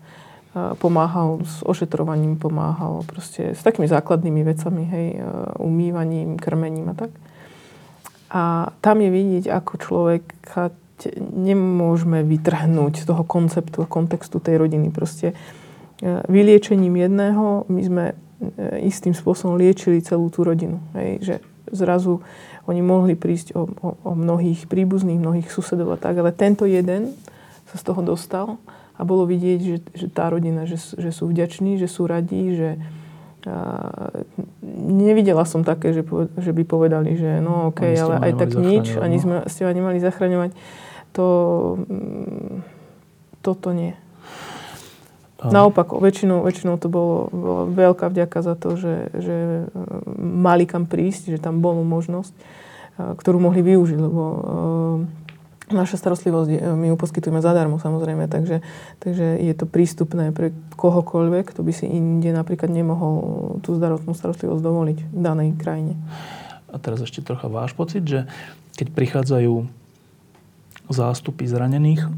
pomáhal 0.78 1.44
s 1.44 1.62
ošetrovaním, 1.62 2.40
pomáhal 2.40 3.04
proste 3.06 3.54
s 3.54 3.62
takými 3.62 3.86
základnými 3.86 4.42
vecami, 4.42 4.82
hej, 4.88 5.06
umývaním, 5.60 6.40
krmením 6.40 6.90
a 6.90 6.94
tak. 6.96 7.12
A 8.28 8.72
tam 8.80 9.00
je 9.00 9.10
vidieť, 9.12 9.44
ako 9.48 9.72
človeka 9.78 10.74
nemôžeme 11.36 12.26
vytrhnúť 12.26 13.00
z 13.00 13.04
toho 13.06 13.22
konceptu 13.22 13.86
kontextu 13.86 14.42
tej 14.42 14.58
rodiny. 14.58 14.90
Proste 14.90 15.32
vyliečením 16.26 16.98
jedného 16.98 17.68
my 17.70 17.82
sme 17.86 18.04
istým 18.82 19.14
spôsobom 19.14 19.58
liečili 19.58 20.02
celú 20.02 20.30
tú 20.30 20.42
rodinu. 20.42 20.82
Hej, 20.98 21.10
že 21.22 21.34
zrazu 21.70 22.22
oni 22.68 22.82
mohli 22.82 23.14
prísť 23.14 23.54
o, 23.56 23.66
o, 23.66 23.88
o 23.94 24.12
mnohých 24.12 24.66
príbuzných, 24.66 25.22
mnohých 25.22 25.48
susedov 25.48 25.94
a 25.94 25.98
tak, 25.98 26.18
ale 26.18 26.34
tento 26.34 26.68
jeden 26.68 27.14
sa 27.78 27.86
z 27.86 27.94
toho 27.94 28.02
dostal 28.02 28.58
a 28.98 29.06
bolo 29.06 29.22
vidieť, 29.30 29.60
že, 29.62 29.76
že 29.94 30.06
tá 30.10 30.26
rodina, 30.26 30.66
že, 30.66 30.74
že 30.74 31.14
sú 31.14 31.30
vďační, 31.30 31.78
že 31.78 31.86
sú 31.86 32.10
radí, 32.10 32.58
že 32.58 32.82
a, 33.46 34.10
nevidela 34.82 35.46
som 35.46 35.62
také, 35.62 35.94
že, 35.94 36.02
že 36.42 36.50
by 36.50 36.62
povedali, 36.66 37.14
že 37.14 37.38
no 37.38 37.70
okay, 37.70 37.94
ale 37.94 38.18
aj 38.18 38.32
tak 38.34 38.50
nič, 38.58 38.98
ani 38.98 39.16
no. 39.16 39.22
sme 39.22 39.34
ste 39.46 39.62
ma 39.62 39.70
nemali 39.70 40.02
zachraňovať. 40.02 40.50
To, 41.14 41.26
mm, 41.86 42.66
toto 43.46 43.70
nie. 43.70 43.94
Um. 45.38 45.54
Naopak, 45.54 45.94
väčšinou, 45.94 46.42
väčšinou 46.42 46.82
to 46.82 46.90
bolo, 46.90 47.30
bolo 47.30 47.62
veľká 47.70 48.10
vďaka 48.10 48.38
za 48.42 48.58
to, 48.58 48.74
že, 48.74 49.14
že 49.14 49.36
mali 50.18 50.66
kam 50.66 50.90
prísť, 50.90 51.30
že 51.30 51.38
tam 51.38 51.62
bola 51.62 51.86
možnosť, 51.86 52.34
ktorú 52.98 53.38
mohli 53.38 53.62
využiť, 53.62 53.98
lebo 54.02 54.22
Naša 55.68 56.00
starostlivosť, 56.00 56.64
my 56.80 56.88
ju 56.88 56.96
poskytujeme 56.96 57.44
zadarmo 57.44 57.76
samozrejme, 57.76 58.24
takže, 58.32 58.64
takže 59.04 59.36
je 59.36 59.52
to 59.52 59.68
prístupné 59.68 60.32
pre 60.32 60.56
kohokoľvek, 60.80 61.52
kto 61.52 61.60
by 61.60 61.72
si 61.76 61.84
inde 61.84 62.32
napríklad 62.32 62.72
nemohol 62.72 63.60
tú 63.60 63.76
zdravotnú 63.76 64.16
starostlivosť 64.16 64.62
dovoliť 64.64 64.98
v 65.12 65.20
danej 65.20 65.60
krajine. 65.60 66.00
A 66.72 66.80
teraz 66.80 67.04
ešte 67.04 67.20
trocha 67.20 67.52
váš 67.52 67.76
pocit, 67.76 68.00
že 68.08 68.24
keď 68.80 68.96
prichádzajú 68.96 69.68
zástupy 70.88 71.44
zranených 71.44 72.08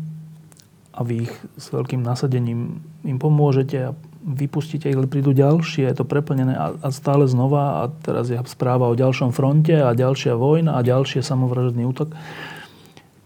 a 0.94 1.00
vy 1.02 1.26
ich 1.26 1.34
s 1.58 1.74
veľkým 1.74 2.02
nasadením 2.02 2.82
im 3.02 3.18
pomôžete 3.18 3.90
a 3.90 3.96
vypustíte 4.20 4.86
ich, 4.86 4.94
ale 4.98 5.10
prídu 5.10 5.32
ďalšie, 5.32 5.90
je 5.90 5.96
to 5.96 6.06
preplnené 6.06 6.54
a, 6.54 6.76
a 6.76 6.88
stále 6.92 7.24
znova 7.26 7.82
a 7.82 7.90
teraz 8.04 8.28
je 8.30 8.36
správa 8.46 8.86
o 8.86 8.98
ďalšom 8.98 9.32
fronte 9.32 9.74
a 9.74 9.96
ďalšia 9.96 10.36
vojna 10.36 10.76
a 10.76 10.86
ďalšie 10.86 11.24
samovražedný 11.24 11.88
útok 11.88 12.14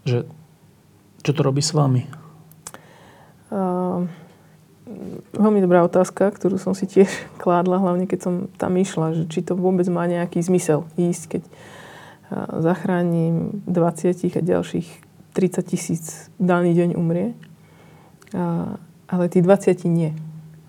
že 0.05 0.29
čo 1.25 1.31
to 1.33 1.41
robí 1.41 1.59
s 1.59 1.73
vami? 1.73 2.05
Uh, 3.49 4.05
veľmi 5.33 5.59
dobrá 5.65 5.81
otázka, 5.81 6.29
ktorú 6.29 6.61
som 6.61 6.77
si 6.77 6.85
tiež 6.85 7.09
kládla, 7.41 7.81
hlavne 7.81 8.05
keď 8.05 8.19
som 8.21 8.33
tam 8.55 8.77
išla, 8.77 9.17
že 9.17 9.23
či 9.27 9.41
to 9.41 9.57
vôbec 9.57 9.85
má 9.89 10.05
nejaký 10.05 10.39
zmysel 10.45 10.85
ísť, 10.95 11.23
keď 11.37 11.43
zachránim 12.61 13.61
20 13.69 14.33
a 14.33 14.41
ďalších 14.41 14.89
30 15.37 15.61
tisíc 15.67 16.31
daný 16.41 16.73
deň 16.73 16.97
umrie. 16.97 17.37
Uh, 18.33 18.79
ale 19.05 19.29
tí 19.29 19.43
20 19.43 19.85
nie. 19.91 20.15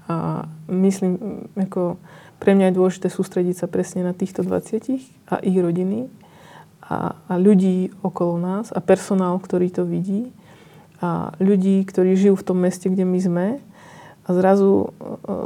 A 0.06 0.46
myslím, 0.68 1.46
ako 1.56 1.96
pre 2.36 2.52
mňa 2.52 2.70
je 2.70 2.76
dôležité 2.76 3.08
sústrediť 3.08 3.64
sa 3.64 3.66
presne 3.66 4.04
na 4.04 4.12
týchto 4.12 4.44
20 4.44 5.32
a 5.32 5.40
ich 5.40 5.56
rodiny 5.56 6.12
a, 6.86 7.18
a 7.26 7.34
ľudí 7.34 7.90
okolo 8.00 8.38
nás 8.38 8.70
a 8.70 8.78
personál, 8.78 9.38
ktorý 9.42 9.68
to 9.74 9.82
vidí 9.82 10.30
a 11.02 11.34
ľudí, 11.42 11.84
ktorí 11.84 12.16
žijú 12.16 12.40
v 12.40 12.46
tom 12.46 12.58
meste, 12.62 12.88
kde 12.88 13.04
my 13.04 13.20
sme. 13.20 13.46
A 14.26 14.34
zrazu, 14.34 14.90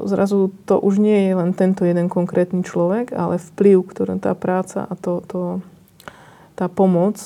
zrazu 0.08 0.54
to 0.64 0.80
už 0.80 1.02
nie 1.02 1.28
je 1.28 1.32
len 1.36 1.52
tento 1.52 1.84
jeden 1.84 2.08
konkrétny 2.08 2.64
človek, 2.64 3.12
ale 3.12 3.36
vplyv, 3.36 3.84
ktorý 3.84 4.16
tá 4.16 4.32
práca 4.32 4.88
a 4.88 4.94
to, 4.96 5.20
to, 5.28 5.60
tá 6.56 6.68
pomoc 6.68 7.20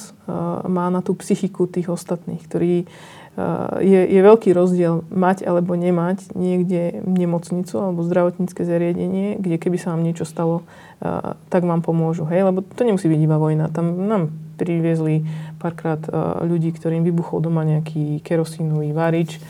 má 0.66 0.90
na 0.90 0.98
tú 0.98 1.14
psychiku 1.14 1.70
tých 1.70 1.90
ostatných, 1.90 2.42
ktorí 2.42 2.90
je, 3.82 4.00
je 4.06 4.20
veľký 4.22 4.54
rozdiel 4.54 5.02
mať 5.10 5.42
alebo 5.42 5.74
nemať 5.74 6.38
niekde 6.38 7.02
nemocnicu 7.02 7.74
alebo 7.82 8.06
zdravotnícke 8.06 8.62
zariadenie, 8.62 9.42
kde 9.42 9.56
keby 9.58 9.74
sa 9.74 9.90
vám 9.90 10.06
niečo 10.06 10.22
stalo, 10.22 10.62
tak 11.50 11.66
vám 11.66 11.82
pomôžu. 11.82 12.24
Hej? 12.30 12.46
Lebo 12.46 12.62
to 12.62 12.86
nemusí 12.86 13.10
byť 13.10 13.20
iba 13.20 13.34
vojna. 13.34 13.74
Tam 13.74 14.06
nám 14.06 14.30
priviezli 14.54 15.26
párkrát 15.58 15.98
ľudí, 16.46 16.70
ktorým 16.70 17.02
vybuchol 17.02 17.42
doma 17.42 17.66
nejaký 17.66 18.22
kerosínový 18.22 18.94
varič. 18.94 19.42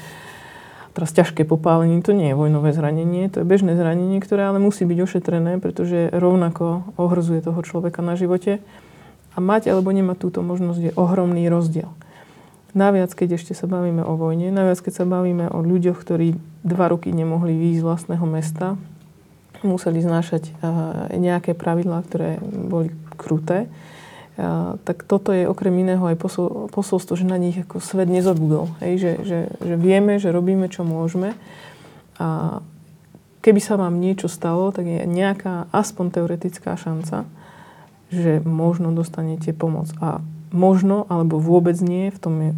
Teraz 0.96 1.10
ťažké 1.12 1.44
popálenie, 1.44 2.00
to 2.00 2.14
nie 2.14 2.30
je 2.30 2.38
vojnové 2.38 2.70
zranenie, 2.70 3.26
to 3.26 3.42
je 3.42 3.50
bežné 3.50 3.74
zranenie, 3.74 4.22
ktoré 4.22 4.46
ale 4.46 4.62
musí 4.62 4.86
byť 4.86 4.98
ošetrené, 5.02 5.58
pretože 5.58 6.08
rovnako 6.14 6.86
ohrozuje 6.94 7.42
toho 7.42 7.60
človeka 7.66 7.98
na 7.98 8.14
živote. 8.14 8.62
A 9.34 9.42
mať 9.42 9.74
alebo 9.74 9.90
nemať 9.90 10.22
túto 10.22 10.40
možnosť 10.46 10.80
je 10.80 10.92
ohromný 10.94 11.50
rozdiel. 11.50 11.90
Naviac, 12.74 13.14
keď 13.14 13.38
ešte 13.38 13.54
sa 13.54 13.70
bavíme 13.70 14.02
o 14.02 14.18
vojne, 14.18 14.50
naviac, 14.50 14.82
keď 14.82 14.92
sa 15.02 15.04
bavíme 15.06 15.46
o 15.46 15.62
ľuďoch, 15.62 15.94
ktorí 15.94 16.34
dva 16.66 16.90
roky 16.90 17.14
nemohli 17.14 17.54
výjsť 17.54 17.80
z 17.80 17.86
vlastného 17.86 18.26
mesta, 18.26 18.66
museli 19.62 20.02
znášať 20.02 20.52
nejaké 21.14 21.54
pravidlá, 21.54 22.02
ktoré 22.04 22.42
boli 22.42 22.90
kruté, 23.14 23.70
tak 24.82 25.06
toto 25.06 25.30
je 25.30 25.46
okrem 25.46 25.86
iného 25.86 26.02
aj 26.02 26.18
posol, 26.18 26.66
posolstvo, 26.74 27.14
že 27.14 27.22
na 27.22 27.38
nich 27.38 27.54
ako 27.62 27.78
svet 27.78 28.10
nezabudol. 28.10 28.74
Hej? 28.82 28.92
Že, 28.98 29.12
že, 29.22 29.38
že 29.62 29.74
vieme, 29.78 30.18
že 30.18 30.34
robíme, 30.34 30.66
čo 30.66 30.82
môžeme. 30.82 31.38
A 32.18 32.58
keby 33.46 33.62
sa 33.62 33.78
vám 33.78 34.02
niečo 34.02 34.26
stalo, 34.26 34.74
tak 34.74 34.90
je 34.90 35.06
nejaká 35.06 35.70
aspoň 35.70 36.18
teoretická 36.18 36.74
šanca, 36.74 37.30
že 38.10 38.42
možno 38.42 38.90
dostanete 38.90 39.54
pomoc. 39.54 39.94
A 40.02 40.18
možno 40.54 41.04
alebo 41.10 41.42
vôbec 41.42 41.76
nie, 41.82 42.14
v 42.14 42.18
tom 42.22 42.34
je, 42.40 42.50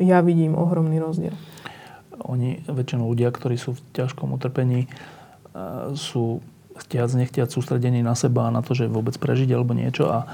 ja 0.00 0.24
vidím 0.24 0.56
ohromný 0.56 0.98
rozdiel. 0.98 1.36
Oni, 2.24 2.64
väčšinou 2.64 3.12
ľudia, 3.12 3.28
ktorí 3.28 3.60
sú 3.60 3.76
v 3.76 3.84
ťažkom 3.92 4.32
utrpení, 4.32 4.88
e, 4.88 4.88
sú 5.94 6.40
chtiac, 6.74 7.12
nechtiac 7.14 7.52
sústredení 7.52 8.00
na 8.00 8.16
seba 8.16 8.48
a 8.48 8.54
na 8.54 8.64
to, 8.64 8.74
že 8.74 8.90
vôbec 8.90 9.14
prežiť 9.20 9.52
alebo 9.54 9.76
niečo 9.76 10.10
a 10.10 10.26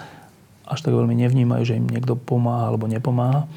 až 0.65 0.87
tak 0.87 0.95
veľmi 0.95 1.19
nevnímajú, 1.19 1.63
že 1.67 1.77
im 1.77 1.91
niekto 1.91 2.15
pomáha 2.15 2.71
alebo 2.71 2.87
nepomáha. 2.87 3.51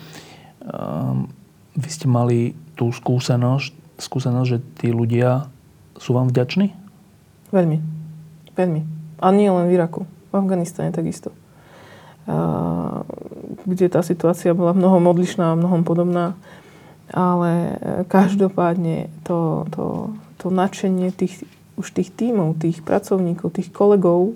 Ehm, 0.66 1.30
vy 1.78 1.90
ste 1.94 2.10
mali 2.10 2.58
tú 2.74 2.90
skúsenosť, 2.90 4.02
skúsenosť, 4.02 4.50
že 4.50 4.60
tí 4.82 4.90
ľudia 4.90 5.48
sú 6.02 6.18
vám 6.18 6.34
vďační? 6.34 6.74
Veľmi. 7.54 7.78
Veľmi. 8.58 8.82
A 9.22 9.30
nie 9.30 9.48
len 9.48 9.70
v 9.70 9.78
Iraku. 9.78 10.10
V 10.10 10.34
Afganistane 10.34 10.90
takisto 10.90 11.30
kde 13.64 13.88
tá 13.88 14.04
situácia 14.04 14.52
bola 14.56 14.76
mnohom 14.76 15.08
odlišná 15.10 15.54
a 15.54 15.60
mnohom 15.60 15.88
podobná. 15.88 16.36
Ale 17.12 17.52
e, 17.52 17.76
každopádne 18.08 19.12
to, 19.28 19.68
to, 19.72 19.86
to 20.40 20.48
nadšenie 20.52 21.12
tých, 21.12 21.44
už 21.80 21.92
tých 21.96 22.12
tímov, 22.16 22.60
tých 22.60 22.84
pracovníkov, 22.84 23.56
tých 23.56 23.70
kolegov, 23.72 24.36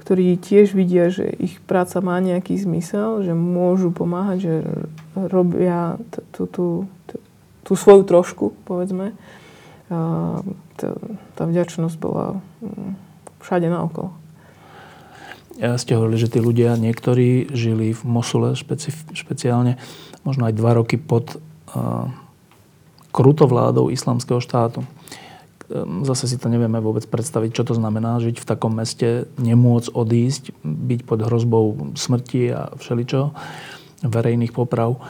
ktorí 0.00 0.40
tiež 0.40 0.72
vidia, 0.72 1.12
že 1.12 1.28
ich 1.28 1.60
práca 1.64 2.00
má 2.00 2.16
nejaký 2.22 2.56
zmysel, 2.56 3.26
že 3.26 3.36
môžu 3.36 3.92
pomáhať, 3.92 4.38
že 4.40 4.54
robia 5.12 6.00
tú, 6.32 6.48
svoju 7.68 8.08
trošku, 8.08 8.56
povedzme. 8.64 9.12
A 9.92 10.40
tá 11.36 11.42
vďačnosť 11.44 11.96
bola 12.00 12.40
mm, 12.60 12.92
všade 13.40 13.68
naokolo 13.68 14.27
ste 15.58 15.98
hovorili, 15.98 16.18
že 16.22 16.30
tí 16.30 16.38
ľudia, 16.38 16.78
niektorí 16.78 17.50
žili 17.50 17.90
v 17.90 18.02
Mosule 18.06 18.54
špecif- 18.54 19.10
špeciálne, 19.10 19.74
možno 20.22 20.46
aj 20.46 20.54
dva 20.54 20.78
roky 20.78 20.94
pod 20.94 21.34
uh, 21.34 22.06
krutovládou 23.10 23.90
islamského 23.90 24.38
štátu. 24.38 24.86
Ehm, 25.68 26.06
zase 26.06 26.30
si 26.30 26.36
to 26.40 26.48
nevieme 26.48 26.80
vôbec 26.80 27.04
predstaviť, 27.10 27.50
čo 27.52 27.62
to 27.66 27.74
znamená 27.76 28.22
žiť 28.22 28.40
v 28.40 28.48
takom 28.48 28.72
meste, 28.78 29.28
nemôcť 29.36 29.92
odísť, 29.92 30.54
byť 30.62 31.00
pod 31.04 31.18
hrozbou 31.26 31.64
smrti 31.98 32.54
a 32.54 32.72
všeličo, 32.78 33.34
verejných 34.06 34.54
poprav. 34.54 35.02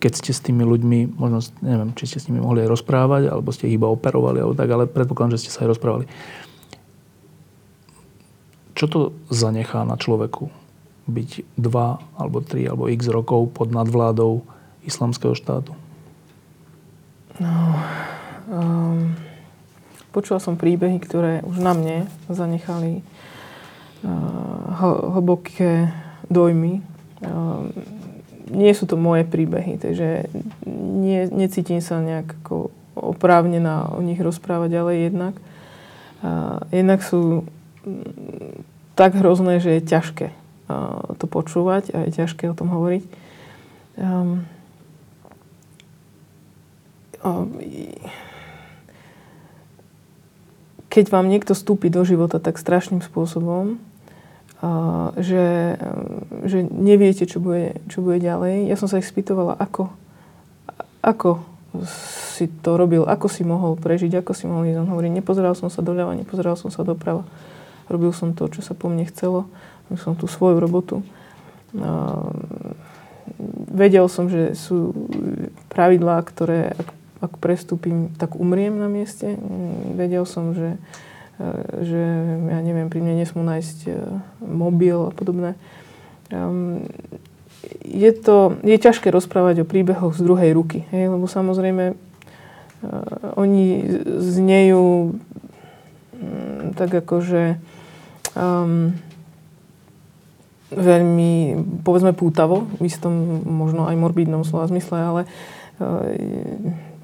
Keď 0.00 0.12
ste 0.12 0.32
s 0.32 0.40
tými 0.40 0.64
ľuďmi, 0.64 1.18
možno 1.20 1.44
neviem, 1.60 1.92
či 1.92 2.08
ste 2.08 2.18
s 2.22 2.26
nimi 2.32 2.40
mohli 2.40 2.64
aj 2.64 2.72
rozprávať, 2.72 3.28
alebo 3.28 3.52
ste 3.52 3.68
ich 3.68 3.76
iba 3.76 3.90
operovali, 3.90 4.40
alebo 4.40 4.56
tak, 4.56 4.70
ale 4.72 4.88
predpokladám, 4.88 5.36
že 5.36 5.44
ste 5.44 5.50
sa 5.52 5.68
aj 5.68 5.76
rozprávali. 5.76 6.08
Čo 8.76 8.84
to 8.92 9.00
zanechá 9.32 9.88
na 9.88 9.96
človeku? 9.96 10.52
Byť 11.08 11.48
dva, 11.56 11.96
alebo 12.20 12.44
tri, 12.44 12.68
alebo 12.68 12.92
x 12.92 13.08
rokov 13.08 13.56
pod 13.56 13.72
nadvládou 13.72 14.44
islamského 14.84 15.32
štátu? 15.32 15.72
No, 17.40 17.56
um, 18.52 19.16
počula 20.12 20.40
som 20.44 20.60
príbehy, 20.60 21.00
ktoré 21.00 21.40
už 21.48 21.56
na 21.56 21.72
mne 21.72 21.96
zanechali 22.28 23.00
uh, 24.04 25.16
hlboké 25.16 25.96
dojmy. 26.28 26.84
Uh, 27.24 27.72
nie 28.52 28.76
sú 28.76 28.84
to 28.84 29.00
moje 29.00 29.24
príbehy, 29.24 29.80
takže 29.80 30.28
nie, 30.76 31.24
necítim 31.32 31.80
sa 31.80 31.98
nejak 32.04 32.36
ako 32.44 32.68
oprávnená 32.92 33.88
o 33.96 34.04
nich 34.04 34.20
rozprávať 34.20 34.68
ďalej 34.68 34.96
jednak. 35.10 35.34
Uh, 36.20 36.60
jednak 36.72 37.00
sú 37.00 37.48
tak 38.96 39.14
hrozné, 39.14 39.60
že 39.62 39.78
je 39.78 39.82
ťažké 39.84 40.26
to 41.16 41.26
počúvať 41.30 41.94
a 41.94 41.98
je 42.06 42.10
ťažké 42.18 42.50
o 42.50 42.58
tom 42.58 42.74
hovoriť. 42.74 43.04
Um, 43.96 44.44
um, 47.22 47.48
keď 50.90 51.04
vám 51.12 51.30
niekto 51.30 51.54
vstúpi 51.54 51.86
do 51.88 52.02
života 52.02 52.42
tak 52.42 52.58
strašným 52.58 53.00
spôsobom, 53.00 53.78
uh, 54.60 55.14
že, 55.20 55.78
že 56.44 56.66
neviete, 56.66 57.30
čo 57.30 57.38
bude, 57.38 57.78
čo 57.86 58.02
bude 58.02 58.18
ďalej. 58.18 58.66
Ja 58.66 58.74
som 58.74 58.90
sa 58.90 58.98
ich 58.98 59.06
spýtovala, 59.06 59.54
ako, 59.56 59.94
ako 61.00 61.46
si 62.34 62.48
to 62.60 62.74
robil, 62.74 63.06
ako 63.06 63.28
si 63.30 63.46
mohol 63.46 63.78
prežiť, 63.78 64.18
ako 64.18 64.32
si 64.34 64.44
mohol 64.48 64.66
ísť. 64.72 64.82
On 64.82 64.90
hovorí, 64.90 65.12
nepozeral 65.12 65.54
som 65.54 65.70
sa 65.70 65.84
doľava, 65.84 66.16
nepozeral 66.16 66.56
som 66.58 66.74
sa 66.74 66.82
doprava. 66.82 67.22
Robil 67.86 68.10
som 68.10 68.34
to, 68.34 68.50
čo 68.50 68.60
sa 68.62 68.74
po 68.74 68.90
mne 68.90 69.06
chcelo. 69.06 69.46
Robil 69.86 70.00
som 70.02 70.14
tú 70.18 70.26
svoju 70.26 70.58
robotu. 70.58 71.06
Uh, 71.76 72.30
vedel 73.70 74.06
som, 74.08 74.30
že 74.30 74.56
sú 74.56 74.94
pravidlá, 75.68 76.22
ktoré 76.24 76.72
ak 76.74 76.96
ak 77.20 77.40
prestúpim, 77.40 78.12
tak 78.20 78.36
umriem 78.36 78.76
na 78.76 78.88
mieste. 78.92 79.40
Vedel 79.96 80.28
som, 80.28 80.52
že, 80.52 80.76
e, 81.40 81.48
že 81.80 82.02
ja 82.52 82.60
neviem, 82.60 82.92
pri 82.92 83.00
mne 83.00 83.16
nesmú 83.16 83.40
nájsť 83.40 83.78
e, 83.88 83.92
mobil 84.44 85.08
a 85.08 85.12
podobné. 85.12 85.56
Je 87.82 88.10
to, 88.12 88.60
je 88.62 88.76
ťažké 88.76 89.08
rozprávať 89.08 89.64
o 89.64 89.68
príbehoch 89.68 90.12
z 90.12 90.22
druhej 90.22 90.50
ruky, 90.52 90.84
hej, 90.90 91.06
lebo 91.10 91.26
samozrejme 91.30 91.94
uh, 91.94 91.98
oni 93.38 93.66
znejú 94.22 95.14
tak 96.74 96.90
akože 96.90 97.58
um, 98.36 98.92
veľmi, 100.70 101.32
povedzme, 101.82 102.12
pútavo, 102.12 102.68
v 102.76 102.86
istom 102.86 103.40
možno 103.42 103.88
aj 103.88 103.96
morbidnom 103.96 104.44
slova 104.44 104.68
zmysle, 104.68 104.96
ale 105.00 105.22
uh, 105.80 106.04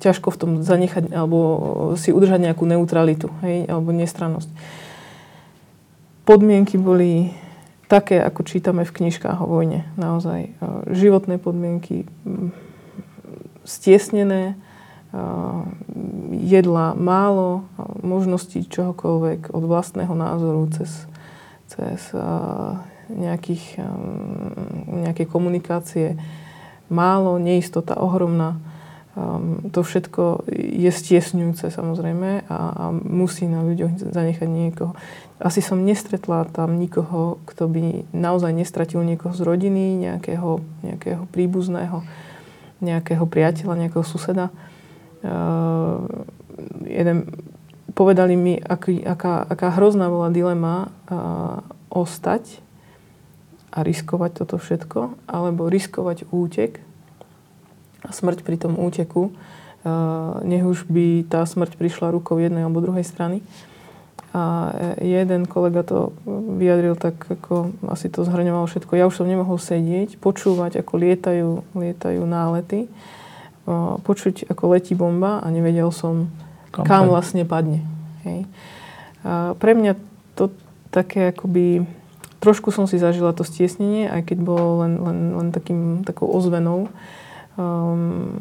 ťažko 0.02 0.34
v 0.34 0.38
tom 0.38 0.50
zanechať 0.66 1.14
alebo 1.14 1.38
si 1.94 2.10
udržať 2.10 2.42
nejakú 2.42 2.66
neutralitu 2.66 3.30
hej, 3.46 3.70
alebo 3.70 3.94
nestrannosť. 3.94 4.50
Podmienky 6.26 6.74
boli 6.74 7.30
také, 7.86 8.18
ako 8.18 8.42
čítame 8.42 8.82
v 8.82 8.94
knižkách 8.94 9.38
o 9.44 9.46
vojne. 9.46 9.86
Naozaj 9.94 10.40
e, 10.48 10.50
životné 10.96 11.38
podmienky, 11.38 12.08
stiesnené, 13.68 14.54
e, 14.54 14.56
jedla 16.40 16.96
málo, 16.96 17.68
možností 18.00 18.64
čohokoľvek 18.64 19.52
od 19.52 19.62
vlastného 19.68 20.14
názoru 20.16 20.72
cez, 20.72 21.04
cez 21.72 22.12
e, 22.12 22.20
nejakých, 23.12 23.82
nejaké 24.88 25.28
komunikácie 25.28 26.16
málo, 26.88 27.36
neistota 27.36 27.98
ohromná 28.00 28.56
Um, 29.12 29.68
to 29.76 29.84
všetko 29.84 30.48
je 30.56 30.88
stiesňujúce 30.88 31.68
samozrejme 31.68 32.48
a, 32.48 32.58
a 32.72 32.84
musí 32.96 33.44
na 33.44 33.60
ľuďoch 33.60 34.08
zanechať 34.08 34.48
niekoho. 34.48 34.96
Asi 35.36 35.60
som 35.60 35.84
nestretla 35.84 36.48
tam 36.48 36.80
nikoho, 36.80 37.36
kto 37.44 37.68
by 37.68 38.08
naozaj 38.16 38.56
nestratil 38.56 39.04
niekoho 39.04 39.36
z 39.36 39.44
rodiny, 39.44 40.00
nejakého, 40.00 40.64
nejakého 40.80 41.28
príbuzného, 41.28 42.00
nejakého 42.80 43.24
priateľa, 43.28 43.84
nejakého 43.84 44.00
suseda. 44.00 44.48
Uh, 45.20 46.08
jeden, 46.88 47.28
povedali 47.92 48.34
mi, 48.34 48.56
aký, 48.58 49.00
aká, 49.04 49.44
aká 49.46 49.72
hrozná 49.76 50.08
bola 50.08 50.32
dilema 50.32 50.88
uh, 51.08 51.60
ostať 51.92 52.60
a 53.72 53.80
riskovať 53.80 54.44
toto 54.44 54.60
všetko, 54.60 55.28
alebo 55.28 55.72
riskovať 55.72 56.28
útek 56.28 56.84
a 58.04 58.12
smrť 58.12 58.44
pri 58.44 58.56
tom 58.60 58.76
úteku, 58.76 59.32
nech 60.44 60.62
už 60.62 60.86
by 60.86 61.24
tá 61.26 61.42
smrť 61.42 61.80
prišla 61.80 62.12
rukou 62.12 62.36
jednej 62.38 62.68
alebo 62.68 62.84
druhej 62.84 63.02
strany. 63.02 63.40
A 64.32 64.72
jeden 65.00 65.44
kolega 65.48 65.84
to 65.84 66.12
vyjadril 66.28 66.96
tak, 66.96 67.16
ako 67.20 67.72
asi 67.88 68.08
to 68.12 68.24
zhrňoval 68.24 68.64
všetko. 68.68 68.92
Ja 68.96 69.08
už 69.08 69.20
som 69.20 69.28
nemohol 69.28 69.56
sedieť, 69.60 70.16
počúvať, 70.20 70.80
ako 70.80 70.92
lietajú, 70.96 71.50
lietajú 71.76 72.22
nálety, 72.24 72.92
počuť, 74.04 74.48
ako 74.48 74.76
letí 74.76 74.92
bomba 74.96 75.40
a 75.40 75.46
nevedel 75.52 75.88
som, 75.92 76.28
kam, 76.72 76.84
kam 76.88 77.04
vlastne 77.12 77.44
padne. 77.44 77.84
Hej. 78.24 78.48
A 79.22 79.54
pre 79.60 79.76
mňa 79.76 79.94
to 80.34 80.50
také 80.88 81.30
akoby... 81.30 81.84
Trošku 82.42 82.74
som 82.74 82.90
si 82.90 82.98
zažila 82.98 83.30
to 83.30 83.46
stiesnenie, 83.46 84.10
aj 84.10 84.34
keď 84.34 84.38
bolo 84.42 84.82
len, 84.82 84.98
len, 84.98 85.18
len 85.38 85.48
takým, 85.54 86.02
takou 86.02 86.26
ozvenou. 86.26 86.90
Um, 87.52 88.34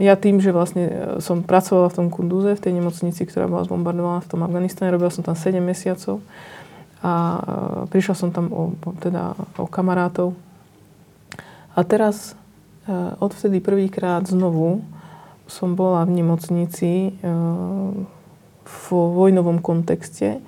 ja 0.00 0.16
tým, 0.16 0.40
že 0.40 0.48
vlastne 0.48 0.84
e, 0.88 0.94
som 1.20 1.44
pracovala 1.44 1.92
v 1.92 1.96
tom 2.00 2.08
Kunduze, 2.08 2.56
v 2.56 2.64
tej 2.64 2.72
nemocnici, 2.72 3.28
ktorá 3.28 3.44
bola 3.44 3.68
zbombardovaná 3.68 4.24
v 4.24 4.30
tom 4.32 4.40
Afganistane, 4.40 4.88
robila 4.88 5.12
som 5.12 5.20
tam 5.20 5.36
7 5.36 5.60
mesiacov 5.60 6.24
a 7.04 7.12
uh, 7.12 7.38
prišla 7.92 8.14
som 8.16 8.32
tam 8.32 8.48
o, 8.48 8.72
teda, 8.96 9.36
o 9.60 9.68
kamarátov. 9.68 10.32
A 11.76 11.84
teraz 11.84 12.32
uh, 12.88 13.12
odvtedy 13.20 13.60
prvýkrát 13.60 14.24
znovu 14.24 14.80
som 15.46 15.76
bola 15.76 16.04
v 16.08 16.22
nemocnici 16.22 17.16
uh, 17.20 17.92
v 18.64 18.86
vojnovom 18.90 19.60
kontexte. 19.60 20.40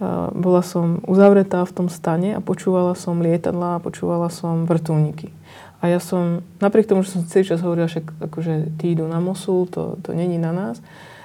Uh, 0.00 0.28
bola 0.34 0.60
som 0.60 1.00
uzavretá 1.08 1.64
v 1.64 1.72
tom 1.72 1.88
stane 1.88 2.36
a 2.36 2.40
počúvala 2.44 2.92
som 2.98 3.22
lietadla 3.22 3.78
a 3.78 3.82
počúvala 3.82 4.28
som 4.28 4.68
vrtulníky. 4.68 5.32
A 5.84 5.92
ja 5.92 6.00
som, 6.00 6.40
napriek 6.64 6.88
tomu, 6.88 7.04
že 7.04 7.12
som 7.12 7.28
celý 7.28 7.44
čas 7.44 7.60
hovorila, 7.60 7.92
že 7.92 8.00
akože 8.00 8.80
tí 8.80 8.96
idú 8.96 9.04
na 9.04 9.20
Mosul, 9.20 9.68
to, 9.68 10.00
to 10.00 10.16
není 10.16 10.40
na 10.40 10.48
nás, 10.48 10.80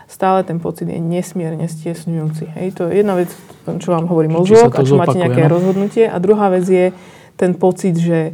stále 0.09 0.43
ten 0.43 0.59
pocit 0.59 0.89
je 0.89 0.99
nesmierne 0.99 1.63
stiesňujúci. 1.69 2.57
Hej, 2.59 2.75
to 2.75 2.89
je 2.89 2.99
jedna 2.99 3.15
vec, 3.15 3.31
čo 3.79 3.93
vám 3.93 4.09
hovorí 4.09 4.27
mozog 4.27 4.73
a 4.73 4.81
čo 4.83 4.97
máte 4.99 5.15
nejaké 5.15 5.47
no? 5.47 5.55
rozhodnutie. 5.55 6.09
A 6.09 6.17
druhá 6.17 6.49
vec 6.51 6.65
je 6.65 6.91
ten 7.39 7.55
pocit, 7.55 7.95
že, 7.95 8.33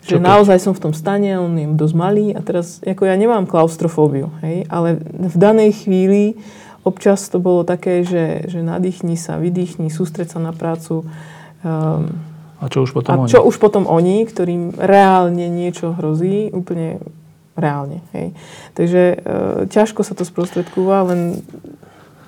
že 0.00 0.16
naozaj 0.16 0.58
som 0.60 0.72
v 0.72 0.82
tom 0.88 0.94
stane, 0.96 1.36
on 1.36 1.52
je 1.56 1.66
dosť 1.76 1.94
malý 1.94 2.26
a 2.32 2.40
teraz, 2.40 2.80
ako 2.80 3.04
ja 3.04 3.16
nemám 3.20 3.44
klaustrofóbiu, 3.44 4.32
hej, 4.40 4.64
ale 4.72 5.00
v 5.04 5.36
danej 5.36 5.84
chvíli 5.84 6.40
občas 6.84 7.28
to 7.28 7.36
bolo 7.36 7.62
také, 7.62 8.00
že, 8.02 8.48
že 8.48 8.64
nadýchni 8.64 9.20
sa, 9.20 9.36
vydýchni, 9.36 9.92
sústreť 9.92 10.36
sa 10.36 10.40
na 10.40 10.56
prácu, 10.56 11.04
um, 11.60 12.08
a 12.60 12.68
čo 12.68 12.84
už 12.84 12.92
potom 12.92 13.12
a 13.16 13.20
oni? 13.24 13.32
čo 13.32 13.40
už 13.40 13.56
potom 13.56 13.88
oni, 13.88 14.28
ktorým 14.28 14.76
reálne 14.76 15.48
niečo 15.48 15.96
hrozí, 15.96 16.52
úplne 16.52 17.00
reálne. 17.56 18.04
Hej. 18.12 18.36
Takže 18.76 19.02
e, 19.02 19.16
ťažko 19.72 20.04
sa 20.04 20.12
to 20.12 20.28
sprostredkúva, 20.28 21.08
len 21.08 21.40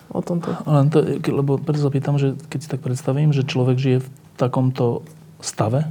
o 0.09 0.21
tomto. 0.25 0.57
Len 0.65 0.89
to, 0.89 1.05
lebo 1.21 1.61
preto 1.61 1.85
sa 1.85 1.93
pýtam, 1.93 2.17
že 2.17 2.37
keď 2.49 2.59
si 2.65 2.69
tak 2.69 2.81
predstavím, 2.81 3.37
že 3.37 3.45
človek 3.45 3.77
žije 3.77 3.99
v 4.05 4.09
takomto 4.41 5.05
stave, 5.45 5.85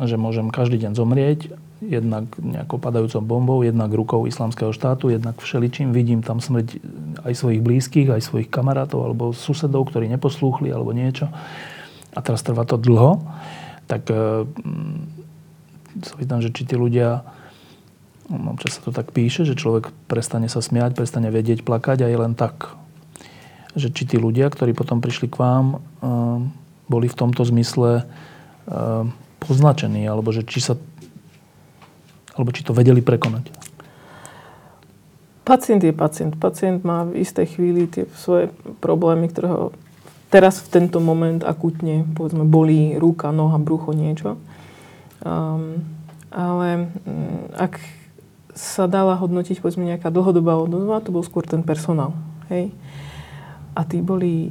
že 0.00 0.16
môžem 0.20 0.52
každý 0.52 0.76
deň 0.82 0.92
zomrieť, 0.92 1.40
jednak 1.80 2.28
nejakou 2.40 2.80
padajúcou 2.80 3.20
bombou, 3.20 3.58
jednak 3.60 3.92
rukou 3.92 4.24
islamského 4.24 4.72
štátu, 4.72 5.12
jednak 5.12 5.36
všeličím. 5.40 5.92
Vidím 5.92 6.24
tam 6.24 6.40
smrť 6.40 6.80
aj 7.24 7.32
svojich 7.36 7.60
blízkych, 7.60 8.08
aj 8.08 8.24
svojich 8.24 8.48
kamarátov 8.48 9.04
alebo 9.04 9.36
susedov, 9.36 9.92
ktorí 9.92 10.08
neposlúchli 10.08 10.72
alebo 10.72 10.96
niečo. 10.96 11.28
A 12.16 12.24
teraz 12.24 12.40
trvá 12.40 12.64
to 12.64 12.80
dlho 12.80 13.20
tak 13.86 14.10
e, 14.10 14.44
mm, 14.44 14.98
sa 16.02 16.14
pýtam, 16.18 16.42
že 16.42 16.50
či 16.52 16.66
tí 16.66 16.74
ľudia, 16.74 17.22
no, 18.28 18.52
občas 18.52 18.78
sa 18.78 18.84
to 18.84 18.90
tak 18.92 19.14
píše, 19.14 19.46
že 19.46 19.56
človek 19.56 19.94
prestane 20.10 20.50
sa 20.50 20.60
smiať, 20.60 20.98
prestane 20.98 21.30
vedieť, 21.30 21.62
plakať 21.62 22.04
a 22.04 22.10
je 22.10 22.18
len 22.18 22.34
tak. 22.34 22.74
Že 23.78 23.88
či 23.94 24.02
tí 24.04 24.16
ľudia, 24.18 24.50
ktorí 24.50 24.74
potom 24.74 24.98
prišli 25.00 25.30
k 25.30 25.40
vám, 25.40 25.66
e, 25.72 25.76
boli 26.90 27.06
v 27.06 27.18
tomto 27.18 27.46
zmysle 27.46 28.02
e, 28.02 28.04
poznačení, 29.42 30.04
alebo 30.08 30.32
že 30.32 30.42
či 30.46 30.60
sa 30.60 30.74
alebo 32.36 32.52
či 32.52 32.62
to 32.62 32.76
vedeli 32.76 33.00
prekonať. 33.00 33.48
Pacient 35.46 35.80
je 35.80 35.94
pacient. 35.94 36.36
Pacient 36.36 36.84
má 36.84 37.06
v 37.06 37.24
istej 37.24 37.46
chvíli 37.56 37.88
tie 37.88 38.04
svoje 38.18 38.52
problémy, 38.82 39.30
ktoré 39.32 39.48
ho 39.48 39.64
teraz 40.28 40.58
v 40.60 40.68
tento 40.68 40.98
moment 40.98 41.40
akutne, 41.46 42.04
povedzme, 42.12 42.44
bolí 42.44 42.98
ruka, 42.98 43.30
noha, 43.30 43.56
brucho, 43.56 43.94
niečo. 43.94 44.36
Um, 45.22 45.86
ale 46.34 46.90
um, 47.06 47.48
ak 47.56 47.78
sa 48.58 48.90
dala 48.90 49.14
hodnotiť, 49.16 49.62
povedzme, 49.62 49.86
nejaká 49.86 50.10
dlhodobá 50.10 50.58
odozva, 50.58 51.00
to 51.00 51.14
bol 51.14 51.22
skôr 51.22 51.46
ten 51.46 51.62
personál. 51.62 52.12
Hej? 52.50 52.74
A 53.78 53.86
tí 53.86 54.02
boli, 54.02 54.50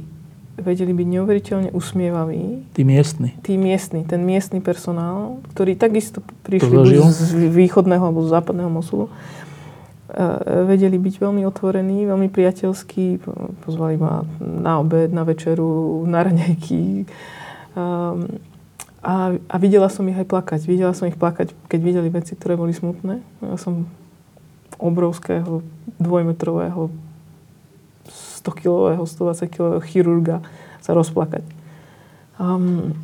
vedeli 0.56 0.92
byť 0.96 1.06
neuveriteľne 1.06 1.70
usmievaví. 1.72 2.72
Tí 2.72 2.82
miestni. 2.82 3.36
Tí 3.44 3.60
miestni, 3.60 4.02
ten 4.08 4.24
miestny 4.24 4.64
personál, 4.64 5.44
ktorý 5.52 5.76
takisto 5.76 6.24
prišli 6.48 6.96
z 7.12 7.52
východného 7.52 8.02
alebo 8.02 8.24
z 8.24 8.32
západného 8.32 8.70
Mosulu 8.72 9.12
vedeli 10.64 10.96
byť 10.96 11.14
veľmi 11.18 11.42
otvorení, 11.44 12.06
veľmi 12.06 12.30
priateľskí. 12.30 13.20
Pozvali 13.66 13.98
ma 13.98 14.22
na 14.40 14.80
obed, 14.80 15.10
na 15.10 15.26
večeru, 15.26 16.06
na 16.06 16.22
raňajky. 16.22 17.04
Um, 17.76 18.40
a, 19.02 19.36
a 19.36 19.56
videla 19.60 19.90
som 19.92 20.06
ich 20.08 20.16
aj 20.16 20.26
plakať. 20.30 20.60
Videla 20.64 20.96
som 20.96 21.10
ich 21.10 21.18
plakať, 21.18 21.52
keď 21.68 21.80
videli 21.82 22.08
veci, 22.08 22.32
ktoré 22.38 22.56
boli 22.56 22.72
smutné. 22.72 23.20
Ja 23.44 23.58
som 23.60 23.90
obrovského, 24.80 25.60
dvojmetrového, 26.00 26.88
100-kilového, 28.46 29.02
120-kilového 29.02 29.82
chirurga 29.82 30.46
sa 30.78 30.94
rozplakať. 30.94 31.42
Um, 32.38 32.94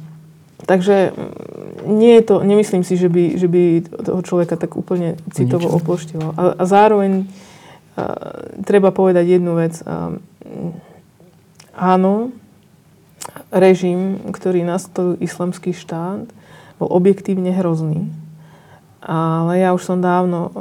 takže 0.63 1.11
mm, 1.11 1.91
nie 1.99 2.15
je 2.21 2.23
to, 2.23 2.47
nemyslím 2.47 2.87
si, 2.87 2.95
že 2.95 3.11
by, 3.11 3.25
že 3.35 3.49
by 3.51 3.63
toho 4.07 4.23
človeka 4.23 4.55
tak 4.55 4.79
úplne 4.79 5.19
citovo 5.35 5.67
Niečo. 5.67 5.79
oploštilo. 5.83 6.27
A, 6.39 6.43
a 6.55 6.63
zároveň 6.63 7.27
uh, 7.27 8.63
treba 8.63 8.95
povedať 8.95 9.27
jednu 9.27 9.59
vec. 9.59 9.83
Um, 9.83 10.23
áno, 11.75 12.31
režim, 13.51 14.23
ktorý 14.31 14.63
nastolil 14.63 15.19
islamský 15.19 15.75
štát, 15.75 16.31
bol 16.79 16.89
objektívne 16.91 17.51
hrozný. 17.51 18.07
Ale 19.03 19.59
ja 19.59 19.75
už 19.75 19.83
som 19.83 19.99
dávno 19.99 20.47
uh, 20.47 20.53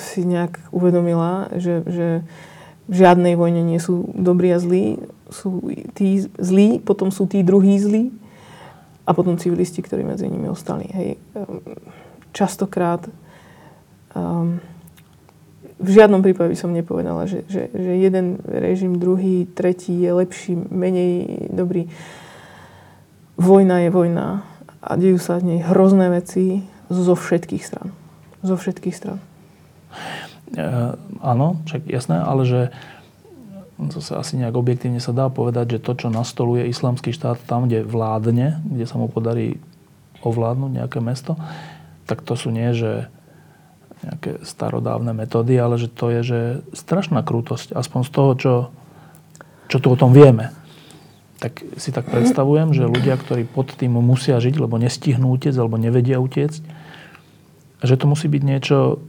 si 0.00 0.26
nejak 0.26 0.58
uvedomila, 0.74 1.54
že, 1.54 1.86
že 1.86 2.06
v 2.22 2.53
žiadnej 2.88 3.34
vojne 3.36 3.64
nie 3.64 3.80
sú 3.80 4.12
dobrí 4.12 4.52
a 4.52 4.60
zlí. 4.60 5.00
Sú 5.32 5.64
tí 5.96 6.24
zlí, 6.36 6.78
potom 6.80 7.08
sú 7.08 7.24
tí 7.24 7.40
druhí 7.40 7.80
zlí 7.80 8.12
a 9.04 9.12
potom 9.12 9.40
civilisti, 9.40 9.80
ktorí 9.80 10.04
medzi 10.04 10.28
nimi 10.28 10.48
ostali. 10.48 10.88
Hej. 10.92 11.08
Um, 11.36 11.60
častokrát 12.32 13.04
um, 14.16 14.60
v 15.84 15.88
žiadnom 15.90 16.22
prípade 16.22 16.54
by 16.54 16.58
som 16.58 16.72
nepovedala, 16.72 17.26
že, 17.26 17.42
že, 17.50 17.68
že 17.74 17.92
jeden 17.98 18.38
režim, 18.46 18.96
druhý, 18.96 19.44
tretí 19.44 19.92
je 20.00 20.10
lepší, 20.14 20.54
menej 20.54 21.50
dobrý. 21.50 21.90
Vojna 23.34 23.82
je 23.82 23.90
vojna 23.90 24.46
a 24.78 24.90
dejú 24.94 25.18
sa 25.18 25.42
v 25.42 25.56
nej 25.56 25.60
hrozné 25.66 26.14
veci 26.14 26.62
zo 26.86 27.18
všetkých 27.18 27.64
stran. 27.66 27.90
Zo 28.46 28.54
všetkých 28.54 28.94
stran. 28.94 29.18
E, 30.52 30.66
áno, 31.24 31.64
však 31.64 31.88
jasné, 31.88 32.20
ale 32.20 32.42
že 32.44 32.60
to 33.90 33.98
sa 33.98 34.22
asi 34.22 34.38
nejak 34.38 34.54
objektívne 34.54 35.02
sa 35.02 35.10
dá 35.10 35.26
povedať, 35.32 35.78
že 35.78 35.82
to, 35.82 35.92
čo 35.98 36.08
nastoluje 36.12 36.70
islamský 36.70 37.10
štát 37.10 37.42
tam, 37.48 37.66
kde 37.66 37.82
vládne, 37.82 38.62
kde 38.62 38.84
sa 38.86 39.00
mu 39.00 39.10
podarí 39.10 39.58
ovládnuť 40.22 40.70
nejaké 40.70 40.98
mesto, 41.02 41.34
tak 42.06 42.22
to 42.22 42.38
sú 42.38 42.54
nie, 42.54 42.70
že 42.70 43.10
nejaké 44.04 44.44
starodávne 44.44 45.16
metódy, 45.16 45.56
ale 45.56 45.80
že 45.80 45.88
to 45.88 46.12
je 46.12 46.20
že 46.22 46.40
strašná 46.76 47.24
krútosť. 47.24 47.72
Aspoň 47.72 48.00
z 48.04 48.10
toho, 48.12 48.30
čo, 48.36 48.54
čo 49.72 49.76
tu 49.80 49.88
o 49.90 49.96
tom 49.96 50.12
vieme 50.12 50.52
tak 51.44 51.60
si 51.76 51.92
tak 51.92 52.08
predstavujem, 52.08 52.72
že 52.72 52.88
ľudia, 52.88 53.20
ktorí 53.20 53.44
pod 53.44 53.76
tým 53.76 54.00
musia 54.00 54.40
žiť, 54.40 54.56
lebo 54.56 54.80
nestihnú 54.80 55.28
utiecť, 55.36 55.60
alebo 55.60 55.76
nevedia 55.76 56.16
utiecť, 56.16 56.62
že 57.84 57.94
to 58.00 58.08
musí 58.08 58.32
byť 58.32 58.42
niečo 58.48 59.04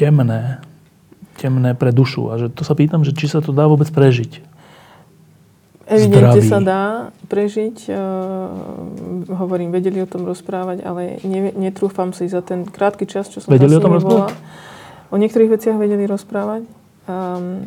temné, 0.00 0.64
temné 1.36 1.76
pre 1.76 1.92
dušu. 1.92 2.32
A 2.32 2.40
že 2.40 2.46
to 2.48 2.64
sa 2.64 2.72
pýtam, 2.72 3.04
že 3.04 3.12
či 3.12 3.28
sa 3.28 3.44
to 3.44 3.52
dá 3.52 3.68
vôbec 3.68 3.92
prežiť. 3.92 4.40
Evidentne 5.90 6.40
sa 6.46 6.58
dá 6.62 6.84
prežiť. 7.26 7.90
Uh, 7.90 9.26
hovorím, 9.34 9.74
vedeli 9.74 9.98
o 10.00 10.08
tom 10.08 10.22
rozprávať, 10.24 10.86
ale 10.86 11.18
ne, 11.26 11.50
netrúfam 11.52 12.14
si 12.14 12.30
za 12.30 12.40
ten 12.40 12.62
krátky 12.62 13.04
čas, 13.10 13.28
čo 13.28 13.42
som 13.42 13.50
vedeli 13.50 13.74
o 13.76 13.82
tom 13.82 13.98
rozprávať? 13.98 14.38
O 15.10 15.18
niektorých 15.18 15.50
veciach 15.50 15.74
vedeli 15.74 16.06
rozprávať. 16.06 16.62
Um, 17.10 17.66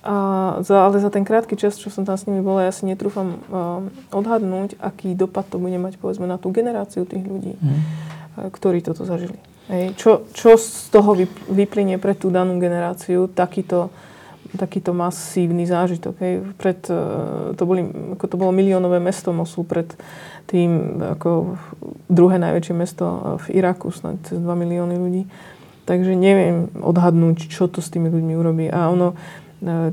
a 0.00 0.16
za, 0.64 0.86
ale 0.86 0.96
za 1.02 1.10
ten 1.12 1.26
krátky 1.26 1.58
čas, 1.58 1.76
čo 1.76 1.90
som 1.92 2.06
tam 2.06 2.16
s 2.16 2.24
nimi 2.24 2.40
bola, 2.40 2.64
ja 2.64 2.72
si 2.72 2.86
netrúfam 2.86 3.36
uh, 3.50 3.82
odhadnúť, 4.14 4.78
aký 4.78 5.12
dopad 5.18 5.50
to 5.50 5.58
bude 5.58 5.76
mať 5.76 5.98
povedzme 5.98 6.24
na 6.24 6.38
tú 6.38 6.54
generáciu 6.54 7.02
tých 7.02 7.26
ľudí, 7.26 7.58
mm. 7.58 7.80
ktorí 8.54 8.80
toto 8.80 9.02
zažili. 9.04 9.36
Hej. 9.70 9.94
Čo, 9.94 10.10
čo 10.34 10.58
z 10.58 10.90
toho 10.90 11.14
vyplynie 11.46 12.02
pre 12.02 12.18
tú 12.18 12.28
danú 12.28 12.58
generáciu 12.58 13.30
takýto, 13.30 13.94
takýto 14.58 14.90
masívny 14.90 15.62
zážitok. 15.64 16.14
Hej. 16.18 16.34
Pred, 16.58 16.80
uh, 16.90 16.98
to, 17.54 17.62
boli, 17.62 17.86
ako 18.18 18.24
to 18.26 18.36
bolo 18.36 18.50
miliónové 18.50 18.98
mesto 18.98 19.30
Mosul 19.30 19.62
pred 19.62 19.86
tým 20.50 20.98
ako 21.14 21.54
druhé 22.10 22.42
najväčšie 22.42 22.74
mesto 22.74 23.38
v 23.46 23.62
Iraku, 23.62 23.94
snad 23.94 24.18
cez 24.26 24.42
2 24.42 24.50
milióny 24.50 24.98
ľudí. 24.98 25.22
Takže 25.86 26.18
neviem 26.18 26.66
odhadnúť, 26.74 27.46
čo 27.46 27.70
to 27.70 27.78
s 27.78 27.90
tými 27.94 28.10
ľuďmi 28.10 28.34
urobí. 28.34 28.66
A 28.66 28.90
ono, 28.90 29.14
E, 29.60 29.92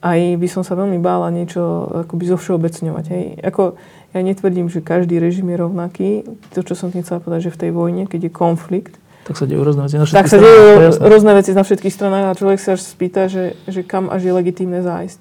aj 0.00 0.20
by 0.40 0.48
som 0.48 0.64
sa 0.64 0.72
veľmi 0.80 0.96
bála 0.96 1.28
niečo 1.28 1.60
akoby 2.08 2.24
zovšeobecňovať. 2.32 3.04
Hej. 3.12 3.24
Ako, 3.52 3.76
ja 4.10 4.20
netvrdím, 4.26 4.66
že 4.66 4.82
každý 4.82 5.22
režim 5.22 5.46
je 5.50 5.56
rovnaký. 5.56 6.08
To, 6.54 6.66
čo 6.66 6.74
som 6.74 6.90
tým 6.90 7.06
chcela 7.06 7.22
povedať, 7.22 7.50
že 7.50 7.54
v 7.54 7.60
tej 7.66 7.70
vojne, 7.70 8.02
keď 8.10 8.26
je 8.26 8.32
konflikt, 8.32 8.94
tak 9.20 9.36
sa 9.36 9.44
dejú 9.46 9.62
rôzne 9.62 9.84
veci 9.86 10.00
na 10.00 10.08
všetkých 10.08 10.18
tak 10.18 10.32
sa 10.32 10.38
dejú 10.40 10.66
rôzne 11.06 11.32
veci 11.36 11.52
na 11.54 11.62
všetkých 11.62 11.94
stranách 11.94 12.24
a 12.32 12.38
človek 12.40 12.58
sa 12.58 12.74
až 12.74 12.82
spýta, 12.82 13.30
že, 13.30 13.54
že 13.68 13.86
kam 13.86 14.08
až 14.10 14.26
je 14.26 14.32
legitímne 14.32 14.80
zájsť. 14.80 15.20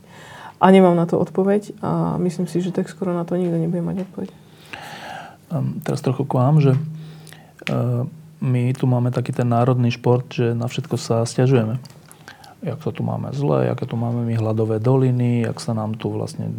A 0.59 0.65
nemám 0.71 0.95
na 0.97 1.05
to 1.05 1.19
odpoveď 1.19 1.77
a 1.83 2.15
myslím 2.17 2.49
si, 2.49 2.63
že 2.63 2.73
tak 2.73 2.89
skoro 2.89 3.13
na 3.13 3.27
to 3.27 3.37
nikto 3.37 3.59
nebude 3.59 3.83
mať 3.85 4.09
odpoveď. 4.09 4.29
Um, 5.51 5.83
teraz 5.83 6.01
trochu 6.01 6.25
k 6.25 6.33
vám, 6.35 6.55
že 6.63 6.73
uh, 6.73 8.07
my 8.39 8.73
tu 8.73 8.87
máme 8.87 9.11
taký 9.11 9.35
ten 9.35 9.45
národný 9.45 9.93
šport, 9.93 10.25
že 10.31 10.55
na 10.55 10.65
všetko 10.65 10.95
sa 10.95 11.27
stiažujeme 11.27 11.98
jak 12.59 12.79
to 12.83 12.91
tu 12.91 13.01
máme 13.07 13.31
zle, 13.31 13.71
aké 13.71 13.87
tu 13.87 13.95
máme 13.95 14.27
my 14.27 14.35
hladové 14.35 14.83
doliny, 14.83 15.47
jak 15.47 15.63
sa 15.63 15.71
nám 15.71 15.95
tu 15.95 16.11
vlastne 16.11 16.51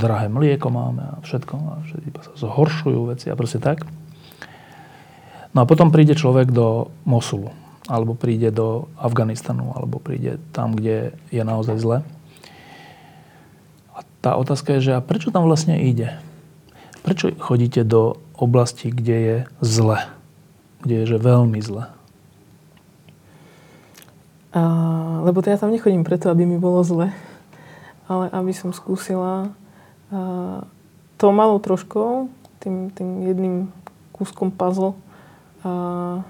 drahé 0.00 0.32
mlieko 0.32 0.72
máme 0.72 1.04
a 1.04 1.16
všetko. 1.20 1.54
A 1.54 1.72
iba 2.00 2.20
sa 2.24 2.32
zhoršujú 2.36 3.12
veci 3.12 3.28
a 3.28 3.36
proste 3.36 3.60
tak. 3.60 3.84
No 5.54 5.62
a 5.62 5.68
potom 5.68 5.94
príde 5.94 6.18
človek 6.18 6.50
do 6.50 6.90
Mosulu, 7.06 7.52
alebo 7.86 8.16
príde 8.18 8.50
do 8.50 8.90
Afganistanu, 8.98 9.70
alebo 9.76 10.02
príde 10.02 10.42
tam, 10.50 10.74
kde 10.74 11.14
je 11.30 11.42
naozaj 11.46 11.76
zle. 11.78 11.98
A 13.94 14.02
tá 14.18 14.34
otázka 14.34 14.80
je, 14.80 14.90
že 14.90 14.92
a 14.98 15.04
prečo 15.04 15.30
tam 15.30 15.46
vlastne 15.46 15.78
ide? 15.78 16.18
Prečo 17.06 17.30
chodíte 17.38 17.86
do 17.86 18.18
oblasti, 18.34 18.90
kde 18.90 19.16
je 19.20 19.36
zle? 19.62 20.10
Kde 20.82 21.04
je 21.04 21.14
že 21.14 21.18
veľmi 21.22 21.60
zle? 21.62 21.93
A, 24.54 24.62
lebo 25.26 25.42
to 25.42 25.50
ja 25.50 25.58
tam 25.58 25.74
nechodím 25.74 26.06
preto, 26.06 26.30
aby 26.30 26.46
mi 26.46 26.62
bolo 26.62 26.86
zle, 26.86 27.10
ale 28.06 28.30
aby 28.30 28.54
som 28.54 28.70
skúsila 28.70 29.50
a, 30.14 30.62
to 31.18 31.26
malou 31.34 31.58
troškou, 31.58 32.30
tým, 32.62 32.94
tým 32.94 33.26
jedným 33.26 33.54
kúskom 34.14 34.54
puzzle 34.54 34.94
a, 35.66 36.22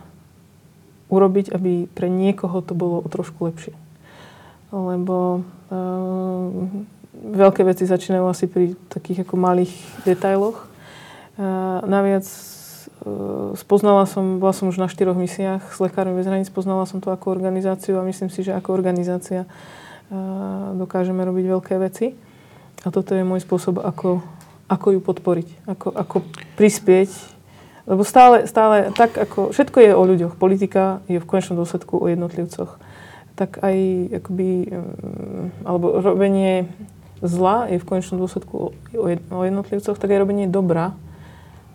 urobiť, 1.12 1.52
aby 1.52 1.84
pre 1.92 2.08
niekoho 2.08 2.64
to 2.64 2.72
bolo 2.72 3.04
o 3.04 3.08
trošku 3.12 3.44
lepšie. 3.44 3.76
Lebo 4.72 5.44
a, 5.68 5.76
veľké 7.12 7.60
veci 7.60 7.84
začínajú 7.84 8.24
asi 8.24 8.48
pri 8.48 8.72
takých 8.88 9.28
ako 9.28 9.36
malých 9.36 9.76
detailoch. 10.08 10.64
A, 11.36 11.84
naviac 11.84 12.24
spoznala 13.58 14.08
som, 14.08 14.40
bola 14.40 14.54
som 14.56 14.70
už 14.70 14.80
na 14.80 14.88
štyroch 14.88 15.18
misiách 15.18 15.60
s 15.74 15.78
Lekármi 15.82 16.16
bez 16.16 16.24
hraníc, 16.24 16.48
spoznala 16.48 16.88
som 16.88 17.04
to 17.04 17.12
ako 17.12 17.34
organizáciu 17.34 18.00
a 18.00 18.06
myslím 18.06 18.32
si, 18.32 18.46
že 18.46 18.56
ako 18.56 18.72
organizácia 18.72 19.44
eh, 19.44 20.16
dokážeme 20.78 21.20
robiť 21.20 21.44
veľké 21.58 21.74
veci. 21.82 22.16
A 22.84 22.88
toto 22.92 23.16
je 23.16 23.24
môj 23.24 23.40
spôsob, 23.40 23.80
ako, 23.80 24.20
ako 24.68 24.86
ju 24.92 25.00
podporiť, 25.00 25.48
ako, 25.68 25.88
ako 25.92 26.16
prispieť. 26.56 27.10
Lebo 27.84 28.04
stále, 28.04 28.48
stále 28.48 28.92
tak 28.96 29.16
ako, 29.16 29.52
všetko 29.52 29.78
je 29.80 29.92
o 29.92 30.02
ľuďoch. 30.04 30.40
Politika 30.40 31.04
je 31.08 31.20
v 31.20 31.28
konečnom 31.28 31.60
dôsledku 31.60 32.00
o 32.00 32.06
jednotlivcoch. 32.08 32.80
Tak 33.36 33.60
aj 33.60 33.76
akoby, 34.20 34.50
mm, 34.68 35.64
alebo 35.64 36.00
robenie 36.00 36.68
zla 37.24 37.68
je 37.72 37.80
v 37.80 37.88
konečnom 37.88 38.20
dôsledku 38.20 38.72
o 39.32 39.40
jednotlivcoch, 39.44 39.96
tak 39.96 40.08
aj 40.12 40.20
robenie 40.24 40.48
dobra 40.48 40.96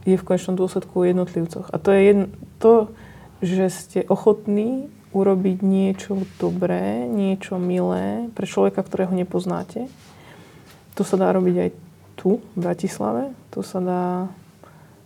je 0.05 0.15
v 0.15 0.25
konečnom 0.25 0.55
dôsledku 0.55 1.03
o 1.03 1.07
jednotlivcoch. 1.07 1.71
A 1.71 1.77
to 1.79 1.91
je 1.91 2.01
jedno, 2.13 2.25
to, 2.59 2.91
že 3.39 3.65
ste 3.71 3.99
ochotní 4.07 4.91
urobiť 5.09 5.65
niečo 5.65 6.21
dobré, 6.37 7.09
niečo 7.09 7.57
milé 7.57 8.29
pre 8.37 8.45
človeka, 8.45 8.85
ktorého 8.85 9.11
nepoznáte. 9.15 9.89
To 10.93 11.01
sa 11.01 11.17
dá 11.17 11.33
robiť 11.33 11.55
aj 11.57 11.69
tu, 12.19 12.43
v 12.53 12.57
Bratislave. 12.59 13.33
To 13.55 13.65
sa 13.65 13.79
dá 13.81 14.05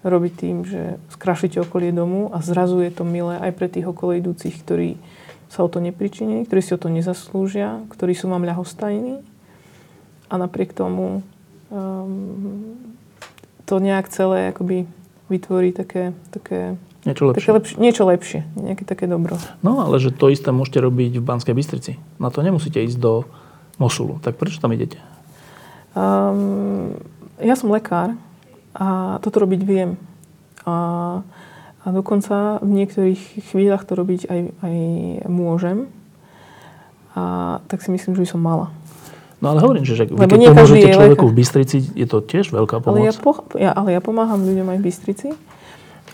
robiť 0.04 0.34
tým, 0.36 0.58
že 0.68 1.00
skrašíte 1.16 1.64
okolie 1.64 1.96
domu 1.96 2.28
a 2.36 2.44
zrazu 2.44 2.84
je 2.84 2.92
to 2.92 3.08
milé 3.08 3.40
aj 3.40 3.52
pre 3.56 3.72
tých 3.72 3.88
okolo 3.88 4.20
idúcich, 4.20 4.60
ktorí 4.60 5.00
sa 5.48 5.64
o 5.64 5.72
to 5.72 5.80
nepričinili, 5.80 6.44
ktorí 6.44 6.62
si 6.66 6.76
o 6.76 6.82
to 6.82 6.92
nezaslúžia, 6.92 7.86
ktorí 7.94 8.12
sú 8.12 8.28
vám 8.28 8.44
ľahostajní 8.44 9.24
a 10.28 10.36
napriek 10.36 10.76
tomu 10.76 11.24
um, 11.70 12.98
to 13.66 13.80
nejak 13.80 14.12
celé 14.12 14.52
akoby 14.52 14.86
vytvorí 15.32 15.72
také, 15.72 16.14
také 16.30 16.76
Niečo 17.04 17.28
lepšie. 17.28 17.40
Také 17.44 17.52
lepšie, 17.52 17.76
niečo 17.84 18.04
lepšie, 18.08 18.40
nejaké 18.56 18.84
také 18.88 19.12
dobro. 19.12 19.36
No, 19.60 19.84
ale 19.84 20.00
že 20.00 20.16
to 20.16 20.32
isté 20.32 20.56
môžete 20.56 20.80
robiť 20.80 21.20
v 21.20 21.24
Banskej 21.24 21.52
Bystrici. 21.52 22.00
Na 22.16 22.32
to 22.32 22.40
nemusíte 22.40 22.80
ísť 22.80 22.96
do 22.96 23.28
Mosulu. 23.76 24.24
Tak 24.24 24.40
prečo 24.40 24.64
tam 24.64 24.72
idete? 24.72 25.04
Um, 25.94 26.96
ja 27.44 27.54
som 27.60 27.70
lekár 27.70 28.16
A 28.74 29.20
toto 29.20 29.44
robiť 29.44 29.62
viem. 29.68 30.00
A, 30.64 31.20
a 31.84 31.88
dokonca 31.92 32.64
v 32.64 32.72
niektorých 32.72 33.52
chvíľach 33.52 33.84
to 33.84 34.00
robiť 34.00 34.32
aj, 34.32 34.40
aj 34.64 34.78
môžem. 35.28 35.92
A 37.14 37.60
tak 37.68 37.84
si 37.84 37.92
myslím, 37.92 38.16
že 38.16 38.24
by 38.24 38.30
som 38.32 38.42
mala. 38.42 38.72
No 39.44 39.52
ale 39.52 39.60
hovorím, 39.60 39.84
že, 39.84 40.00
že 40.00 40.04
vy 40.08 40.24
keď 40.24 40.56
pomôžete 40.56 40.96
človeku 40.96 41.26
v 41.28 41.36
Bystrici, 41.36 41.78
je 42.00 42.08
to 42.08 42.24
tiež 42.24 42.56
veľká 42.56 42.80
pomoc. 42.80 43.04
Ale 43.04 43.12
ja, 43.12 43.14
po, 43.14 43.32
ja, 43.60 43.76
ale 43.76 43.92
ja 43.92 44.00
pomáham 44.00 44.40
ľuďom 44.40 44.72
aj 44.72 44.78
v 44.80 44.84
Bystrici. 44.88 45.28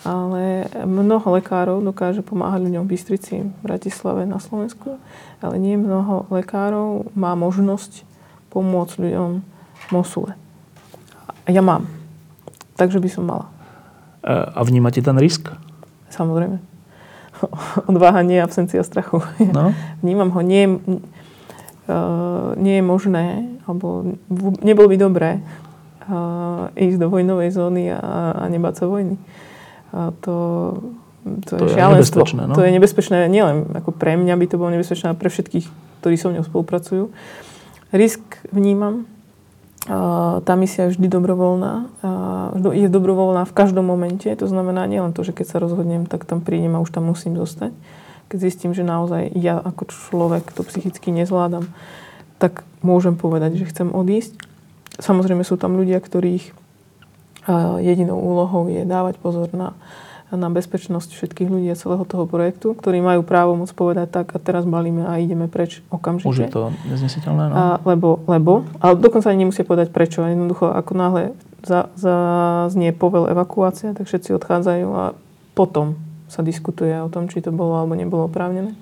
Ale 0.02 0.66
mnoho 0.82 1.28
lekárov 1.38 1.78
dokáže 1.86 2.26
pomáhať 2.26 2.66
ľuďom 2.66 2.88
v 2.88 2.90
Bystrici, 2.90 3.36
v 3.46 3.60
Bratislave, 3.62 4.26
na 4.26 4.42
Slovensku. 4.42 4.98
Ale 5.46 5.62
nie 5.62 5.78
mnoho 5.78 6.26
lekárov 6.34 7.14
má 7.14 7.38
možnosť 7.38 8.02
pomôcť 8.50 8.98
ľuďom 8.98 9.30
v 9.78 9.86
Mosule. 9.94 10.34
A 11.46 11.54
ja 11.54 11.62
mám. 11.62 11.86
Takže 12.82 12.98
by 12.98 13.10
som 13.14 13.30
mala. 13.30 13.46
A 14.26 14.58
vnímate 14.66 15.06
ten 15.06 15.14
risk? 15.22 15.54
Samozrejme. 16.10 16.58
Odváha 17.92 18.26
nie 18.26 18.42
absencia 18.42 18.82
strachu. 18.82 19.22
No. 19.54 19.76
Vnímam 20.02 20.34
ho. 20.34 20.42
Nie, 20.42 20.66
nie 22.56 22.76
je 22.80 22.84
možné, 22.86 23.26
alebo 23.66 24.16
nebolo 24.62 24.88
by 24.90 24.98
dobré 24.98 25.32
uh, 25.42 26.70
ísť 26.78 26.98
do 27.02 27.08
vojnovej 27.10 27.50
zóny 27.50 27.90
a, 27.94 28.34
a 28.38 28.44
nebáť 28.46 28.84
sa 28.84 28.86
vojny. 28.86 29.18
A 29.90 30.14
to, 30.22 30.36
to, 31.50 31.58
to 31.58 31.66
je, 31.66 31.74
je 31.74 31.76
šialenstvo. 31.78 32.24
No? 32.46 32.54
To 32.54 32.62
je 32.62 32.72
nebezpečné 32.74 33.26
nielen 33.26 33.74
ako 33.74 33.90
pre 33.94 34.14
mňa 34.18 34.38
by 34.38 34.46
to 34.46 34.56
bolo 34.62 34.74
nebezpečné, 34.78 35.14
ale 35.14 35.18
pre 35.18 35.34
všetkých, 35.34 35.66
ktorí 36.02 36.16
so 36.18 36.30
mnou 36.30 36.46
spolupracujú. 36.46 37.10
Risk 37.90 38.22
vnímam. 38.54 39.10
Uh, 39.90 40.46
tá 40.46 40.54
misia 40.54 40.86
je 40.86 40.94
vždy 40.94 41.10
dobrovoľná. 41.10 41.90
Je 42.78 42.86
dobrovoľná 42.86 43.50
v 43.50 43.54
každom 43.56 43.88
momente. 43.88 44.30
To 44.30 44.46
znamená 44.46 44.86
nielen 44.86 45.18
to, 45.18 45.26
že 45.26 45.34
keď 45.34 45.46
sa 45.50 45.58
rozhodnem, 45.58 46.06
tak 46.06 46.30
tam 46.30 46.46
prídem 46.46 46.78
a 46.78 46.84
už 46.84 46.94
tam 46.94 47.10
musím 47.10 47.34
zostať 47.34 47.74
keď 48.30 48.38
zistím, 48.40 48.72
že 48.78 48.86
naozaj 48.86 49.34
ja 49.34 49.58
ako 49.58 49.90
človek 49.90 50.54
to 50.54 50.62
psychicky 50.64 51.10
nezvládam, 51.10 51.68
tak 52.38 52.64
môžem 52.86 53.18
povedať, 53.18 53.60
že 53.60 53.70
chcem 53.74 53.90
odísť. 53.92 54.38
Samozrejme 55.02 55.44
sú 55.44 55.58
tam 55.58 55.76
ľudia, 55.76 56.00
ktorých 56.00 56.54
jedinou 57.82 58.22
úlohou 58.22 58.70
je 58.70 58.86
dávať 58.86 59.18
pozor 59.18 59.50
na, 59.52 59.74
na 60.30 60.54
bezpečnosť 60.54 61.10
všetkých 61.10 61.50
ľudí 61.50 61.68
a 61.74 61.80
celého 61.80 62.06
toho 62.06 62.30
projektu, 62.30 62.78
ktorí 62.78 63.02
majú 63.02 63.26
právo 63.26 63.58
môcť 63.58 63.74
povedať 63.74 64.08
tak 64.14 64.36
a 64.36 64.38
teraz 64.38 64.70
balíme 64.70 65.10
a 65.10 65.18
ideme 65.18 65.50
preč 65.50 65.82
okamžite. 65.90 66.30
Už 66.30 66.46
je 66.46 66.52
to 66.52 66.70
neznesiteľné, 66.86 67.44
no? 67.50 67.54
A, 67.58 67.64
lebo, 67.90 68.22
lebo, 68.30 68.70
ale 68.78 69.02
dokonca 69.02 69.34
ani 69.34 69.50
nemusia 69.50 69.66
povedať 69.66 69.90
prečo. 69.90 70.22
Jednoducho, 70.22 70.70
ako 70.70 70.92
náhle 70.94 71.22
za, 71.66 71.90
za, 71.98 72.16
znie 72.70 72.94
povel 72.94 73.26
evakuácia, 73.32 73.98
tak 73.98 74.06
všetci 74.06 74.38
odchádzajú 74.38 74.88
a 74.94 75.18
potom 75.58 75.98
sa 76.30 76.46
diskutuje 76.46 76.94
o 77.02 77.10
tom, 77.10 77.28
či 77.28 77.42
to 77.42 77.50
bolo 77.50 77.76
alebo 77.76 77.98
nebolo 77.98 78.30
oprávnené. 78.30 78.78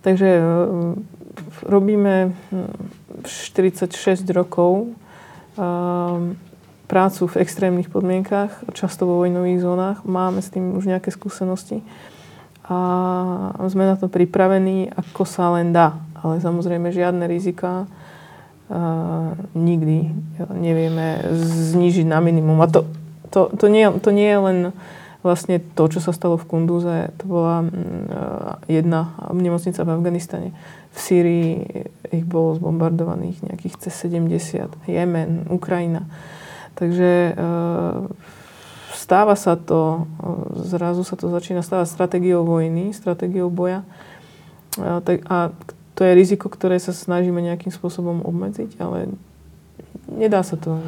Takže 0.00 0.28
e, 0.28 0.42
robíme 1.68 2.32
46 3.22 4.24
rokov 4.32 4.88
e, 4.88 5.64
prácu 6.90 7.22
v 7.30 7.38
extrémnych 7.38 7.92
podmienkach, 7.92 8.66
často 8.74 9.06
vo 9.06 9.22
vojnových 9.22 9.62
zónach. 9.62 9.98
Máme 10.02 10.42
s 10.42 10.50
tým 10.50 10.74
už 10.74 10.90
nejaké 10.90 11.14
skúsenosti 11.14 11.86
a 12.70 13.66
sme 13.66 13.82
na 13.82 13.98
to 13.98 14.06
pripravení, 14.06 14.94
ako 14.94 15.26
sa 15.26 15.50
len 15.58 15.74
dá. 15.74 15.98
Ale 16.14 16.38
samozrejme 16.38 16.94
žiadne 16.94 17.26
rizika 17.26 17.90
uh, 18.70 19.34
nikdy 19.58 20.14
nevieme 20.54 21.18
znížiť 21.74 22.06
na 22.06 22.22
minimum. 22.22 22.62
A 22.62 22.70
to, 22.70 22.86
to, 23.34 23.50
to, 23.58 23.66
nie, 23.66 23.90
to 23.98 24.14
nie 24.14 24.30
je 24.30 24.38
len 24.38 24.58
vlastne 25.20 25.60
to, 25.60 25.84
čo 25.88 26.00
sa 26.00 26.16
stalo 26.16 26.40
v 26.40 26.48
Kunduze, 26.48 27.12
to 27.20 27.24
bola 27.28 27.64
mm, 27.64 27.68
eh, 27.68 28.80
jedna 28.80 29.16
nemocnica 29.32 29.84
v 29.84 29.92
Afganistane. 29.92 30.48
V 30.90 30.98
Sýrii 30.98 31.50
ich 32.10 32.26
bolo 32.26 32.56
zbombardovaných 32.58 33.46
nejakých 33.46 33.88
cez 33.88 33.94
70. 34.08 34.88
Jemen, 34.88 35.46
Ukrajina. 35.52 36.08
Takže 36.74 37.36
eh, 37.36 37.96
stáva 38.96 39.36
sa 39.36 39.60
to, 39.60 40.08
eh, 40.24 40.64
zrazu 40.64 41.04
sa 41.04 41.20
to 41.20 41.28
začína 41.28 41.60
stávať 41.60 41.92
stratégiou 41.92 42.42
vojny, 42.48 42.96
stratégiou 42.96 43.52
boja. 43.52 43.84
A 44.80 45.50
to 45.98 46.00
je 46.06 46.16
riziko, 46.16 46.46
ktoré 46.46 46.78
sa 46.78 46.94
snažíme 46.94 47.42
nejakým 47.42 47.74
spôsobom 47.74 48.22
obmedziť, 48.22 48.78
ale 48.78 49.10
nedá 50.08 50.40
sa 50.46 50.54
to 50.54 50.78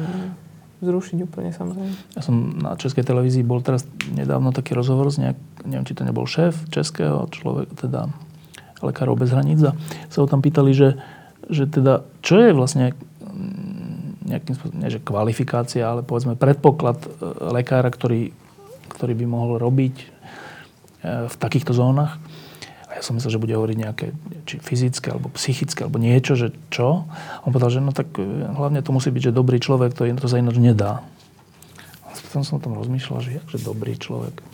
zrušiť 0.83 1.17
úplne 1.23 1.55
samozrejme. 1.55 1.93
Ja 2.13 2.21
som 2.21 2.35
na 2.59 2.75
Českej 2.75 3.07
televízii 3.07 3.47
bol 3.47 3.63
teraz 3.63 3.87
nedávno 4.11 4.51
taký 4.51 4.75
rozhovor 4.75 5.09
s 5.09 5.17
nejak, 5.17 5.39
neviem, 5.63 5.87
či 5.87 5.95
to 5.95 6.03
nebol 6.03 6.27
šéf 6.27 6.55
českého 6.69 7.25
človek, 7.31 7.71
teda 7.79 8.11
lekárov 8.83 9.15
bez 9.15 9.31
hraníc 9.31 9.63
a 9.63 9.71
sa 10.11 10.17
ho 10.19 10.27
tam 10.27 10.43
pýtali, 10.43 10.75
že, 10.75 10.99
že 11.47 11.65
teda, 11.65 12.03
čo 12.19 12.43
je 12.43 12.51
vlastne 12.51 12.91
mm, 13.23 14.27
nejakým 14.27 14.53
spôsobom, 14.59 14.79
nie 14.83 14.91
že 14.91 14.99
kvalifikácia, 14.99 15.87
ale 15.87 16.03
povedzme 16.03 16.35
predpoklad 16.35 16.99
e, 16.99 17.09
lekára, 17.55 17.87
ktorý, 17.87 18.35
ktorý 18.91 19.13
by 19.15 19.25
mohol 19.25 19.51
robiť 19.55 19.95
e, 19.95 20.05
v 21.31 21.35
takýchto 21.39 21.71
zónach. 21.71 22.19
A 22.93 23.01
ja 23.01 23.01
som 23.01 23.17
myslel, 23.17 23.33
že 23.33 23.41
bude 23.41 23.57
hovoriť 23.57 23.77
nejaké 23.81 24.05
či 24.45 24.61
fyzické, 24.61 25.09
alebo 25.09 25.33
psychické, 25.33 25.81
alebo 25.81 25.97
niečo, 25.97 26.37
že 26.37 26.53
čo. 26.69 27.09
On 27.41 27.49
povedal, 27.49 27.73
že 27.73 27.81
no 27.81 27.89
tak 27.89 28.13
e, 28.21 28.21
hlavne 28.53 28.85
to 28.85 28.93
musí 28.93 29.09
byť, 29.09 29.33
že 29.33 29.33
dobrý 29.33 29.57
človek, 29.57 29.97
to, 29.97 30.05
to 30.05 30.29
sa 30.29 30.37
ináč 30.37 30.61
nedá. 30.61 31.01
A 32.05 32.13
potom 32.29 32.45
som 32.45 32.61
o 32.61 32.63
tom 32.63 32.77
rozmýšľal, 32.77 33.25
že 33.25 33.41
jakže 33.41 33.65
dobrý 33.65 33.97
človek. 33.97 34.45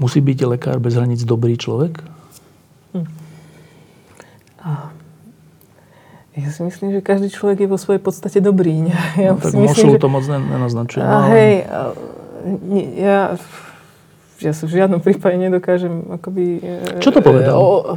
Musí 0.00 0.24
byť 0.24 0.38
lekár 0.48 0.80
bez 0.80 0.96
hraníc 0.96 1.20
dobrý 1.28 1.60
človek? 1.60 2.00
Hm. 2.96 3.08
Ja 6.36 6.48
si 6.52 6.60
myslím, 6.64 6.96
že 6.96 7.00
každý 7.00 7.32
človek 7.32 7.64
je 7.64 7.68
vo 7.68 7.80
svojej 7.80 8.00
podstate 8.00 8.40
dobrý. 8.40 8.88
Ja 9.20 9.36
no, 9.36 9.40
tak 9.40 9.52
myslím, 9.52 9.96
že... 9.96 10.00
to 10.00 10.08
moc 10.08 10.24
nenaznačuje. 10.24 11.04
A, 11.04 11.08
no, 11.08 11.20
hej, 11.28 11.52
ja 12.96 13.36
ja 14.40 14.52
sa 14.52 14.68
v 14.68 14.76
žiadnom 14.76 15.00
prípade 15.00 15.40
nedokážem 15.40 16.20
akoby... 16.20 16.60
Čo 17.00 17.10
to 17.14 17.20
povedal? 17.24 17.56
O, 17.56 17.96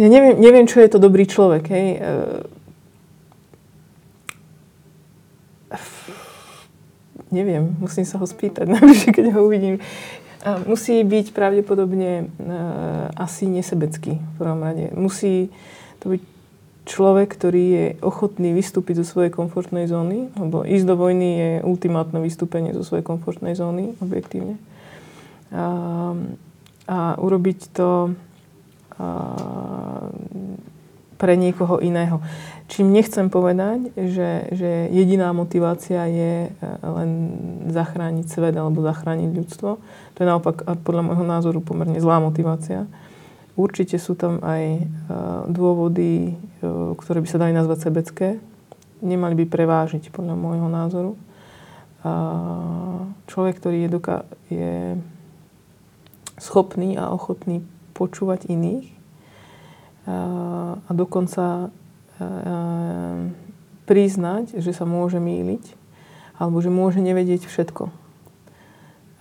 ja 0.00 0.08
neviem, 0.08 0.36
neviem, 0.40 0.64
čo 0.68 0.80
je 0.80 0.88
to 0.88 0.98
dobrý 1.00 1.28
človek. 1.28 1.64
Hej. 1.68 1.88
Neviem, 7.32 7.76
musím 7.80 8.04
sa 8.04 8.20
ho 8.20 8.28
spýtať, 8.28 8.68
najbližšie, 8.76 9.10
keď 9.12 9.24
ho 9.36 9.48
uvidím. 9.48 9.80
Musí 10.66 11.00
byť 11.00 11.32
pravdepodobne 11.32 12.28
asi 13.16 13.46
nesebecký 13.46 14.18
v 14.18 14.34
prvom 14.36 14.60
rade. 14.60 14.90
Musí 14.92 15.48
to 16.02 16.12
byť 16.12 16.22
človek, 16.82 17.30
ktorý 17.30 17.64
je 17.64 17.86
ochotný 18.02 18.50
vystúpiť 18.54 19.02
zo 19.02 19.06
svojej 19.06 19.30
komfortnej 19.30 19.86
zóny, 19.86 20.34
lebo 20.34 20.66
ísť 20.66 20.86
do 20.86 20.96
vojny 20.98 21.28
je 21.38 21.50
ultimátne 21.62 22.18
vystúpenie 22.18 22.74
zo 22.74 22.82
svojej 22.82 23.06
komfortnej 23.06 23.54
zóny, 23.54 23.94
objektívne. 24.02 24.58
A, 25.54 26.14
a 26.90 26.98
urobiť 27.22 27.58
to 27.70 28.16
a, 28.98 29.06
pre 31.22 31.38
niekoho 31.38 31.78
iného. 31.78 32.18
Čím 32.66 32.90
nechcem 32.90 33.30
povedať, 33.30 33.94
že, 33.94 34.50
že 34.50 34.70
jediná 34.90 35.30
motivácia 35.30 36.02
je 36.10 36.50
len 36.82 37.10
zachrániť 37.70 38.26
svet 38.26 38.58
alebo 38.58 38.82
zachrániť 38.82 39.30
ľudstvo. 39.30 39.70
To 39.78 40.18
je 40.18 40.26
naopak 40.26 40.66
podľa 40.82 41.02
môjho 41.06 41.22
názoru 41.22 41.62
pomerne 41.62 42.02
zlá 42.02 42.18
motivácia. 42.18 42.90
Určite 43.52 44.00
sú 44.00 44.16
tam 44.16 44.40
aj 44.40 44.62
e, 44.80 44.82
dôvody, 45.52 46.32
e, 46.32 46.34
ktoré 46.96 47.20
by 47.20 47.28
sa 47.28 47.40
dali 47.40 47.52
nazvať 47.52 47.78
sebecké. 47.88 48.28
Nemali 49.02 49.44
by 49.44 49.44
prevážiť, 49.50 50.14
podľa 50.14 50.38
môjho 50.38 50.68
názoru. 50.70 51.12
Človek, 53.30 53.54
ktorý 53.62 53.86
je, 53.86 53.90
doka- 53.90 54.26
je 54.50 54.98
schopný 56.38 56.98
a 56.98 57.14
ochotný 57.14 57.62
počúvať 57.94 58.50
iných 58.50 58.90
a 60.06 60.90
dokonca 60.90 61.70
priznať, 63.86 64.58
že 64.58 64.74
sa 64.74 64.82
môže 64.82 65.22
míliť 65.22 65.78
alebo 66.42 66.58
že 66.58 66.74
môže 66.74 66.98
nevedieť 66.98 67.46
všetko. 67.46 67.94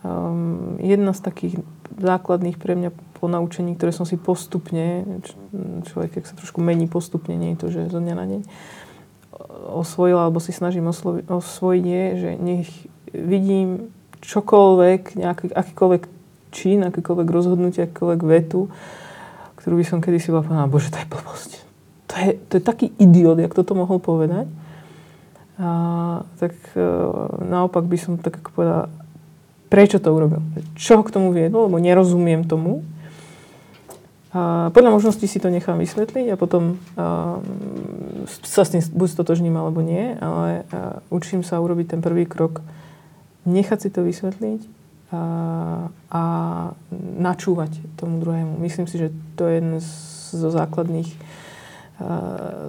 Um, 0.02 0.82
jedna 0.82 1.14
z 1.14 1.22
takých 1.22 1.56
základných 2.02 2.58
pre 2.58 2.74
mňa 2.74 2.90
ponaučení, 3.22 3.78
ktoré 3.78 3.94
som 3.94 4.10
si 4.10 4.18
postupne, 4.18 5.06
človek, 5.86 6.18
ak 6.18 6.26
sa 6.26 6.34
trošku 6.34 6.58
mení 6.58 6.90
postupne, 6.90 7.38
nie 7.38 7.54
je 7.54 7.60
to, 7.62 7.68
že 7.70 7.94
zo 7.94 8.02
dňa 8.02 8.16
na 8.18 8.26
deň, 8.26 8.42
osvojil 9.70 10.18
alebo 10.18 10.42
si 10.42 10.50
snažím 10.50 10.90
oslovi, 10.90 11.22
osvojiť 11.30 11.86
je, 11.86 12.06
že 12.18 12.30
nech 12.42 12.70
vidím 13.14 13.94
čokoľvek, 14.22 15.18
nejaký, 15.18 15.46
akýkoľvek 15.54 16.04
čin, 16.54 16.82
akýkoľvek 16.86 17.28
rozhodnutie, 17.30 17.86
akýkoľvek 17.86 18.22
vetu, 18.26 18.70
ktorú 19.62 19.78
by 19.78 19.86
som 19.86 20.02
kedysi 20.02 20.34
bola 20.34 20.42
povedala, 20.46 20.72
bože, 20.72 20.90
to 20.90 20.98
je 20.98 21.08
blbosť. 21.10 21.52
To 22.12 22.14
je, 22.18 22.30
to 22.50 22.54
je 22.60 22.64
taký 22.66 22.88
idiot, 23.00 23.40
jak 23.40 23.54
toto 23.54 23.78
mohol 23.78 24.02
povedať. 24.02 24.50
A, 25.62 25.70
tak 26.42 26.58
e, 26.74 26.82
naopak 27.46 27.86
by 27.86 27.98
som 27.98 28.18
tak 28.18 28.42
ako 28.42 28.50
povedala, 28.52 28.84
prečo 29.72 30.02
to 30.02 30.12
urobil? 30.12 30.42
Čo 30.76 31.00
ho 31.00 31.04
k 31.06 31.14
tomu 31.14 31.32
viedlo? 31.32 31.70
Lebo 31.70 31.80
nerozumiem 31.80 32.44
tomu. 32.44 32.84
Podľa 34.32 34.92
možností 34.96 35.28
si 35.28 35.44
to 35.44 35.52
nechám 35.52 35.76
vysvetliť 35.76 36.32
a 36.32 36.40
potom 36.40 36.80
sa 38.32 38.62
s 38.64 38.72
tým 38.72 38.80
buď 38.80 39.08
stotožním 39.12 39.60
alebo 39.60 39.84
nie, 39.84 40.16
ale 40.24 40.64
učím 41.12 41.44
sa 41.44 41.60
urobiť 41.60 41.98
ten 41.98 42.02
prvý 42.02 42.24
krok, 42.24 42.64
nechať 43.44 43.80
si 43.84 43.90
to 43.92 44.08
vysvetliť 44.08 44.62
a, 45.12 46.24
načúvať 47.20 47.76
tomu 48.00 48.24
druhému. 48.24 48.56
Myslím 48.64 48.88
si, 48.88 49.04
že 49.04 49.12
to 49.36 49.52
je 49.52 49.60
jeden 49.60 49.84
zo 50.32 50.48
základných, 50.48 51.12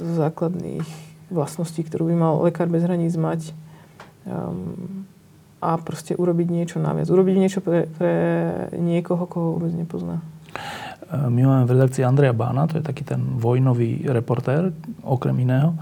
zo 0.03 0.15
základných 0.19 0.87
vlastností, 1.31 1.87
ktorú 1.87 2.11
by 2.11 2.15
mal 2.19 2.35
lekár 2.43 2.67
bez 2.69 2.85
hraníc 2.85 3.15
mať 3.17 3.55
um, 4.29 5.07
a 5.63 5.79
proste 5.79 6.19
urobiť 6.19 6.49
niečo 6.51 6.77
naviac. 6.83 7.09
Urobiť 7.09 7.35
niečo 7.39 7.63
pre, 7.63 7.87
pre 7.87 8.15
niekoho, 8.77 9.25
koho 9.31 9.57
vôbec 9.57 9.73
nepozná. 9.73 10.21
My 11.13 11.45
máme 11.45 11.65
v 11.69 11.77
redakcii 11.77 12.09
Andreja 12.09 12.33
Bána, 12.33 12.65
to 12.65 12.81
je 12.81 12.85
taký 12.85 13.05
ten 13.05 13.21
vojnový 13.37 14.09
reportér, 14.09 14.73
okrem 15.05 15.37
iného. 15.45 15.77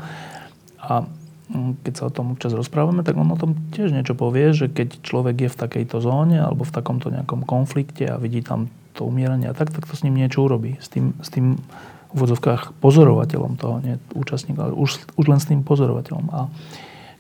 A 0.82 1.06
mm, 1.06 1.86
keď 1.86 1.92
sa 1.94 2.02
o 2.10 2.14
tom 2.14 2.34
občas 2.34 2.50
rozprávame, 2.50 3.06
tak 3.06 3.14
on 3.14 3.30
o 3.30 3.38
tom 3.38 3.54
tiež 3.70 3.94
niečo 3.94 4.18
povie, 4.18 4.50
že 4.50 4.66
keď 4.66 4.98
človek 5.06 5.46
je 5.46 5.52
v 5.54 5.60
takejto 5.60 6.02
zóne 6.02 6.42
alebo 6.42 6.66
v 6.66 6.74
takomto 6.74 7.14
nejakom 7.14 7.46
konflikte 7.46 8.10
a 8.10 8.18
vidí 8.18 8.42
tam 8.42 8.66
to 8.98 9.06
umieranie 9.06 9.46
a 9.46 9.54
tak, 9.54 9.70
tak 9.70 9.86
to 9.86 9.94
s 9.94 10.02
ním 10.02 10.18
niečo 10.18 10.42
urobí. 10.42 10.74
S 10.82 10.90
tým, 10.90 11.14
s 11.22 11.30
tým 11.30 11.62
v 12.10 12.18
úvodzovkách 12.18 12.82
pozorovateľom 12.82 13.54
toho, 13.54 13.78
nie 13.86 13.94
účastníkom, 14.18 14.62
ale 14.66 14.74
už, 14.74 14.98
už 15.14 15.26
len 15.30 15.38
s 15.38 15.46
tým 15.46 15.62
pozorovateľom. 15.62 16.26
A 16.34 16.50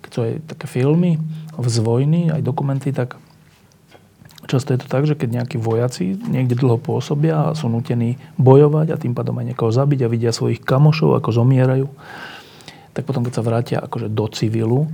keď 0.02 0.10
sú 0.10 0.20
aj 0.26 0.32
také 0.50 0.66
filmy 0.66 1.22
z 1.54 1.78
vojny, 1.78 2.34
aj 2.34 2.42
dokumenty, 2.42 2.90
tak 2.90 3.14
Často 4.50 4.74
je 4.74 4.82
to 4.82 4.90
tak, 4.90 5.06
že 5.06 5.14
keď 5.14 5.38
nejakí 5.38 5.62
vojaci 5.62 6.18
niekde 6.26 6.58
dlho 6.58 6.82
pôsobia 6.82 7.54
a 7.54 7.54
sú 7.54 7.70
nutení 7.70 8.18
bojovať 8.34 8.90
a 8.90 8.98
tým 8.98 9.14
pádom 9.14 9.38
aj 9.38 9.54
niekoho 9.54 9.70
zabiť 9.70 10.02
a 10.02 10.10
vidia 10.10 10.34
svojich 10.34 10.58
kamošov, 10.66 11.14
ako 11.14 11.30
zomierajú, 11.30 11.86
tak 12.90 13.06
potom, 13.06 13.22
keď 13.22 13.38
sa 13.38 13.46
vrátia 13.46 13.78
akože 13.78 14.10
do 14.10 14.26
civilu, 14.34 14.90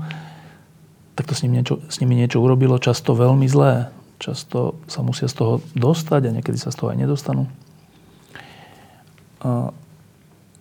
tak 1.17 1.25
to 1.25 1.33
s, 1.33 1.41
ním 1.49 1.57
niečo, 1.57 1.81
s 1.89 1.97
nimi 2.05 2.13
niečo 2.21 2.45
urobilo 2.45 2.77
často 2.77 3.17
veľmi 3.17 3.49
zlé. 3.49 3.89
Často 4.21 4.77
sa 4.85 5.01
musia 5.01 5.25
z 5.25 5.41
toho 5.41 5.65
dostať 5.73 6.29
a 6.29 6.35
niekedy 6.37 6.61
sa 6.61 6.69
z 6.69 6.77
toho 6.77 6.93
aj 6.93 7.01
nedostanú. 7.01 7.49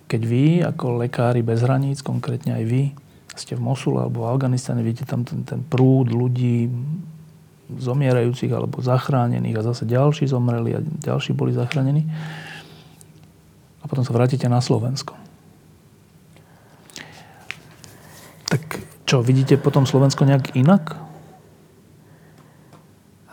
Keď 0.07 0.21
vy, 0.23 0.63
ako 0.63 1.03
lekári 1.03 1.43
bez 1.43 1.59
hraníc, 1.59 1.99
konkrétne 1.99 2.55
aj 2.55 2.63
vy, 2.63 2.83
ste 3.35 3.59
v 3.59 3.67
Mosule 3.67 4.07
alebo 4.07 4.23
v 4.23 4.31
Afganistane, 4.31 4.79
vidíte 4.79 5.11
tam 5.11 5.27
ten, 5.27 5.43
ten 5.43 5.59
prúd 5.59 6.07
ľudí, 6.07 6.71
zomierajúcich 7.69 8.51
alebo 8.53 8.81
zachránených 8.81 9.57
a 9.57 9.65
zase 9.65 9.89
ďalší 9.89 10.29
zomreli 10.29 10.77
a 10.77 10.79
ďalší 10.81 11.33
boli 11.33 11.53
zachránení. 11.53 12.05
A 13.81 13.85
potom 13.85 14.05
sa 14.05 14.13
vrátite 14.13 14.45
na 14.45 14.61
Slovensko. 14.61 15.13
Tak 18.49 18.81
čo, 19.05 19.21
vidíte 19.25 19.57
potom 19.57 19.85
Slovensko 19.85 20.25
nejak 20.25 20.53
inak? 20.57 20.97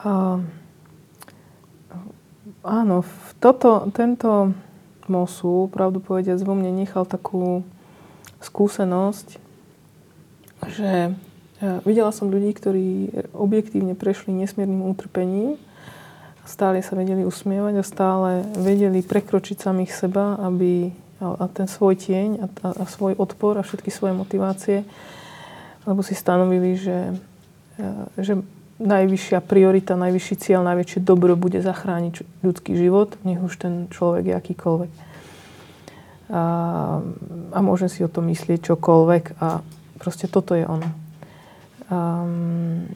Uh, 0.03 0.43
áno, 2.65 3.07
toto, 3.39 3.87
tento 3.95 4.53
Mosul, 5.07 5.69
pravdu 5.69 5.99
povediac, 6.01 6.41
vo 6.43 6.55
mne 6.55 6.73
nechal 6.75 7.07
takú 7.07 7.63
skúsenosť, 8.43 9.39
že 10.71 11.15
Videla 11.87 12.11
som 12.11 12.27
ľudí, 12.27 12.51
ktorí 12.59 12.89
objektívne 13.31 13.95
prešli 13.95 14.35
nesmiernym 14.35 14.83
utrpením, 14.83 15.63
stále 16.43 16.83
sa 16.83 16.99
vedeli 16.99 17.23
usmievať 17.23 17.75
a 17.79 17.85
stále 17.87 18.31
vedeli 18.59 18.99
prekročiť 18.99 19.63
samých 19.63 19.95
seba, 19.95 20.43
aby 20.43 20.91
a 21.23 21.47
ten 21.47 21.71
svoj 21.71 21.95
tieň 21.95 22.29
a, 22.43 22.47
a, 22.51 22.69
a 22.83 22.85
svoj 22.91 23.15
odpor 23.15 23.55
a 23.55 23.63
všetky 23.63 23.95
svoje 23.95 24.11
motivácie, 24.11 24.83
lebo 25.87 26.03
si 26.03 26.19
stanovili, 26.19 26.75
že, 26.75 27.15
že 28.19 28.43
najvyššia 28.83 29.39
priorita, 29.47 29.95
najvyšší 29.95 30.35
cieľ, 30.43 30.67
najväčšie 30.67 31.07
dobro 31.07 31.39
bude 31.39 31.63
zachrániť 31.63 32.43
ľudský 32.43 32.75
život, 32.75 33.15
nech 33.23 33.39
už 33.39 33.55
ten 33.55 33.87
človek 33.95 34.35
je 34.35 34.35
akýkoľvek. 34.35 34.93
A, 36.33 36.43
a 37.55 37.59
môžem 37.63 37.87
si 37.87 38.03
o 38.03 38.11
tom 38.11 38.27
myslieť 38.27 38.75
čokoľvek 38.75 39.39
a 39.39 39.63
proste 40.03 40.27
toto 40.27 40.59
je 40.59 40.67
ono. 40.67 41.02
Um, 41.93 42.89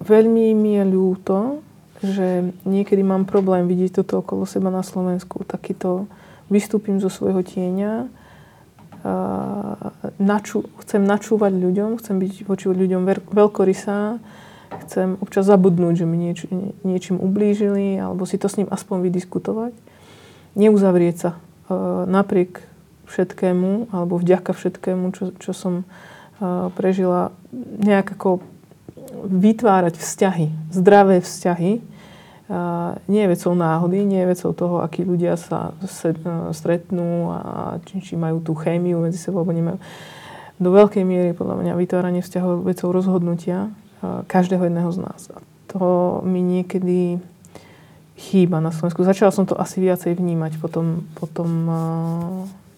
veľmi 0.00 0.56
mi 0.56 0.80
je 0.80 0.84
ľúto, 0.88 1.60
že 2.00 2.56
niekedy 2.64 3.04
mám 3.04 3.28
problém 3.28 3.68
vidieť 3.68 4.00
toto 4.00 4.24
okolo 4.24 4.48
seba 4.48 4.72
na 4.72 4.80
Slovensku. 4.80 5.44
Takýto 5.44 6.08
vystúpim 6.48 7.04
zo 7.04 7.12
svojho 7.12 7.44
tieňa, 7.44 8.08
uh, 8.08 9.76
naču, 10.16 10.64
chcem 10.80 11.04
načúvať 11.04 11.52
ľuďom, 11.52 12.00
chcem 12.00 12.16
byť 12.16 12.48
voči 12.48 12.72
ľuďom 12.72 13.04
veľkorysá, 13.28 14.16
chcem 14.88 15.20
občas 15.20 15.44
zabudnúť, 15.44 16.00
že 16.00 16.06
mi 16.08 16.16
nieč, 16.16 16.48
niečím 16.80 17.20
ublížili, 17.20 18.00
alebo 18.00 18.24
si 18.24 18.40
to 18.40 18.48
s 18.48 18.56
ním 18.56 18.72
aspoň 18.72 19.04
vydiskutovať. 19.04 19.76
Neuzavrieť 20.56 21.16
sa 21.20 21.30
uh, 21.36 22.08
napriek 22.08 22.64
všetkému, 23.04 23.92
alebo 23.92 24.16
vďaka 24.16 24.56
všetkému, 24.56 25.12
čo, 25.12 25.36
čo 25.36 25.52
som 25.52 25.84
prežila 26.74 27.34
nejak 27.78 28.16
ako 28.18 28.42
vytvárať 29.24 29.94
vzťahy, 29.96 30.46
zdravé 30.74 31.22
vzťahy. 31.22 31.80
Nie 33.08 33.20
je 33.24 33.32
vecou 33.32 33.56
náhody, 33.56 34.04
nie 34.04 34.20
je 34.20 34.30
vecou 34.36 34.52
toho, 34.52 34.76
akí 34.84 35.00
ľudia 35.00 35.40
sa 35.40 35.72
stretnú 36.52 37.32
a 37.32 37.80
či 37.88 38.14
majú 38.20 38.44
tú 38.44 38.52
chémiu 38.52 39.00
medzi 39.00 39.16
sebou, 39.16 39.40
alebo 39.40 39.56
nemajú. 39.56 39.78
Do 40.60 40.70
veľkej 40.70 41.02
miery 41.02 41.32
podľa 41.32 41.64
mňa 41.64 41.72
vytváranie 41.74 42.20
vzťahov 42.20 42.68
vecou 42.68 42.92
rozhodnutia 42.92 43.72
každého 44.28 44.68
jedného 44.68 44.90
z 44.92 44.98
nás. 45.00 45.20
A 45.32 45.40
to 45.66 46.20
mi 46.22 46.44
niekedy 46.44 47.18
chýba 48.14 48.62
na 48.62 48.70
Slovensku. 48.70 49.02
Začala 49.02 49.34
som 49.34 49.48
to 49.48 49.58
asi 49.58 49.82
viacej 49.82 50.14
vnímať 50.14 50.62
potom, 50.62 51.02
potom 51.18 51.48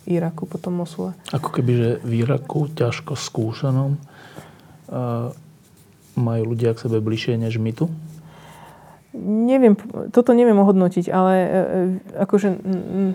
Iraku, 0.06 0.46
potom 0.46 0.78
Mosule. 0.78 1.18
Ako 1.34 1.50
keby, 1.50 1.72
že 1.74 1.90
v 2.06 2.22
Iraku, 2.22 2.70
ťažko 2.70 3.18
skúšanom, 3.18 3.98
uh, 3.98 5.34
majú 6.14 6.42
ľudia 6.54 6.78
k 6.78 6.86
sebe 6.86 7.02
bližšie 7.02 7.34
než 7.34 7.58
my 7.58 7.74
tu? 7.74 7.90
Neviem, 9.16 9.74
toto 10.14 10.30
neviem 10.30 10.56
ohodnotiť, 10.56 11.10
ale 11.10 11.34
uh, 11.34 11.50
akože 12.22 12.48
uh, 12.54 13.14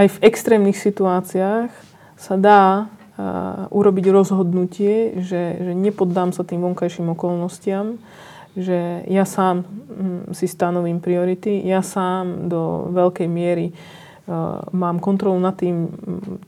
aj 0.00 0.06
v 0.08 0.18
extrémnych 0.24 0.80
situáciách 0.80 1.68
sa 2.16 2.34
dá 2.40 2.88
uh, 2.88 3.68
urobiť 3.68 4.08
rozhodnutie, 4.08 5.20
že, 5.20 5.60
že 5.60 5.72
nepoddám 5.76 6.32
sa 6.32 6.48
tým 6.48 6.64
vonkajším 6.64 7.12
okolnostiam, 7.12 8.00
že 8.56 9.04
ja 9.10 9.26
sám 9.26 9.66
si 10.30 10.46
stanovím 10.46 11.02
priority, 11.02 11.60
ja 11.66 11.82
sám 11.82 12.48
do 12.48 12.88
veľkej 12.94 13.28
miery 13.28 13.74
Eh, 13.74 14.03
mám 14.72 15.04
kontrolu 15.04 15.36
nad 15.36 15.52
tým, 15.52 15.92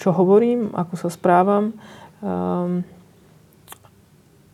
čo 0.01 0.13
hovorím, 0.17 0.73
ako 0.73 0.95
sa 0.97 1.09
správam. 1.13 1.77
Ehm, 2.25 2.89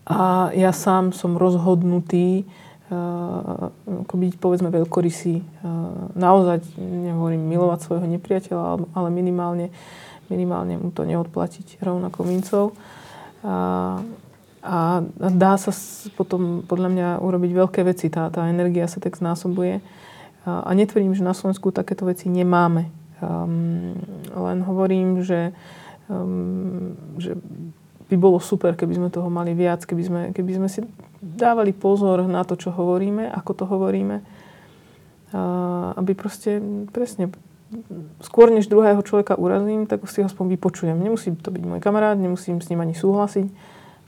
a 0.03 0.51
ja 0.51 0.75
sám 0.75 1.15
som 1.15 1.39
rozhodnutý 1.39 2.43
eh, 2.43 2.95
ako 4.03 4.15
byť, 4.19 4.33
povedzme, 4.43 4.69
veľkorysý. 4.75 5.39
Eh, 5.39 5.45
naozaj, 6.19 6.67
nehovorím 6.83 7.47
milovať 7.47 7.79
svojho 7.87 8.07
nepriateľa, 8.11 8.91
ale 8.91 9.09
minimálne, 9.15 9.71
minimálne 10.27 10.75
mu 10.83 10.91
to 10.91 11.07
neodplatiť 11.07 11.79
rovnako 11.79 12.19
mincov. 12.27 12.65
A, 14.63 15.03
dá 15.19 15.59
sa 15.59 15.75
potom 16.15 16.63
podľa 16.63 16.89
mňa 16.95 17.09
urobiť 17.19 17.51
veľké 17.51 17.83
veci. 17.83 18.07
Tá, 18.07 18.31
tá 18.31 18.47
energia 18.47 18.87
sa 18.87 19.03
tak 19.03 19.19
znásobuje. 19.19 19.83
A 20.47 20.71
netvrdím, 20.71 21.19
že 21.19 21.27
na 21.27 21.35
Slovensku 21.35 21.75
takéto 21.75 22.07
veci 22.07 22.31
nemáme. 22.31 23.02
Um, 23.23 23.95
len 24.35 24.59
hovorím, 24.67 25.23
že, 25.23 25.55
um, 26.11 26.99
že 27.23 27.39
by 28.11 28.17
bolo 28.19 28.43
super, 28.43 28.75
keby 28.75 28.99
sme 28.99 29.09
toho 29.15 29.31
mali 29.31 29.55
viac, 29.55 29.87
keby 29.87 30.03
sme, 30.03 30.21
keby 30.35 30.59
sme 30.59 30.69
si 30.69 30.83
dávali 31.23 31.71
pozor 31.71 32.27
na 32.27 32.43
to, 32.43 32.59
čo 32.59 32.75
hovoríme, 32.75 33.31
ako 33.31 33.53
to 33.55 33.65
hovoríme. 33.65 34.19
Uh, 35.33 35.95
aby 35.97 36.13
proste 36.13 36.61
presne 36.91 37.31
skôr 38.21 38.53
než 38.53 38.69
druhého 38.69 39.01
človeka 39.01 39.39
urazím, 39.39 39.89
tak 39.89 40.05
si 40.11 40.21
ho 40.21 40.29
aspoň 40.29 40.59
vypočujem. 40.59 40.99
Nemusí 40.99 41.33
to 41.39 41.49
byť 41.49 41.63
môj 41.65 41.81
kamarát, 41.81 42.19
nemusím 42.21 42.61
s 42.61 42.69
ním 42.69 42.85
ani 42.85 42.93
súhlasiť. 42.93 43.49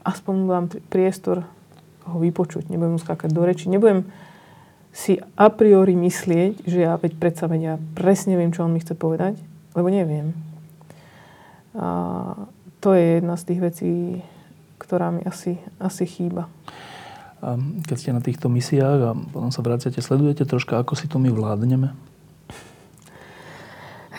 Aspoň 0.05 0.35
dám 0.45 0.65
priestor 0.93 1.49
ho 2.05 2.17
vypočuť. 2.21 2.69
Nebudem 2.69 2.97
mu 2.97 3.01
skákať 3.01 3.33
do 3.33 3.41
reči. 3.41 3.65
Nebudem 3.65 4.05
si 4.95 5.19
a 5.19 5.51
priori 5.51 5.91
myslieť, 5.99 6.63
že 6.63 6.87
ja 6.87 6.95
veď 6.95 7.19
predsa 7.19 7.51
veď 7.51 7.61
ja 7.61 7.75
presne 7.99 8.39
viem, 8.39 8.55
čo 8.55 8.63
on 8.63 8.71
mi 8.71 8.79
chce 8.79 8.95
povedať, 8.95 9.35
lebo 9.75 9.91
neviem. 9.91 10.31
A 11.75 11.87
to 12.79 12.95
je 12.95 13.19
jedna 13.19 13.35
z 13.35 13.43
tých 13.43 13.59
vecí, 13.59 13.91
ktorá 14.79 15.11
mi 15.11 15.19
asi, 15.27 15.59
asi 15.83 16.07
chýba. 16.07 16.47
A 17.43 17.59
keď 17.59 17.95
ste 17.99 18.15
na 18.15 18.23
týchto 18.23 18.47
misiách 18.47 18.99
a 19.03 19.11
potom 19.11 19.51
sa 19.51 19.59
vraciate, 19.59 19.99
sledujete 19.99 20.47
troška, 20.47 20.79
ako 20.79 20.95
si 20.95 21.11
to 21.11 21.19
my 21.19 21.27
vládneme? 21.27 21.91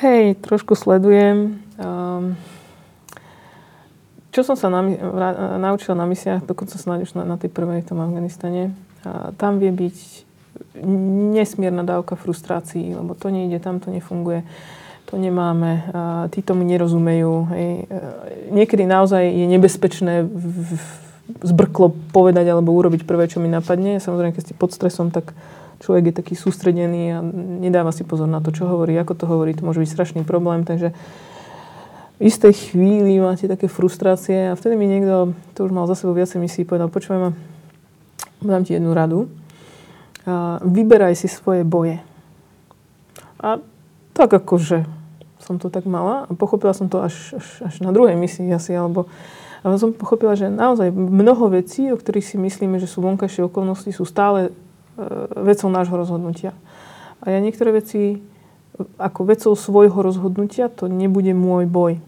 Hej, 0.04 0.36
trošku 0.44 0.76
sledujem. 0.76 1.56
Um, 1.80 2.36
čo 4.28 4.44
som 4.44 4.60
sa 4.60 4.68
na, 4.68 4.84
naučila 5.56 5.96
na 5.96 6.04
misiách, 6.04 6.44
dokonca 6.44 6.76
snáď 6.76 7.08
už 7.08 7.16
na, 7.16 7.24
na 7.24 7.40
tej 7.40 7.48
prvej 7.48 7.80
v 7.80 7.88
tom 7.88 8.04
Afganistane, 8.04 8.76
a 9.08 9.32
tam 9.32 9.56
vie 9.56 9.72
byť 9.72 10.25
nesmierna 11.32 11.82
dávka 11.86 12.14
frustrácií, 12.14 12.94
lebo 12.94 13.16
to 13.16 13.32
nejde, 13.32 13.60
tam 13.60 13.80
to 13.80 13.88
nefunguje, 13.90 14.44
to 15.06 15.14
nemáme, 15.16 15.86
tí 16.34 16.42
tomu 16.42 16.66
nerozumejú. 16.66 17.34
Hej. 17.54 17.68
Niekedy 18.50 18.84
naozaj 18.90 19.22
je 19.22 19.46
nebezpečné 19.46 20.26
v, 20.26 20.74
zbrklo 21.46 21.94
povedať 22.10 22.46
alebo 22.50 22.74
urobiť 22.74 23.06
prvé, 23.06 23.30
čo 23.30 23.38
mi 23.38 23.46
napadne. 23.46 24.02
Samozrejme, 24.02 24.34
keď 24.34 24.42
ste 24.50 24.58
pod 24.58 24.74
stresom, 24.74 25.14
tak 25.14 25.30
človek 25.82 26.10
je 26.10 26.18
taký 26.22 26.34
sústredený 26.34 27.02
a 27.14 27.18
nedáva 27.62 27.94
si 27.94 28.02
pozor 28.02 28.26
na 28.26 28.42
to, 28.42 28.50
čo 28.50 28.66
hovorí, 28.66 28.98
ako 28.98 29.14
to 29.14 29.24
hovorí. 29.30 29.54
To 29.54 29.66
môže 29.66 29.82
byť 29.82 29.90
strašný 29.90 30.20
problém, 30.26 30.66
takže 30.66 30.90
v 32.16 32.22
istej 32.32 32.72
chvíli 32.72 33.20
máte 33.20 33.44
také 33.44 33.68
frustrácie 33.68 34.48
a 34.50 34.56
vtedy 34.56 34.72
mi 34.72 34.88
niekto, 34.88 35.36
to 35.52 35.68
už 35.68 35.72
mal 35.74 35.84
za 35.84 35.92
sebou 35.92 36.16
viacej 36.16 36.40
misií, 36.40 36.64
povedal, 36.64 36.88
počúvaj 36.88 37.20
ma, 37.20 37.30
dám 38.40 38.64
ti 38.64 38.72
jednu 38.72 38.96
radu. 38.96 39.28
Vyberaj 40.62 41.14
si 41.14 41.30
svoje 41.30 41.62
boje. 41.62 42.02
A 43.38 43.62
tak 44.12 44.34
akože 44.34 44.82
som 45.38 45.62
to 45.62 45.70
tak 45.70 45.86
mala 45.86 46.26
a 46.26 46.30
pochopila 46.34 46.74
som 46.74 46.90
to 46.90 46.98
až, 46.98 47.38
až, 47.38 47.46
až 47.70 47.74
na 47.78 47.94
druhej 47.94 48.18
misii 48.18 48.50
asi, 48.50 48.74
alebo 48.74 49.06
ale 49.62 49.82
som 49.82 49.90
pochopila, 49.90 50.38
že 50.38 50.46
naozaj 50.46 50.94
mnoho 50.94 51.50
vecí, 51.50 51.90
o 51.90 51.98
ktorých 51.98 52.22
si 52.22 52.36
myslíme, 52.38 52.78
že 52.78 52.86
sú 52.86 53.02
vonkajšie 53.02 53.50
okolnosti, 53.50 53.90
sú 53.90 54.06
stále 54.06 54.54
E, 54.96 55.04
vecou 55.44 55.68
nášho 55.68 55.96
rozhodnutia. 55.96 56.56
A 57.20 57.28
ja 57.28 57.38
niektoré 57.44 57.68
veci 57.68 58.24
ako 58.96 59.28
vecou 59.28 59.52
svojho 59.52 60.00
rozhodnutia 60.00 60.72
to 60.72 60.88
nebude 60.88 61.32
môj 61.36 61.68
boj. 61.68 62.00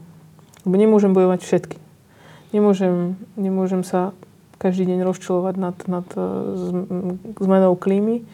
Lebo 0.65 0.75
nemôžem 0.77 1.13
bojovať 1.13 1.41
všetky. 1.45 1.77
Nemôžem, 2.57 3.21
nemôžem 3.37 3.85
sa 3.85 4.17
každý 4.59 4.91
deň 4.91 5.07
rozčulovať 5.07 5.55
nad, 5.57 5.77
nad 5.87 6.07
e, 6.15 6.21
zmenou 7.39 7.75
klímy. 7.79 8.27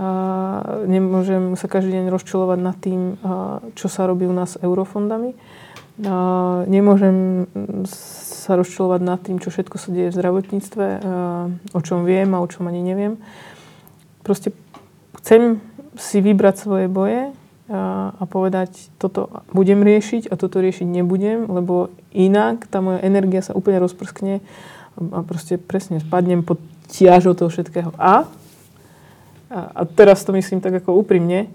A 0.00 0.08
nemôžem 0.88 1.52
sa 1.56 1.68
každý 1.68 1.92
deň 2.00 2.08
rozčulovať 2.08 2.58
nad 2.58 2.74
tým, 2.80 3.20
čo 3.76 3.86
sa 3.92 4.08
robí 4.08 4.24
u 4.24 4.32
nás 4.32 4.56
s 4.56 4.60
eurofondami. 4.64 5.36
A 6.08 6.16
nemôžem 6.64 7.44
sa 7.92 8.56
rozčulovať 8.56 9.00
nad 9.04 9.20
tým, 9.20 9.36
čo 9.36 9.52
všetko 9.52 9.76
sa 9.76 9.92
deje 9.92 10.08
v 10.10 10.16
zdravotníctve, 10.16 10.86
o 11.76 11.80
čom 11.84 12.08
viem 12.08 12.32
a 12.32 12.40
o 12.40 12.48
čom 12.48 12.72
ani 12.72 12.80
neviem 12.80 13.20
proste 14.22 14.54
chcem 15.20 15.60
si 15.98 16.22
vybrať 16.22 16.54
svoje 16.56 16.86
boje 16.88 17.34
a, 17.68 18.14
a 18.16 18.24
povedať, 18.24 18.90
toto 18.96 19.28
budem 19.52 19.82
riešiť 19.84 20.30
a 20.30 20.34
toto 20.38 20.62
riešiť 20.62 20.88
nebudem, 20.88 21.46
lebo 21.50 21.92
inak 22.14 22.64
tá 22.70 22.80
moja 22.80 23.02
energia 23.04 23.44
sa 23.44 23.52
úplne 23.52 23.82
rozprskne 23.82 24.40
a 24.98 25.20
proste 25.24 25.56
presne 25.56 26.00
spadnem 26.00 26.44
pod 26.44 26.60
tiažou 26.88 27.32
toho 27.32 27.48
všetkého. 27.48 27.92
A, 27.96 28.28
a, 29.48 29.58
a 29.72 29.80
teraz 29.88 30.24
to 30.24 30.36
myslím 30.36 30.60
tak 30.60 30.84
ako 30.84 31.00
úprimne, 31.00 31.48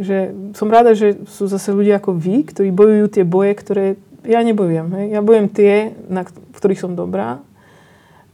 že 0.00 0.32
som 0.56 0.72
rada, 0.72 0.96
že 0.96 1.20
sú 1.28 1.44
zase 1.44 1.76
ľudia 1.76 2.00
ako 2.00 2.16
vy, 2.16 2.48
ktorí 2.48 2.72
bojujú 2.72 3.06
tie 3.20 3.24
boje, 3.24 3.52
ktoré 3.52 3.84
ja 4.24 4.40
nebojujem. 4.40 4.88
Hej. 4.96 5.06
Ja 5.12 5.20
bojujem 5.20 5.48
tie, 5.52 5.72
na, 6.08 6.24
v 6.24 6.56
ktorých 6.56 6.80
som 6.80 6.96
dobrá 6.96 7.44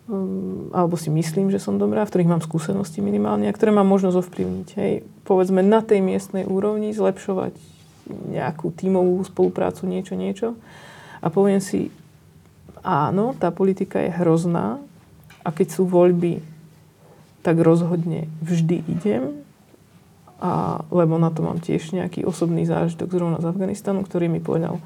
Hm, 0.07 0.70
alebo 0.70 0.94
si 0.94 1.11
myslím, 1.11 1.51
že 1.51 1.59
som 1.59 1.82
dobrá, 1.82 2.07
v 2.07 2.11
ktorých 2.14 2.30
mám 2.30 2.42
skúsenosti 2.42 3.03
minimálne 3.03 3.51
a 3.51 3.57
ktoré 3.57 3.74
mám 3.74 3.90
možnosť 3.90 4.22
ovplyvniť. 4.22 4.68
Hej, 4.78 4.92
povedzme 5.26 5.66
na 5.66 5.82
tej 5.82 5.99
miestnej 5.99 6.47
úrovni 6.47 6.94
zlepšovať 6.94 7.59
nejakú 8.30 8.70
tímovú 8.70 9.18
spoluprácu, 9.26 9.82
niečo, 9.90 10.14
niečo. 10.14 10.55
A 11.18 11.26
poviem 11.26 11.59
si, 11.59 11.90
áno, 12.87 13.34
tá 13.34 13.51
politika 13.51 13.99
je 13.99 14.14
hrozná 14.14 14.78
a 15.43 15.51
keď 15.51 15.74
sú 15.74 15.82
voľby, 15.91 16.39
tak 17.43 17.59
rozhodne 17.59 18.30
vždy 18.43 18.87
idem, 18.87 19.43
a, 20.39 20.82
lebo 20.95 21.18
na 21.18 21.34
to 21.34 21.43
mám 21.43 21.59
tiež 21.59 21.91
nejaký 21.97 22.22
osobný 22.22 22.62
zážitok 22.62 23.11
zrovna 23.11 23.39
z 23.43 23.51
Afganistanu, 23.51 24.07
ktorý 24.07 24.30
mi 24.30 24.39
povedal, 24.39 24.78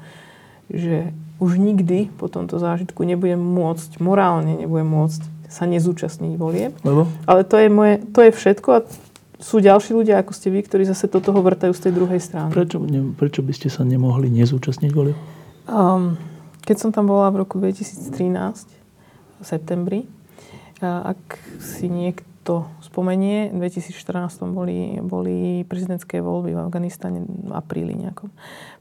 že 0.71 1.13
už 1.41 1.57
nikdy 1.57 2.09
po 2.17 2.29
tomto 2.29 2.57
zážitku 2.57 3.05
nebudem 3.05 3.41
môcť, 3.41 4.01
morálne 4.01 4.57
nebudem 4.57 4.87
môcť 4.87 5.21
sa 5.51 5.67
nezúčastniť 5.67 6.33
volieb. 6.39 6.71
Lebo? 6.85 7.11
Ale 7.27 7.43
to 7.43 7.59
je, 7.59 7.67
moje, 7.67 7.99
to 8.15 8.23
je 8.23 8.31
všetko 8.31 8.69
a 8.71 8.79
sú 9.41 9.57
ďalší 9.57 9.97
ľudia, 9.97 10.21
ako 10.21 10.31
ste 10.37 10.53
vy, 10.53 10.61
ktorí 10.61 10.85
zase 10.85 11.09
do 11.09 11.17
toho 11.17 11.41
vrtajú 11.41 11.73
z 11.73 11.89
tej 11.89 11.93
druhej 11.97 12.21
strany. 12.21 12.53
Prečo, 12.53 12.77
ne, 12.79 13.11
prečo 13.17 13.41
by 13.41 13.51
ste 13.51 13.67
sa 13.73 13.81
nemohli 13.81 14.29
nezúčastniť 14.29 14.91
volieb? 14.93 15.17
Um, 15.65 16.15
keď 16.61 16.77
som 16.77 16.89
tam 16.93 17.09
bola 17.09 17.33
v 17.33 17.45
roku 17.45 17.57
2013, 17.57 18.11
v 19.41 19.45
septembri, 19.45 20.05
ak 20.81 21.37
si 21.61 21.89
niekto 21.89 22.69
spomenie, 22.81 23.53
v 23.53 23.69
2014 23.69 24.45
boli, 24.49 24.97
boli 25.01 25.61
prezidentské 25.65 26.21
voľby 26.21 26.57
v 26.57 26.59
Afganistane 26.61 27.19
v 27.25 27.53
apríli 27.53 27.93
nejakom. 27.97 28.29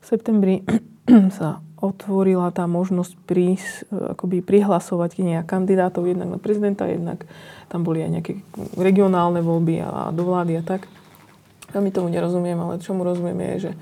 V 0.01 0.05
septembri 0.05 0.64
sa 1.39 1.61
otvorila 1.81 2.53
tá 2.53 2.68
možnosť 2.68 3.12
prís, 3.24 3.85
akoby 3.89 4.45
prihlasovať 4.45 5.16
kandidátov 5.49 6.05
jednak 6.05 6.37
na 6.37 6.39
prezidenta, 6.41 6.85
jednak 6.85 7.24
tam 7.72 7.85
boli 7.85 8.05
aj 8.05 8.11
nejaké 8.20 8.33
regionálne 8.76 9.41
voľby 9.41 9.81
a 9.81 10.12
do 10.12 10.28
vlády 10.28 10.61
a 10.61 10.62
tak. 10.64 10.85
Ja 11.70 11.78
mi 11.78 11.95
tomu 11.95 12.11
nerozumiem, 12.11 12.59
ale 12.59 12.83
čomu 12.83 13.07
rozumiem 13.07 13.39
je, 13.55 13.70
že 13.70 13.72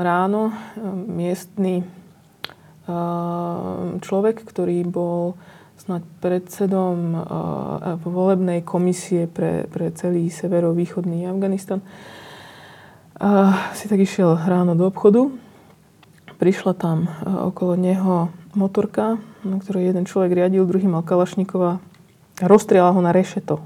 ráno 0.00 0.54
miestny 1.10 1.82
človek, 4.00 4.36
ktorý 4.44 4.84
bol 4.84 5.36
snad 5.80 6.04
predsedom 6.20 7.18
volebnej 8.04 8.62
komisie 8.62 9.26
pre, 9.26 9.66
pre 9.68 9.90
celý 9.92 10.28
severovýchodný 10.28 11.26
Afganistan, 11.26 11.80
si 13.72 13.84
tak 13.88 14.00
išiel 14.00 14.36
ráno 14.44 14.76
do 14.76 14.90
obchodu 14.90 15.32
Prišla 16.34 16.74
tam 16.74 17.06
okolo 17.24 17.78
neho 17.78 18.28
motorka, 18.58 19.22
na 19.46 19.56
ktorej 19.62 19.94
jeden 19.94 20.04
človek 20.04 20.34
riadil, 20.34 20.66
druhý 20.66 20.90
mal 20.90 21.06
Kalašníkova 21.06 21.78
a 22.42 22.44
rozstrieľa 22.50 22.90
ho 22.90 23.00
na 23.00 23.14
rešeto. 23.14 23.62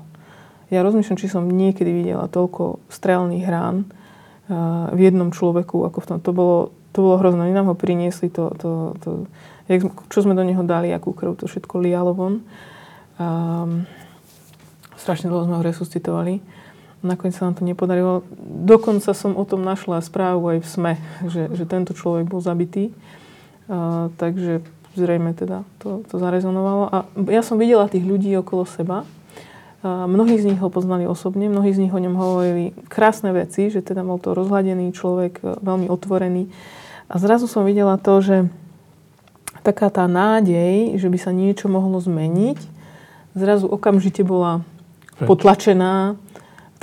Ja 0.69 0.85
rozmýšľam, 0.85 1.17
či 1.17 1.33
som 1.33 1.49
niekedy 1.49 1.89
videla 1.89 2.29
toľko 2.29 2.85
strelných 2.93 3.47
rán 3.49 3.89
v 4.93 4.99
jednom 5.01 5.33
človeku, 5.33 5.89
ako 5.89 5.99
v 6.05 6.07
tom. 6.07 6.19
To 6.21 6.33
bolo, 6.37 6.59
to 6.93 6.99
bolo 7.05 7.21
hrozné. 7.21 7.49
Oni 7.49 7.57
nám 7.57 7.71
ho 7.71 7.77
priniesli, 7.77 8.33
to, 8.33 8.53
to, 8.57 8.71
to, 9.03 9.11
čo 10.09 10.19
sme 10.25 10.33
do 10.33 10.43
neho 10.43 10.65
dali, 10.65 10.89
akú 10.93 11.13
krv, 11.13 11.37
to 11.37 11.45
všetko 11.45 11.85
lialo 11.85 12.13
von. 12.17 12.35
Um, 13.21 13.85
strašne 14.97 15.29
dlho 15.29 15.45
sme 15.45 15.59
ho 15.61 15.63
resuscitovali. 15.65 16.41
Nakoniec 16.99 17.39
sa 17.39 17.47
nám 17.47 17.55
to 17.61 17.63
nepodarilo. 17.63 18.27
Dokonca 18.67 19.15
som 19.15 19.39
o 19.39 19.45
tom 19.47 19.63
našla 19.63 20.03
správu 20.03 20.57
aj 20.57 20.59
v 20.59 20.67
SME, 20.67 20.95
že, 21.31 21.43
že 21.55 21.65
tento 21.69 21.95
človek 21.95 22.27
bol 22.27 22.43
zabitý. 22.43 22.91
Uh, 23.69 24.11
takže 24.19 24.65
zrejme 24.99 25.31
teda 25.37 25.63
to, 25.79 26.03
to 26.11 26.19
zarezonovalo. 26.19 26.91
A 26.91 26.97
ja 27.31 27.47
som 27.47 27.61
videla 27.61 27.87
tých 27.87 28.03
ľudí 28.03 28.35
okolo 28.35 28.67
seba. 28.67 29.07
Mnohí 29.87 30.43
z 30.43 30.51
nich 30.51 30.59
ho 30.59 30.75
poznali 30.75 31.07
osobne, 31.07 31.47
mnohí 31.47 31.71
z 31.71 31.87
nich 31.87 31.95
o 31.95 32.03
ňom 32.03 32.19
hovorili 32.19 32.75
krásne 32.91 33.31
veci, 33.31 33.71
že 33.71 33.79
teda 33.79 34.03
bol 34.03 34.19
to 34.19 34.35
rozhľadený 34.35 34.91
človek, 34.91 35.39
uh, 35.47 35.55
veľmi 35.63 35.87
otvorený. 35.87 36.51
A 37.07 37.15
zrazu 37.23 37.47
som 37.47 37.63
videla 37.63 37.95
to, 37.95 38.19
že 38.19 38.37
taká 39.63 39.87
tá 39.87 40.11
nádej, 40.11 40.99
že 40.99 41.07
by 41.07 41.19
sa 41.23 41.31
niečo 41.31 41.71
mohlo 41.71 42.03
zmeniť, 42.03 42.59
zrazu 43.39 43.71
okamžite 43.71 44.27
bola 44.27 44.67
potlačená 45.23 46.19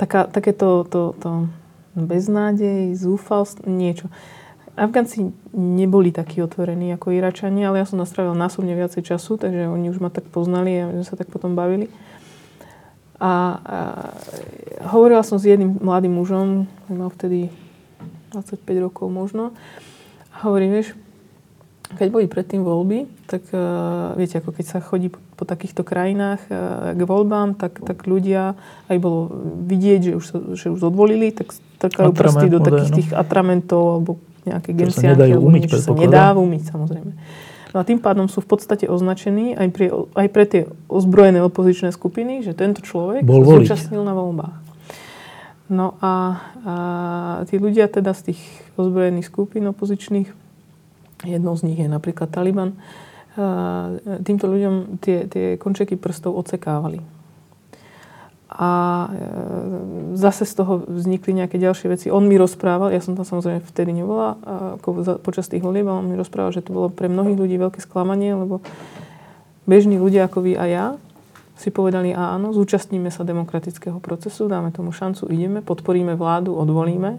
taká, 0.00 0.24
takéto 0.24 0.88
to, 0.88 1.12
to 1.20 1.52
beznádej, 1.96 2.96
zúfalstvo, 2.96 3.68
niečo. 3.68 4.08
Afgánci 4.76 5.32
neboli 5.52 6.12
takí 6.12 6.44
otvorení 6.44 6.92
ako 6.96 7.12
Iračania, 7.12 7.72
ale 7.72 7.80
ja 7.80 7.88
som 7.88 8.00
nastrávila 8.00 8.36
násobne 8.36 8.76
viacej 8.76 9.04
času, 9.04 9.40
takže 9.40 9.68
oni 9.72 9.88
už 9.88 10.00
ma 10.04 10.12
tak 10.12 10.28
poznali 10.28 10.80
a 10.80 10.92
sme 10.92 11.04
sa 11.04 11.16
tak 11.16 11.32
potom 11.32 11.56
bavili. 11.56 11.88
A, 13.16 13.32
a 14.76 14.86
hovorila 14.92 15.24
som 15.24 15.40
s 15.40 15.48
jedným 15.48 15.80
mladým 15.80 16.12
mužom, 16.12 16.68
mal 16.92 17.08
vtedy 17.12 17.48
25 18.36 18.60
rokov 18.84 19.08
možno. 19.08 19.56
A 20.36 20.44
hovorím, 20.44 20.76
vieš, 20.76 20.92
keď 21.94 22.08
boli 22.10 22.26
predtým 22.26 22.66
voľby, 22.66 23.06
tak 23.30 23.46
uh, 23.54 24.12
viete, 24.18 24.42
ako 24.42 24.50
keď 24.50 24.64
sa 24.66 24.78
chodí 24.82 25.06
po, 25.08 25.22
po 25.38 25.44
takýchto 25.46 25.86
krajinách 25.86 26.42
uh, 26.50 26.92
k 26.98 27.00
voľbám, 27.06 27.54
tak, 27.54 27.78
tak 27.78 28.10
ľudia, 28.10 28.58
aj 28.90 28.96
bolo 28.98 29.30
vidieť, 29.64 30.00
že 30.02 30.12
už, 30.18 30.24
sa, 30.26 30.38
že 30.58 30.66
už 30.74 30.90
odvolili, 30.90 31.30
tak 31.30 31.54
strkajú 31.54 32.10
prsty 32.10 32.46
do 32.50 32.58
takých 32.58 32.90
no. 32.90 32.96
tých 32.98 33.10
atramentov 33.14 33.82
alebo 34.02 34.10
nejaké 34.42 34.74
genciánky. 34.74 35.06
Sa 35.06 35.14
nedajú 35.14 35.36
umyť, 35.38 35.62
niečo 35.62 35.78
sa 35.78 35.92
nedá 35.94 36.26
umyť, 36.34 36.62
samozrejme. 36.74 37.12
No 37.76 37.84
a 37.84 37.84
tým 37.84 38.00
pádom 38.00 38.24
sú 38.24 38.40
v 38.40 38.56
podstate 38.56 38.88
označení 38.88 39.52
aj, 39.52 39.68
pri, 39.68 39.92
aj 40.16 40.26
pre 40.32 40.44
tie 40.48 40.64
ozbrojené 40.88 41.44
opozičné 41.44 41.92
skupiny, 41.92 42.40
že 42.40 42.56
tento 42.56 42.80
človek 42.80 43.20
Bol 43.20 43.44
voliť. 43.44 43.68
zúčastnil 43.68 44.00
na 44.00 44.16
voľbách. 44.16 44.56
No 45.68 46.00
a, 46.00 46.40
a 46.64 46.74
tí 47.44 47.60
ľudia 47.60 47.92
teda 47.92 48.16
z 48.16 48.32
tých 48.32 48.40
ozbrojených 48.80 49.28
skupín 49.28 49.68
opozičných, 49.68 50.24
jednou 51.28 51.52
z 51.52 51.68
nich 51.68 51.76
je 51.76 51.84
napríklad 51.92 52.32
Taliban, 52.32 52.80
týmto 54.24 54.48
ľuďom 54.48 54.96
tie, 55.04 55.28
tie 55.28 55.60
končeky 55.60 56.00
prstov 56.00 56.32
odsekávali. 56.32 57.04
A 58.56 58.70
e, 59.04 60.16
zase 60.16 60.48
z 60.48 60.56
toho 60.56 60.80
vznikli 60.88 61.36
nejaké 61.36 61.60
ďalšie 61.60 61.92
veci. 61.92 62.06
On 62.08 62.24
mi 62.24 62.40
rozprával, 62.40 62.88
ja 62.88 63.04
som 63.04 63.12
tam 63.12 63.28
samozrejme 63.28 63.60
vtedy 63.68 63.92
nebola, 63.92 64.40
ako 64.80 65.20
počas 65.20 65.52
tých 65.52 65.60
volieb, 65.60 65.84
on 65.84 66.08
mi 66.08 66.16
rozprával, 66.16 66.56
že 66.56 66.64
to 66.64 66.72
bolo 66.72 66.88
pre 66.88 67.12
mnohých 67.12 67.36
ľudí 67.36 67.56
veľké 67.60 67.84
sklamanie, 67.84 68.32
lebo 68.32 68.64
bežní 69.68 70.00
ľudia 70.00 70.24
ako 70.24 70.40
vy 70.40 70.52
a 70.56 70.64
ja 70.64 70.86
si 71.56 71.72
povedali 71.72 72.12
áno, 72.12 72.52
zúčastníme 72.52 73.08
sa 73.08 73.24
demokratického 73.24 73.96
procesu, 73.96 74.44
dáme 74.44 74.68
tomu 74.76 74.92
šancu, 74.92 75.32
ideme, 75.32 75.64
podporíme 75.64 76.12
vládu, 76.12 76.52
odvolíme. 76.52 77.16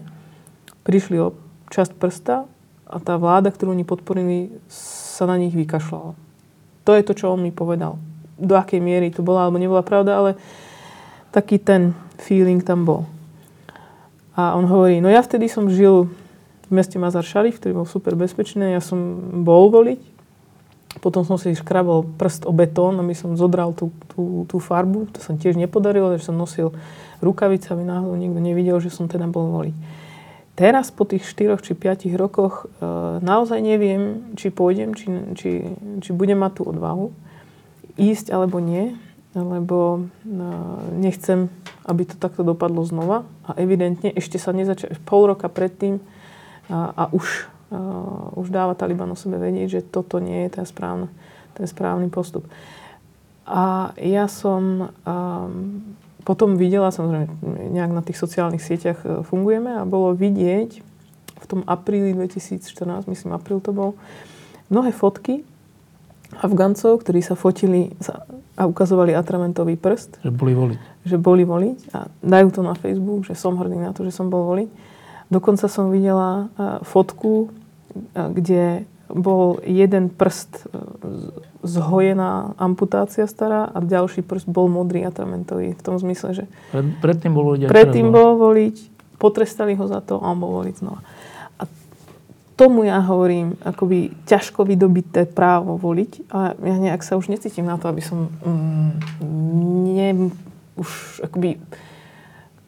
Prišli 0.86 1.18
o 1.18 1.34
časť 1.74 1.92
prsta 1.98 2.46
a 2.86 2.96
tá 3.02 3.18
vláda, 3.18 3.50
ktorú 3.50 3.74
oni 3.74 3.82
podporili, 3.82 4.54
sa 4.70 5.26
na 5.26 5.34
nich 5.34 5.52
vykašľala. 5.52 6.14
To 6.86 6.90
je 6.94 7.02
to, 7.02 7.12
čo 7.18 7.34
on 7.34 7.42
mi 7.42 7.50
povedal. 7.50 7.98
Do 8.38 8.54
akej 8.54 8.78
miery 8.78 9.10
to 9.10 9.26
bola 9.26 9.50
alebo 9.50 9.58
nebola 9.58 9.82
pravda, 9.82 10.14
ale 10.14 10.30
taký 11.30 11.60
ten 11.60 11.94
feeling 12.18 12.64
tam 12.64 12.84
bol. 12.84 13.06
A 14.38 14.54
on 14.54 14.70
hovorí, 14.70 15.02
no 15.02 15.10
ja 15.10 15.18
vtedy 15.18 15.50
som 15.50 15.66
žil 15.66 16.06
v 16.68 16.70
meste 16.70 17.00
Mazar 17.00 17.26
Sharif, 17.26 17.58
ktorý 17.58 17.82
bol 17.82 17.88
super 17.88 18.14
bezpečný, 18.14 18.76
ja 18.76 18.82
som 18.84 18.98
bol 19.42 19.72
voliť, 19.72 20.00
potom 21.00 21.22
som 21.22 21.38
si 21.38 21.54
škrabal 21.54 22.04
prst 22.18 22.44
o 22.44 22.52
betón, 22.52 22.98
aby 23.00 23.14
som 23.14 23.38
zodral 23.38 23.72
tú, 23.72 23.94
tú, 24.12 24.44
tú 24.46 24.56
farbu, 24.58 25.10
to 25.14 25.18
sa 25.22 25.34
tiež 25.34 25.56
nepodarilo, 25.56 26.14
že 26.18 26.28
som 26.28 26.36
nosil 26.36 26.74
rukavice, 27.22 27.70
aby 27.72 27.82
náhodou 27.86 28.14
nikto 28.14 28.40
nevidel, 28.42 28.78
že 28.78 28.92
som 28.92 29.10
teda 29.10 29.26
bol 29.26 29.48
voliť. 29.52 29.76
Teraz 30.58 30.90
po 30.90 31.06
tých 31.06 31.22
4 31.22 31.54
či 31.62 31.78
5 31.78 32.18
rokoch 32.18 32.66
e, 32.66 32.82
naozaj 33.22 33.62
neviem, 33.62 34.34
či 34.34 34.50
pôjdem, 34.50 34.90
či, 34.90 35.06
či, 35.38 35.50
či 36.02 36.10
budem 36.10 36.42
mať 36.42 36.52
tú 36.58 36.62
odvahu 36.66 37.14
ísť 37.94 38.34
alebo 38.34 38.58
nie, 38.58 38.94
lebo 39.42 40.08
nechcem, 40.94 41.52
aby 41.86 42.02
to 42.08 42.16
takto 42.16 42.42
dopadlo 42.42 42.84
znova. 42.84 43.24
A 43.46 43.56
evidentne 43.58 44.12
ešte 44.12 44.36
sa 44.36 44.52
nezačal, 44.52 44.94
pol 45.04 45.30
roka 45.30 45.46
predtým 45.48 46.02
a, 46.68 46.92
a 46.92 47.04
už, 47.10 47.26
a, 47.26 47.78
už 48.36 48.52
dáva 48.52 48.76
Taliban 48.76 49.10
o 49.12 49.18
sebe 49.18 49.40
vedieť, 49.40 49.68
že 49.68 49.80
toto 49.86 50.20
nie 50.20 50.46
je 50.46 50.60
ten 50.60 50.66
správny, 50.68 51.08
ten 51.56 51.66
správny 51.66 52.12
postup. 52.12 52.44
A 53.48 53.96
ja 53.96 54.28
som 54.28 54.92
a, 55.02 55.48
potom 56.28 56.60
videla, 56.60 56.92
samozrejme, 56.92 57.24
nejak 57.72 57.92
na 57.96 58.04
tých 58.04 58.20
sociálnych 58.20 58.60
sieťach 58.60 59.00
e, 59.00 59.24
fungujeme 59.24 59.80
a 59.80 59.88
bolo 59.88 60.12
vidieť 60.12 60.70
v 61.40 61.46
tom 61.48 61.64
apríli 61.64 62.12
2014, 62.12 63.08
myslím 63.08 63.32
apríl 63.32 63.64
to 63.64 63.72
bol, 63.72 63.96
mnohé 64.68 64.92
fotky 64.92 65.40
Afgancov, 66.36 67.00
ktorí 67.00 67.24
sa 67.24 67.32
fotili 67.32 67.88
a 68.58 68.68
ukazovali 68.68 69.16
atramentový 69.16 69.80
prst. 69.80 70.20
Že 70.20 70.32
boli 70.34 70.52
voliť. 70.52 70.80
Že 71.08 71.16
boli 71.16 71.42
voliť 71.46 71.78
a 71.94 72.10
dajú 72.20 72.48
to 72.52 72.60
na 72.60 72.74
Facebook, 72.76 73.24
že 73.24 73.38
som 73.38 73.56
hrdý 73.56 73.80
na 73.80 73.96
to, 73.96 74.04
že 74.04 74.12
som 74.12 74.28
bol 74.28 74.44
voliť. 74.44 74.68
Dokonca 75.32 75.66
som 75.70 75.88
videla 75.88 76.52
fotku, 76.84 77.52
kde 78.12 78.84
bol 79.08 79.56
jeden 79.64 80.12
prst 80.12 80.68
e, 80.68 80.84
zhojená 81.64 82.52
amputácia 82.60 83.24
stará 83.24 83.64
a 83.64 83.80
ďalší 83.80 84.20
prst 84.20 84.44
bol 84.44 84.68
modrý 84.68 85.00
atramentový. 85.08 85.72
V 85.72 85.82
tom 85.82 85.96
zmysle, 85.96 86.36
že... 86.36 86.44
Pred, 86.68 87.00
predtým 87.00 87.32
bol 87.32 87.56
voliť. 87.56 87.72
Predtým 87.72 88.12
bol 88.12 88.36
voliť, 88.36 88.76
potrestali 89.16 89.72
ho 89.80 89.84
za 89.88 90.04
to 90.04 90.20
a 90.20 90.28
on 90.28 90.36
bol 90.36 90.60
voliť 90.60 90.74
znova 90.76 91.00
tomu 92.58 92.82
ja 92.82 92.98
hovorím, 92.98 93.54
akoby 93.62 94.10
ťažko 94.26 94.66
vydobité 94.66 95.30
právo 95.30 95.78
voliť 95.78 96.26
a 96.34 96.58
ja 96.58 96.76
nejak 96.76 97.06
sa 97.06 97.14
už 97.14 97.30
necítim 97.30 97.62
na 97.62 97.78
to, 97.78 97.86
aby 97.86 98.02
som 98.02 98.26
mm, 98.42 98.90
ne, 99.94 100.34
už 100.74 101.22
akoby 101.22 101.62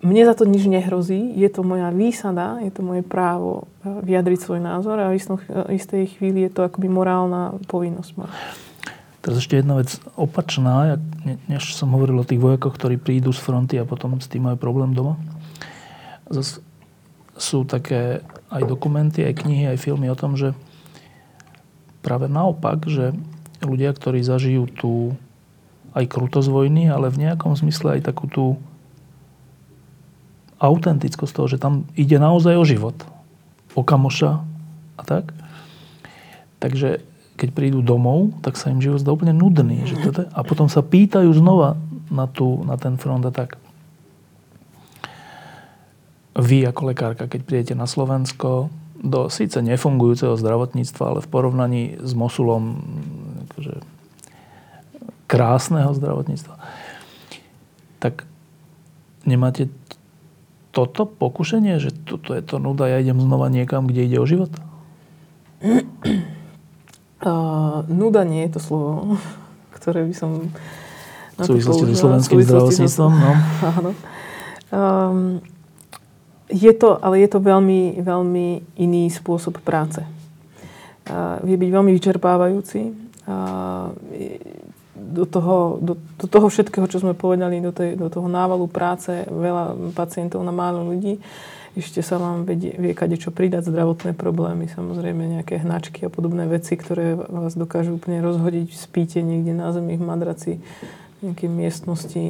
mne 0.00 0.22
za 0.24 0.32
to 0.32 0.48
nič 0.48 0.64
nehrozí, 0.64 1.36
je 1.36 1.48
to 1.52 1.60
moja 1.60 1.92
výsada, 1.92 2.56
je 2.64 2.72
to 2.72 2.80
moje 2.80 3.02
právo 3.04 3.68
eh, 3.82 3.90
vyjadriť 3.90 4.38
svoj 4.38 4.60
názor 4.62 4.96
a 4.96 5.10
v 5.10 5.18
istej 5.74 6.16
chvíli 6.16 6.46
je 6.46 6.54
to 6.54 6.64
akoby 6.64 6.86
morálna 6.86 7.58
povinnosť. 7.66 8.16
Teraz 9.20 9.36
ešte 9.36 9.60
jedna 9.60 9.76
vec 9.76 10.00
opačná, 10.16 10.96
než 11.44 11.76
som 11.76 11.92
hovoril 11.92 12.16
o 12.16 12.24
tých 12.24 12.40
vojakoch, 12.40 12.72
ktorí 12.72 12.96
prídu 12.96 13.36
z 13.36 13.40
fronty 13.44 13.76
a 13.76 13.84
potom 13.84 14.16
s 14.16 14.24
tým 14.24 14.48
majú 14.48 14.56
problém 14.56 14.96
doma. 14.96 15.20
Zas 16.32 16.64
sú 17.40 17.64
také 17.64 18.20
aj 18.52 18.62
dokumenty, 18.68 19.24
aj 19.24 19.40
knihy, 19.40 19.64
aj 19.72 19.80
filmy 19.80 20.12
o 20.12 20.18
tom, 20.18 20.36
že 20.36 20.52
práve 22.04 22.28
naopak, 22.28 22.84
že 22.84 23.16
ľudia, 23.64 23.96
ktorí 23.96 24.20
zažijú 24.20 24.68
tú 24.68 24.94
aj 25.96 26.06
krutosť 26.06 26.48
vojny, 26.52 26.86
ale 26.86 27.10
v 27.10 27.26
nejakom 27.26 27.56
zmysle 27.56 27.98
aj 27.98 28.12
takú 28.12 28.30
tú 28.30 28.44
autentickosť 30.60 31.32
toho, 31.32 31.48
že 31.48 31.58
tam 31.58 31.88
ide 31.96 32.20
naozaj 32.20 32.54
o 32.54 32.68
život. 32.68 32.94
O 33.72 33.82
kamoša 33.82 34.44
a 35.00 35.02
tak. 35.02 35.32
Takže 36.60 37.00
keď 37.40 37.48
prídu 37.56 37.80
domov, 37.80 38.36
tak 38.44 38.60
sa 38.60 38.68
im 38.68 38.84
život 38.84 39.00
zdá 39.00 39.16
úplne 39.16 39.32
nudný. 39.32 39.88
Že 39.88 39.96
teda, 40.12 40.22
a 40.28 40.40
potom 40.44 40.68
sa 40.68 40.84
pýtajú 40.84 41.32
znova 41.32 41.80
na, 42.12 42.28
tú, 42.28 42.60
na 42.68 42.76
ten 42.76 43.00
front 43.00 43.24
a 43.24 43.32
tak 43.32 43.56
vy 46.36 46.62
ako 46.66 46.94
lekárka, 46.94 47.26
keď 47.26 47.40
prídete 47.42 47.74
na 47.74 47.90
Slovensko 47.90 48.70
do 49.00 49.32
síce 49.32 49.58
nefungujúceho 49.64 50.36
zdravotníctva, 50.36 51.04
ale 51.16 51.20
v 51.24 51.28
porovnaní 51.32 51.82
s 51.98 52.12
Mosulom 52.12 52.84
akože, 53.50 53.74
krásneho 55.24 55.90
zdravotníctva, 55.96 56.54
tak 57.98 58.28
nemáte 59.24 59.72
toto 60.70 61.08
pokušenie, 61.08 61.82
že 61.82 61.90
toto 62.06 62.36
je 62.36 62.42
to 62.44 62.62
nuda, 62.62 62.86
ja 62.86 63.02
idem 63.02 63.18
znova 63.18 63.50
niekam, 63.50 63.90
kde 63.90 64.06
ide 64.06 64.18
o 64.22 64.26
život? 64.28 64.52
Uh, 67.20 67.84
nuda 67.84 68.24
nie 68.24 68.48
je 68.48 68.56
to 68.56 68.60
slovo, 68.64 69.20
ktoré 69.76 70.08
by 70.08 70.14
som... 70.16 70.48
V 71.36 71.44
súvislosti 71.44 71.92
so 71.92 72.08
slovenským 72.08 72.40
zdravotníctvom, 72.48 73.12
no. 73.12 73.32
Áno. 73.76 73.90
Um, 74.72 75.44
je 76.50 76.72
to, 76.74 76.98
ale 76.98 77.22
je 77.22 77.28
to 77.30 77.38
veľmi, 77.38 78.02
veľmi 78.02 78.46
iný 78.82 79.06
spôsob 79.08 79.62
práce. 79.62 80.02
Vie 81.46 81.56
byť 81.56 81.70
veľmi 81.70 81.90
vyčerpávajúci. 81.94 82.80
Do 85.00 85.24
toho, 85.24 85.80
do, 85.80 85.96
do 85.96 86.26
toho 86.28 86.46
všetkého, 86.50 86.84
čo 86.90 87.00
sme 87.00 87.16
povedali, 87.16 87.62
do, 87.62 87.72
tej, 87.72 87.96
do 87.96 88.12
toho 88.12 88.28
návalu 88.28 88.68
práce, 88.68 89.10
veľa 89.26 89.94
pacientov 89.96 90.44
na 90.44 90.52
málo 90.52 90.84
ľudí, 90.84 91.16
ešte 91.70 92.02
sa 92.02 92.18
vám 92.18 92.42
vie, 92.44 92.74
vie 92.74 92.92
kade 92.98 93.14
čo 93.14 93.30
pridať, 93.30 93.70
zdravotné 93.70 94.18
problémy, 94.18 94.66
samozrejme 94.66 95.40
nejaké 95.40 95.62
hnačky 95.62 96.04
a 96.04 96.10
podobné 96.10 96.50
veci, 96.50 96.74
ktoré 96.74 97.14
vás 97.14 97.54
dokážu 97.54 97.94
úplne 97.94 98.18
rozhodiť, 98.20 98.74
spíte 98.74 99.22
niekde 99.22 99.54
na 99.54 99.70
zemi 99.70 99.94
v 99.94 100.02
madraci, 100.02 100.52
v 101.22 101.30
nejakej 101.30 101.48
miestnosti, 101.48 102.22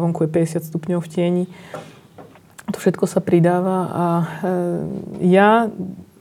vonku 0.00 0.24
je 0.24 0.30
50 0.32 0.68
stupňov 0.72 1.00
v 1.04 1.08
tieni 1.12 1.44
to 2.70 2.76
všetko 2.78 3.10
sa 3.10 3.18
pridáva 3.18 3.78
a 3.90 4.06
e, 4.20 4.24
ja 5.26 5.66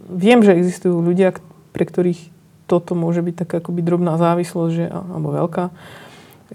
viem, 0.09 0.41
že 0.41 0.57
existujú 0.57 0.97
ľudia, 1.03 1.37
pre 1.71 1.85
ktorých 1.85 2.33
toto 2.65 2.97
môže 2.97 3.21
byť 3.21 3.35
taká 3.35 3.55
akoby 3.59 3.83
drobná 3.83 4.17
závislosť, 4.17 4.71
že, 4.73 4.85
alebo 4.89 5.35
veľká, 5.35 5.65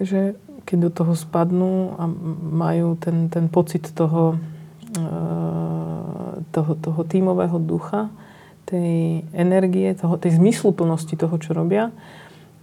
že 0.01 0.35
keď 0.67 0.79
do 0.83 0.91
toho 0.91 1.13
spadnú 1.15 1.95
a 1.95 2.11
majú 2.51 2.99
ten, 2.99 3.31
ten 3.31 3.47
pocit 3.47 3.87
toho, 3.95 4.41
e, 4.97 5.07
toho, 6.51 6.73
toho 6.75 7.01
tímového 7.07 7.63
ducha, 7.63 8.11
tej 8.67 9.23
energie, 9.31 9.95
toho, 9.95 10.19
tej 10.19 10.43
zmysluplnosti 10.43 11.15
toho, 11.15 11.39
čo 11.39 11.55
robia, 11.55 11.95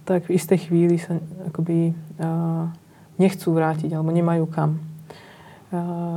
tak 0.04 0.28
v 0.28 0.36
istej 0.36 0.68
chvíli 0.68 1.00
sa 1.00 1.16
akoby 1.48 1.96
uh, 2.20 2.68
nechcú 3.16 3.56
vrátiť 3.56 3.88
alebo 3.96 4.12
nemajú 4.12 4.44
kam. 4.52 4.76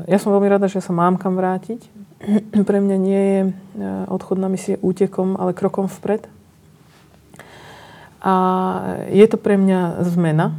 Ja 0.06 0.18
som 0.22 0.34
veľmi 0.34 0.50
rada, 0.50 0.70
že 0.70 0.84
sa 0.84 0.94
mám 0.94 1.18
kam 1.18 1.34
vrátiť. 1.34 1.82
Pre 2.68 2.80
mňa 2.82 2.98
nie 2.98 3.22
je 3.22 3.40
e, 3.46 3.50
odchod 4.10 4.38
na 4.38 4.50
misie 4.50 4.78
útekom, 4.82 5.38
ale 5.38 5.58
krokom 5.58 5.90
vpred. 5.90 6.26
A 8.22 8.34
je 9.14 9.26
to 9.30 9.38
pre 9.38 9.62
mňa 9.62 10.02
zmena. 10.10 10.58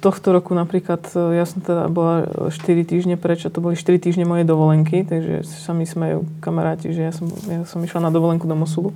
Tohto 0.00 0.32
roku 0.32 0.54
napríklad, 0.54 1.04
e, 1.12 1.42
ja 1.42 1.44
som 1.44 1.60
teda 1.60 1.90
bola 1.90 2.48
4 2.48 2.54
týždne 2.86 3.18
preč 3.18 3.44
a 3.44 3.52
to 3.52 3.58
boli 3.58 3.74
4 3.74 3.98
týždne 3.98 4.24
moje 4.24 4.46
dovolenky, 4.46 5.02
takže 5.02 5.42
sa 5.44 5.74
mi 5.74 5.84
smejú 5.84 6.24
kamaráti, 6.38 6.94
že 6.94 7.02
ja 7.02 7.12
som, 7.12 7.26
ja 7.50 7.66
som 7.66 7.82
išla 7.82 8.08
na 8.08 8.14
dovolenku 8.14 8.46
do 8.46 8.56
Mosulu 8.56 8.94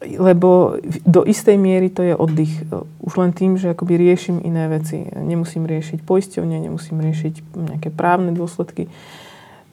lebo 0.00 0.80
do 1.04 1.28
istej 1.28 1.60
miery 1.60 1.92
to 1.92 2.00
je 2.00 2.16
oddych. 2.16 2.64
Už 3.04 3.12
len 3.20 3.36
tým, 3.36 3.60
že 3.60 3.76
akoby 3.76 4.00
riešim 4.00 4.40
iné 4.40 4.64
veci. 4.72 5.04
Nemusím 5.12 5.68
riešiť 5.68 6.00
poisťovne, 6.08 6.56
nemusím 6.56 7.04
riešiť 7.04 7.34
nejaké 7.52 7.92
právne 7.92 8.32
dôsledky. 8.32 8.88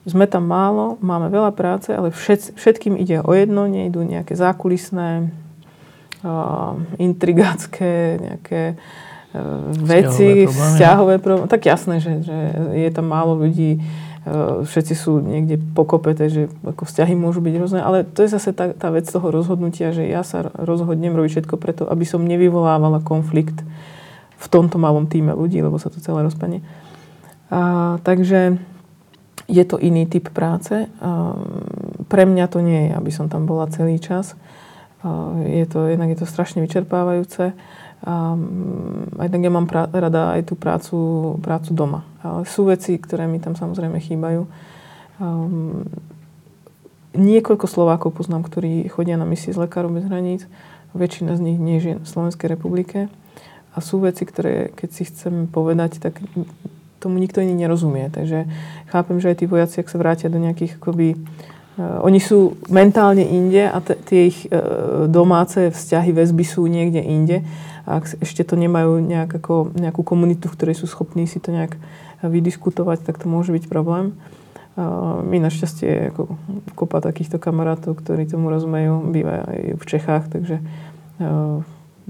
Sme 0.04 0.28
tam 0.28 0.48
málo, 0.48 1.00
máme 1.00 1.32
veľa 1.32 1.52
práce, 1.52 1.92
ale 1.92 2.12
všet, 2.12 2.56
všetkým 2.56 2.96
ide 2.96 3.20
o 3.20 3.32
jedno, 3.32 3.68
nejdú 3.68 4.04
nejaké 4.04 4.36
zákulisné, 4.36 5.32
uh, 6.24 6.80
intrigácké, 6.96 8.16
nejaké 8.16 8.62
uh, 8.76 9.68
veci, 9.84 10.48
vzťahové 10.48 11.20
problémy. 11.20 11.52
Tak 11.52 11.68
jasné, 11.68 12.00
že, 12.00 12.24
že 12.24 12.38
je 12.72 12.90
tam 12.92 13.12
málo 13.12 13.36
ľudí, 13.36 13.84
všetci 14.64 14.94
sú 14.98 15.22
niekde 15.22 15.56
pokopete, 15.56 16.28
že 16.28 16.42
ako 16.66 16.84
vzťahy 16.84 17.14
môžu 17.14 17.40
byť 17.40 17.54
rôzne, 17.56 17.80
ale 17.80 18.04
to 18.04 18.26
je 18.26 18.34
zase 18.34 18.50
tá, 18.52 18.74
tá 18.74 18.88
vec 18.92 19.08
toho 19.08 19.28
rozhodnutia, 19.30 19.94
že 19.94 20.04
ja 20.04 20.26
sa 20.26 20.50
rozhodnem 20.54 21.14
robiť 21.14 21.40
všetko 21.40 21.56
preto, 21.56 21.82
aby 21.86 22.04
som 22.04 22.26
nevyvolávala 22.26 23.00
konflikt 23.04 23.62
v 24.38 24.46
tomto 24.46 24.78
malom 24.78 25.10
týme 25.10 25.34
ľudí, 25.34 25.58
lebo 25.58 25.82
sa 25.82 25.90
to 25.90 25.98
celé 25.98 26.22
rozpadne. 26.22 26.62
A, 27.50 27.98
takže 28.06 28.60
je 29.48 29.64
to 29.64 29.80
iný 29.80 30.06
typ 30.06 30.30
práce. 30.30 30.86
A, 30.86 30.88
pre 32.06 32.22
mňa 32.22 32.46
to 32.46 32.62
nie 32.62 32.88
je, 32.88 32.92
aby 32.94 33.10
som 33.10 33.26
tam 33.26 33.50
bola 33.50 33.66
celý 33.72 33.98
čas. 33.98 34.38
A, 35.02 35.34
je 35.42 35.66
to, 35.66 35.90
jednak 35.90 36.14
je 36.14 36.18
to 36.22 36.26
strašne 36.30 36.62
vyčerpávajúce. 36.62 37.56
A 38.06 38.38
aj 39.18 39.28
tak 39.34 39.40
ja 39.42 39.50
mám 39.50 39.66
pra- 39.66 39.90
rada 39.90 40.38
aj 40.38 40.52
tú 40.52 40.54
prácu, 40.54 40.98
prácu 41.42 41.70
doma. 41.74 42.06
Ale 42.22 42.46
sú 42.46 42.70
veci, 42.70 42.94
ktoré 42.94 43.26
mi 43.26 43.42
tam 43.42 43.58
samozrejme 43.58 43.98
chýbajú. 43.98 44.46
Um, 45.18 45.82
niekoľko 47.18 47.66
Slovákov 47.66 48.14
poznám, 48.14 48.46
ktorí 48.46 48.86
chodia 48.86 49.18
na 49.18 49.26
misie 49.26 49.50
z 49.50 49.58
Lekárov 49.58 49.90
bez 49.90 50.06
hraníc. 50.06 50.46
Väčšina 50.94 51.34
z 51.34 51.42
nich 51.42 51.58
nie 51.58 51.82
žije 51.82 51.98
v 51.98 52.06
Slovenskej 52.06 52.48
republike. 52.54 53.10
A 53.74 53.82
sú 53.82 53.98
veci, 53.98 54.22
ktoré 54.22 54.70
keď 54.78 54.88
si 54.94 55.02
chcem 55.10 55.50
povedať, 55.50 55.98
tak 55.98 56.22
tomu 57.02 57.18
nikto 57.18 57.42
iný 57.42 57.66
nerozumie. 57.66 58.10
Takže 58.14 58.46
chápem, 58.90 59.18
že 59.18 59.34
aj 59.34 59.36
tí 59.42 59.46
vojaci, 59.50 59.82
ak 59.82 59.90
sa 59.90 59.98
vrátia 59.98 60.30
do 60.30 60.38
nejakých 60.38 60.78
akoby, 60.78 61.14
uh, 61.14 61.18
oni 61.78 62.18
sú 62.18 62.58
mentálne 62.66 63.22
inde 63.22 63.70
a 63.70 63.78
t- 63.78 63.98
tie 64.02 64.20
ich 64.34 64.50
uh, 64.50 65.06
domáce 65.06 65.70
vzťahy, 65.70 66.10
väzby 66.10 66.42
sú 66.42 66.66
niekde 66.66 66.98
inde 66.98 67.46
ak 67.88 68.20
ešte 68.20 68.44
to 68.44 68.60
nemajú 68.60 69.00
nejak 69.00 69.40
ako, 69.40 69.72
nejakú 69.72 70.04
komunitu, 70.04 70.52
v 70.52 70.56
ktorej 70.60 70.76
sú 70.76 70.84
schopní 70.84 71.24
si 71.24 71.40
to 71.40 71.56
nejak 71.56 71.80
vydiskutovať, 72.20 73.08
tak 73.08 73.16
to 73.16 73.32
môže 73.32 73.48
byť 73.48 73.64
problém. 73.64 74.12
My 75.24 75.40
našťastie 75.40 76.12
ako 76.14 76.36
kopa 76.76 77.00
takýchto 77.00 77.40
kamarátov, 77.40 77.98
ktorí 77.98 78.28
tomu 78.28 78.52
rozumejú, 78.52 79.08
býva 79.08 79.42
aj 79.48 79.60
v 79.80 79.84
Čechách, 79.88 80.24
takže 80.30 80.60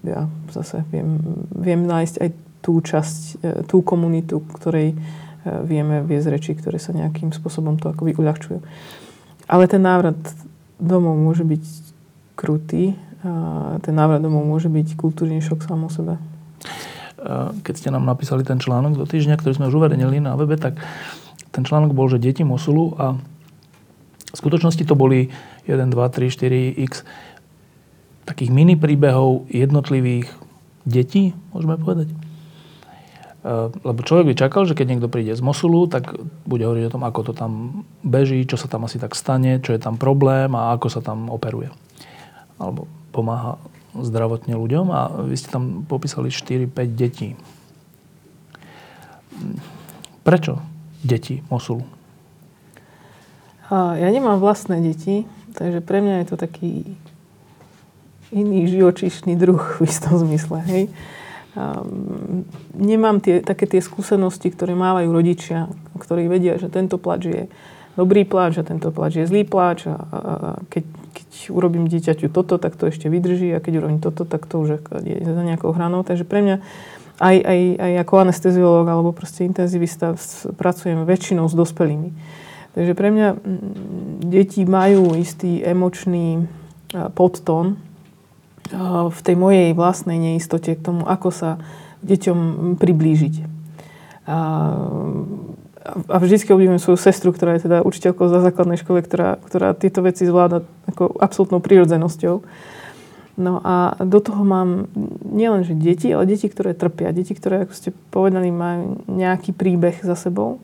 ja 0.02 0.20
zase 0.50 0.82
viem, 0.90 1.22
viem 1.54 1.86
nájsť 1.86 2.14
aj 2.26 2.30
tú 2.60 2.82
časť, 2.82 3.20
tú 3.70 3.80
komunitu, 3.86 4.42
ktorej 4.58 4.98
vieme 5.64 6.02
viesť 6.02 6.28
reči, 6.28 6.52
ktoré 6.58 6.82
sa 6.82 6.90
nejakým 6.92 7.30
spôsobom 7.30 7.78
to 7.78 7.94
akoby 7.94 8.18
uľahčujú. 8.18 8.58
Ale 9.48 9.64
ten 9.66 9.80
návrat 9.80 10.20
domov 10.78 11.16
môže 11.16 11.42
byť 11.42 11.64
krutý 12.38 12.94
ten 13.82 13.94
návrat 13.94 14.22
domov 14.22 14.46
môže 14.46 14.70
byť 14.70 14.94
kultúrny 14.94 15.42
šok 15.42 15.66
sám 15.66 15.86
o 15.86 15.90
sebe. 15.90 16.14
Keď 17.66 17.74
ste 17.74 17.90
nám 17.90 18.06
napísali 18.06 18.46
ten 18.46 18.62
článok 18.62 18.94
do 18.94 19.04
týždňa, 19.10 19.42
ktorý 19.42 19.58
sme 19.58 19.68
už 19.68 19.82
uverejnili 19.82 20.22
na 20.22 20.38
webe, 20.38 20.54
tak 20.54 20.78
ten 21.50 21.66
článok 21.66 21.90
bol, 21.98 22.06
že 22.06 22.22
deti 22.22 22.46
Mosulu 22.46 22.94
a 22.94 23.18
v 24.28 24.36
skutočnosti 24.38 24.84
to 24.86 24.94
boli 24.94 25.34
1, 25.66 25.74
2, 25.74 25.98
3, 25.98 26.30
4, 26.30 26.78
x 26.86 27.02
takých 28.22 28.54
mini 28.54 28.78
príbehov 28.78 29.50
jednotlivých 29.50 30.30
detí, 30.86 31.34
môžeme 31.50 31.80
povedať. 31.80 32.12
Lebo 33.80 34.04
človek 34.04 34.28
by 34.28 34.34
čakal, 34.36 34.68
že 34.68 34.76
keď 34.76 34.86
niekto 34.92 35.08
príde 35.08 35.32
z 35.32 35.40
Mosulu, 35.40 35.88
tak 35.88 36.12
bude 36.44 36.68
hovoriť 36.68 36.84
o 36.84 36.92
tom, 36.92 37.02
ako 37.08 37.20
to 37.28 37.32
tam 37.32 37.82
beží, 38.04 38.44
čo 38.44 38.60
sa 38.60 38.68
tam 38.68 38.84
asi 38.84 39.00
tak 39.00 39.16
stane, 39.16 39.56
čo 39.64 39.72
je 39.72 39.80
tam 39.80 39.96
problém 39.96 40.52
a 40.52 40.76
ako 40.76 40.92
sa 40.92 41.00
tam 41.00 41.32
operuje. 41.32 41.72
Alebo 42.60 42.84
pomáha 43.08 43.56
zdravotne 43.96 44.52
ľuďom 44.52 44.86
a 44.92 45.00
vy 45.24 45.32
ste 45.32 45.48
tam 45.48 45.88
popísali 45.88 46.28
4-5 46.28 46.68
detí. 46.92 47.40
Prečo 50.28 50.60
deti 51.00 51.40
Mosulu? 51.48 51.88
Ja 53.72 54.08
nemám 54.12 54.44
vlastné 54.44 54.84
deti, 54.84 55.24
takže 55.56 55.80
pre 55.80 56.04
mňa 56.04 56.20
je 56.20 56.26
to 56.28 56.36
taký 56.36 57.00
iný 58.28 58.68
živočíšny 58.68 59.40
druh 59.40 59.80
v 59.80 59.88
istom 59.88 60.20
zmysle. 60.20 60.60
Hej. 60.68 60.84
Nemám 62.78 63.18
tie, 63.18 63.42
také 63.42 63.66
tie 63.66 63.82
skúsenosti, 63.82 64.52
ktoré 64.52 64.78
mávajú 64.78 65.10
rodičia, 65.10 65.66
ktorí 65.98 66.30
vedia, 66.30 66.60
že 66.60 66.70
tento 66.70 67.00
plač 67.00 67.22
je 67.26 67.42
dobrý 67.98 68.22
pláč 68.22 68.62
a 68.62 68.66
tento 68.66 68.94
pláč 68.94 69.18
je 69.18 69.26
zlý 69.26 69.42
pláč 69.42 69.90
a, 69.90 69.98
a, 69.98 70.18
a 70.18 70.50
keď, 70.70 70.84
keď 70.86 71.28
urobím 71.50 71.90
dieťaťu 71.90 72.30
toto, 72.30 72.62
tak 72.62 72.78
to 72.78 72.86
ešte 72.86 73.10
vydrží 73.10 73.50
a 73.50 73.58
keď 73.58 73.82
urobím 73.82 73.98
toto, 73.98 74.22
tak 74.22 74.46
to 74.46 74.62
už 74.62 74.78
je 75.02 75.18
za 75.18 75.42
nejakou 75.42 75.74
hranou. 75.74 76.06
Takže 76.06 76.22
pre 76.22 76.46
mňa 76.46 76.56
aj, 77.18 77.36
aj, 77.42 77.60
aj 77.82 77.92
ako 78.06 78.14
anesteziológ 78.22 78.86
alebo 78.86 79.10
proste 79.10 79.42
intenzivista 79.42 80.14
pracujem 80.54 81.02
väčšinou 81.02 81.50
s 81.50 81.54
dospelými. 81.58 82.14
Takže 82.78 82.92
pre 82.94 83.10
mňa 83.10 83.28
deti 84.22 84.62
majú 84.62 85.18
istý 85.18 85.58
emočný 85.66 86.46
podtón 87.18 87.87
v 89.08 89.20
tej 89.24 89.36
mojej 89.36 89.72
vlastnej 89.72 90.20
neistote 90.20 90.76
k 90.76 90.84
tomu, 90.84 91.08
ako 91.08 91.28
sa 91.32 91.50
deťom 92.04 92.74
priblížiť. 92.80 93.34
A 94.28 94.38
a 95.88 96.16
vždycky 96.20 96.52
obdivujem 96.52 96.82
svoju 96.82 96.98
sestru, 97.00 97.32
ktorá 97.32 97.56
je 97.56 97.64
teda 97.70 97.80
učiteľkou 97.80 98.28
za 98.28 98.44
základnej 98.44 98.76
škole, 98.76 99.00
ktorá, 99.00 99.40
ktorá 99.40 99.72
tieto 99.72 100.04
veci 100.04 100.28
zvláda 100.28 100.60
ako 100.90 101.16
absolútnou 101.16 101.64
prírodzenosťou. 101.64 102.44
No 103.38 103.62
a 103.62 103.94
do 104.02 104.18
toho 104.18 104.42
mám 104.42 104.90
nielen, 105.22 105.62
že 105.62 105.78
deti, 105.78 106.10
ale 106.10 106.26
deti, 106.26 106.50
ktoré 106.50 106.74
trpia. 106.74 107.14
Deti, 107.14 107.32
ktoré, 107.32 107.64
ako 107.64 107.72
ste 107.72 107.90
povedali, 108.10 108.50
majú 108.50 109.06
nejaký 109.06 109.54
príbeh 109.54 110.02
za 110.02 110.18
sebou. 110.18 110.58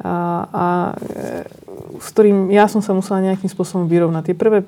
A, 0.00 0.48
a 0.48 0.66
e, 0.96 1.44
s 2.00 2.06
ktorým 2.10 2.48
ja 2.50 2.66
som 2.66 2.80
sa 2.80 2.96
musela 2.96 3.22
nejakým 3.22 3.46
spôsobom 3.46 3.86
vyrovnať. 3.86 4.32
Tie 4.32 4.36
prvé, 4.36 4.64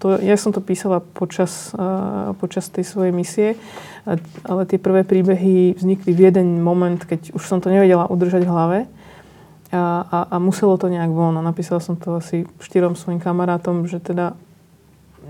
to, 0.00 0.16
ja 0.18 0.34
som 0.40 0.50
to 0.50 0.58
písala 0.64 0.98
počas, 0.98 1.70
uh, 1.76 2.34
počas 2.42 2.66
tej 2.72 2.82
svojej 2.82 3.12
misie, 3.14 3.48
ale 4.42 4.66
tie 4.66 4.82
prvé 4.82 5.06
príbehy 5.06 5.78
vznikli 5.78 6.10
v 6.10 6.20
jeden 6.32 6.58
moment, 6.58 6.98
keď 6.98 7.30
už 7.36 7.42
som 7.46 7.62
to 7.62 7.70
nevedela 7.70 8.10
udržať 8.10 8.42
v 8.42 8.50
hlave 8.50 8.78
a, 9.70 10.02
a, 10.02 10.18
a 10.34 10.36
muselo 10.42 10.74
to 10.74 10.90
nejak 10.90 11.14
von. 11.14 11.38
A 11.38 11.42
napísala 11.44 11.78
som 11.78 11.94
to 11.94 12.18
asi 12.18 12.44
štyrom 12.58 12.98
svojim 12.98 13.22
kamarátom, 13.22 13.86
že 13.86 14.02
teda 14.02 14.34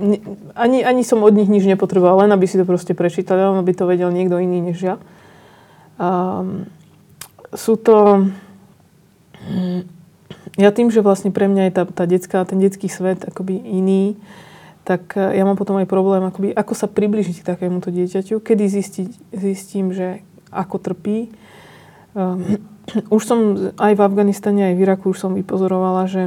ne, 0.01 0.18
ani, 0.57 0.80
ani 0.82 1.05
som 1.05 1.20
od 1.20 1.36
nich 1.36 1.53
nič 1.53 1.68
nepotrebovala, 1.68 2.24
len 2.24 2.32
aby 2.32 2.49
si 2.49 2.57
to 2.57 2.64
proste 2.64 2.97
prečítali, 2.97 3.45
len 3.45 3.61
aby 3.61 3.72
to 3.76 3.84
vedel 3.84 4.09
niekto 4.09 4.40
iný 4.40 4.72
než 4.72 4.78
ja. 4.80 4.97
A, 6.01 6.43
sú 7.53 7.76
to... 7.76 8.26
Ja 10.57 10.68
tým, 10.68 10.93
že 10.93 11.01
vlastne 11.01 11.32
pre 11.32 11.49
mňa 11.49 11.62
je 11.68 11.72
tá, 11.72 11.82
tá 11.88 12.05
detská, 12.05 12.45
ten 12.45 12.61
detský 12.61 12.86
svet 12.86 13.24
akoby 13.24 13.57
iný, 13.57 14.20
tak 14.84 15.16
e, 15.16 15.38
ja 15.38 15.49
mám 15.49 15.57
potom 15.57 15.80
aj 15.80 15.88
problém, 15.88 16.20
akoby, 16.20 16.53
ako 16.53 16.74
sa 16.76 16.90
približiť 16.90 17.40
k 17.40 17.49
takémuto 17.57 17.88
dieťaťu, 17.88 18.43
kedy 18.43 18.64
zistiť, 18.68 19.09
zistím, 19.32 19.97
že 19.97 20.20
ako 20.53 20.76
trpí. 20.76 21.32
Um, 22.12 22.61
už 23.16 23.22
som 23.22 23.38
aj 23.80 23.93
v 23.97 24.05
Afganistane, 24.05 24.72
aj 24.72 24.74
v 24.76 24.82
Iraku 24.84 25.16
už 25.16 25.18
som 25.24 25.32
vypozorovala, 25.32 26.05
že 26.11 26.22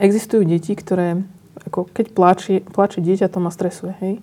existujú 0.00 0.48
deti, 0.48 0.72
ktoré, 0.72 1.20
ako 1.68 1.90
keď 1.92 2.06
pláče, 2.14 2.54
pláče 2.72 3.04
dieťa, 3.04 3.28
to 3.28 3.38
ma 3.42 3.52
stresuje, 3.52 3.92
hej. 4.00 4.14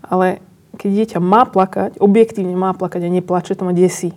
Ale 0.00 0.40
keď 0.80 0.90
dieťa 0.90 1.18
má 1.20 1.44
plakať, 1.46 2.00
objektívne 2.00 2.56
má 2.56 2.72
plakať 2.74 3.04
a 3.06 3.10
neplače, 3.12 3.54
to 3.54 3.68
ma 3.68 3.76
desí. 3.76 4.16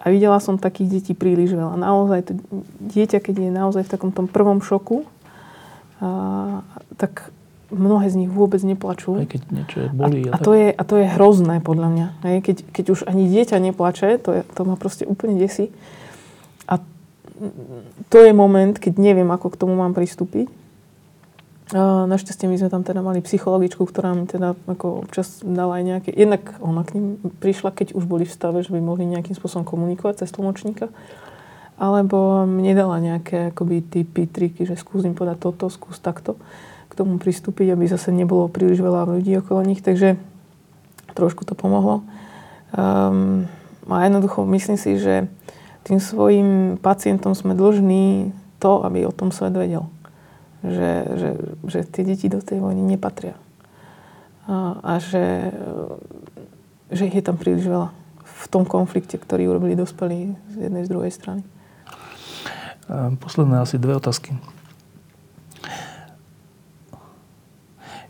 A 0.00 0.08
videla 0.08 0.40
som 0.40 0.56
takých 0.56 1.00
detí 1.00 1.12
príliš 1.12 1.52
veľa. 1.52 1.76
Naozaj 1.76 2.20
to 2.24 2.32
dieťa, 2.80 3.20
keď 3.20 3.34
je 3.36 3.50
naozaj 3.52 3.82
v 3.84 3.92
takom 3.92 4.10
tom 4.10 4.24
prvom 4.24 4.64
šoku, 4.64 5.04
a, 6.00 6.64
tak 6.96 7.28
mnohé 7.70 8.10
z 8.10 8.26
nich 8.26 8.30
vôbec 8.32 8.58
neplačú. 8.64 9.20
Aj 9.20 9.28
keď 9.28 9.42
niečo 9.52 9.76
je 9.84 9.88
bolí. 9.92 10.26
A, 10.26 10.34
a, 10.34 10.38
to 10.40 10.52
je, 10.56 10.68
a 10.72 10.82
to 10.82 10.94
je 10.98 11.06
hrozné 11.06 11.62
podľa 11.62 11.88
mňa. 11.92 12.06
Hej? 12.26 12.36
Keď, 12.42 12.56
keď 12.72 12.84
už 12.90 13.00
ani 13.06 13.24
dieťa 13.30 13.56
neplače, 13.60 14.18
to, 14.18 14.40
je, 14.40 14.42
to 14.42 14.60
ma 14.66 14.74
proste 14.74 15.06
úplne 15.06 15.38
desí. 15.38 15.70
A 16.66 16.82
to 18.10 18.18
je 18.24 18.32
moment, 18.34 18.74
keď 18.74 18.98
neviem, 18.98 19.28
ako 19.30 19.54
k 19.54 19.60
tomu 19.60 19.78
mám 19.78 19.94
pristúpiť. 19.94 20.50
Našťastie 21.72 22.50
my 22.50 22.58
sme 22.58 22.66
tam 22.66 22.82
teda 22.82 22.98
mali 22.98 23.22
psychologičku, 23.22 23.86
ktorá 23.86 24.10
mi 24.10 24.26
teda 24.26 24.58
ako 24.66 25.06
občas 25.06 25.38
dala 25.44 25.78
aj 25.78 25.84
nejaké... 25.86 26.10
Jednak 26.10 26.58
ona 26.58 26.82
k 26.82 26.98
ním 26.98 27.06
prišla, 27.38 27.70
keď 27.70 27.94
už 27.94 28.10
boli 28.10 28.26
v 28.26 28.34
stave, 28.34 28.58
že 28.66 28.74
by 28.74 28.82
mohli 28.82 29.06
nejakým 29.06 29.38
spôsobom 29.38 29.62
komunikovať 29.62 30.26
cez 30.26 30.34
tlmočníka. 30.34 30.90
alebo 31.80 32.44
mne 32.44 32.76
dala 32.76 33.00
nejaké 33.00 33.56
akoby 33.56 33.80
typy, 33.80 34.28
triky, 34.28 34.68
že 34.68 34.76
skúsim 34.76 35.16
podať 35.16 35.40
toto, 35.40 35.72
skús 35.72 35.96
takto 35.96 36.36
k 36.90 36.92
tomu 36.92 37.16
pristúpiť, 37.16 37.72
aby 37.72 37.88
zase 37.88 38.12
nebolo 38.12 38.52
príliš 38.52 38.84
veľa 38.84 39.08
ľudí 39.08 39.32
okolo 39.40 39.64
nich, 39.64 39.80
takže 39.80 40.20
trošku 41.16 41.48
to 41.48 41.56
pomohlo. 41.56 42.04
Um, 42.76 43.48
a 43.88 44.04
jednoducho 44.04 44.44
myslím 44.44 44.76
si, 44.76 45.00
že 45.00 45.24
tým 45.88 45.96
svojim 46.02 46.76
pacientom 46.76 47.32
sme 47.32 47.56
dlžní 47.56 48.36
to, 48.60 48.84
aby 48.84 49.08
o 49.08 49.14
tom 49.14 49.32
svet 49.32 49.56
vedel. 49.56 49.88
Že, 50.60 50.90
že, 51.16 51.30
že 51.64 51.78
tie 51.88 52.04
deti 52.04 52.28
do 52.28 52.44
tej 52.44 52.60
vojny 52.60 52.84
nepatria. 52.84 53.32
A, 54.44 54.76
a 54.80 54.92
že, 55.00 55.56
že 56.92 57.08
ich 57.08 57.16
je 57.16 57.24
tam 57.24 57.40
príliš 57.40 57.64
veľa 57.64 57.88
v 58.24 58.44
tom 58.48 58.68
konflikte, 58.68 59.16
ktorý 59.16 59.52
urobili 59.52 59.72
dospelí 59.72 60.36
z 60.52 60.68
jednej 60.68 60.84
z 60.84 60.92
druhej 60.92 61.12
strany. 61.12 61.42
Posledné 63.20 63.62
asi 63.62 63.80
dve 63.80 63.96
otázky. 63.96 64.36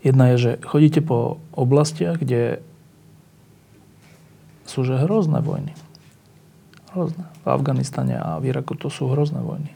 Jedna 0.01 0.33
je, 0.33 0.37
že 0.37 0.51
chodíte 0.65 1.05
po 1.05 1.37
oblastiach, 1.53 2.17
kde 2.17 2.59
sú 4.65 4.81
že 4.81 4.97
hrozné 4.97 5.45
vojny. 5.45 5.77
Hrozné. 6.95 7.27
V 7.43 7.47
Afganistane 7.47 8.17
a 8.17 8.41
v 8.41 8.49
Iraku 8.49 8.73
to 8.73 8.89
sú 8.89 9.13
hrozné 9.13 9.39
vojny. 9.39 9.69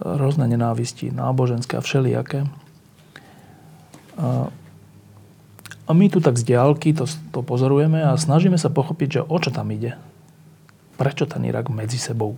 Hrozné 0.00 0.48
nenávisti, 0.48 1.12
náboženské 1.12 1.76
a 1.76 1.84
všelijaké. 1.84 2.48
A 5.84 5.90
my 5.92 6.06
tu 6.08 6.24
tak 6.24 6.40
z 6.40 6.44
diálky 6.44 6.96
to, 6.96 7.04
to 7.04 7.40
pozorujeme 7.44 8.00
a 8.00 8.16
snažíme 8.16 8.56
sa 8.56 8.72
pochopiť, 8.72 9.08
že 9.20 9.26
o 9.26 9.36
čo 9.36 9.52
tam 9.52 9.68
ide. 9.72 9.96
Prečo 10.96 11.24
ten 11.24 11.44
Irak 11.44 11.72
medzi 11.72 11.96
sebou 11.96 12.36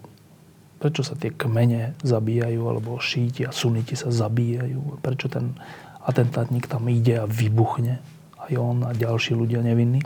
Prečo 0.83 1.07
sa 1.07 1.15
tie 1.15 1.31
kmene 1.31 1.95
zabíjajú, 2.03 2.59
alebo 2.67 2.99
šíti 2.99 3.47
a 3.47 3.55
suniti 3.55 3.95
sa 3.95 4.11
zabíjajú? 4.11 4.99
Prečo 4.99 5.31
ten 5.31 5.55
atentátnik 6.03 6.67
tam 6.67 6.91
ide 6.91 7.23
a 7.23 7.31
vybuchne? 7.31 8.03
Aj 8.35 8.53
on 8.59 8.83
a 8.83 8.91
ďalší 8.91 9.39
ľudia 9.39 9.63
nevinní. 9.63 10.03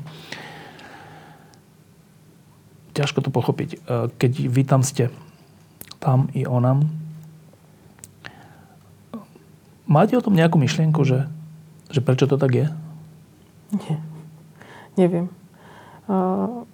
Ťažko 2.92 3.24
to 3.24 3.32
pochopiť. 3.32 3.68
E, 3.72 3.76
keď 4.20 4.32
vy 4.52 4.62
tam 4.68 4.84
ste, 4.84 5.09
tam 5.96 6.28
i 6.36 6.44
onam, 6.44 6.84
máte 9.87 10.18
o 10.18 10.22
tom 10.22 10.34
nejakú 10.34 10.59
myšlienku, 10.61 11.03
že, 11.07 11.30
že 11.91 12.05
prečo 12.05 12.26
to 12.26 12.37
tak 12.37 12.53
je? 12.53 12.66
Nie. 13.72 13.97
Neviem. 14.99 15.26
Uh, 16.07 16.66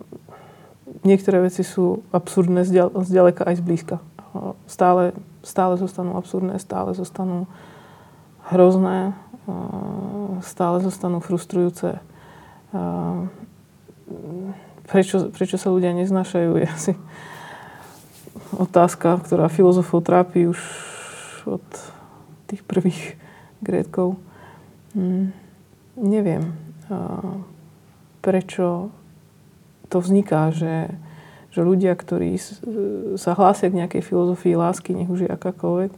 niektoré 1.05 1.41
veci 1.41 1.65
sú 1.65 2.05
absurdné 2.13 2.65
zďaleka 2.93 3.49
aj 3.49 3.65
zblízka. 3.65 3.97
Stále, 4.65 5.13
stále 5.45 5.77
zostanú 5.77 6.17
absurdné, 6.17 6.57
stále 6.57 6.97
zostanú 6.97 7.45
hrozné, 8.49 9.13
stále 10.41 10.81
zostanú 10.81 11.21
frustrujúce. 11.21 12.01
Prečo, 14.89 15.29
prečo 15.33 15.57
sa 15.61 15.69
ľudia 15.69 15.93
neznášajú, 15.93 16.51
je 16.61 16.67
asi 16.67 16.93
otázka, 18.57 19.21
ktorá 19.21 19.53
filozofov 19.53 20.05
trápi 20.05 20.49
už 20.49 20.61
od 21.45 21.65
tých 22.53 22.63
prvých 22.69 23.17
grétkov. 23.65 24.21
Hm, 24.93 25.33
neviem, 25.97 26.53
prečo 28.21 28.93
to 29.89 29.97
vzniká, 30.01 30.53
že, 30.53 30.93
že 31.49 31.61
ľudia, 31.65 31.97
ktorí 31.97 32.37
sa 33.17 33.33
hlásia 33.33 33.73
k 33.73 33.79
nejakej 33.81 34.03
filozofii 34.05 34.57
lásky, 34.57 34.93
nech 34.93 35.09
už 35.09 35.25
je 35.25 35.31
akákoľvek, 35.33 35.93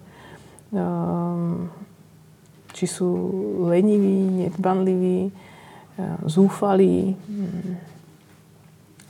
či 2.75 2.85
sú 2.91 3.11
leniví, 3.71 4.47
nedbanliví, 4.47 5.31
zúfalí, 6.27 7.15
um, 7.15 7.79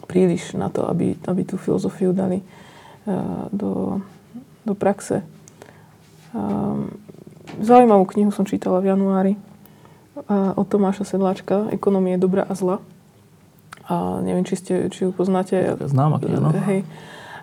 príliš 0.04 0.52
na 0.52 0.68
to, 0.68 0.84
aby, 0.84 1.16
aby 1.24 1.42
tú 1.48 1.56
filozofiu 1.56 2.12
dali 2.12 2.44
do, 3.50 4.04
do 4.68 4.74
praxe. 4.76 5.24
Zaujímavú 7.60 8.08
knihu 8.14 8.30
som 8.34 8.48
čítala 8.48 8.80
v 8.82 8.90
januári 8.94 9.32
uh, 9.34 10.54
od 10.58 10.66
Tomáša 10.66 11.04
Sedláčka 11.04 11.70
Ekonomie 11.70 12.18
dobra 12.18 12.46
a 12.48 12.54
zla 12.56 12.78
a 13.84 14.24
neviem, 14.24 14.44
či, 14.48 14.56
ste, 14.56 14.74
či 14.88 15.08
ju 15.08 15.10
poznáte. 15.12 15.76
Známa 15.76 16.16
kniha, 16.16 16.56
Hej. 16.72 16.80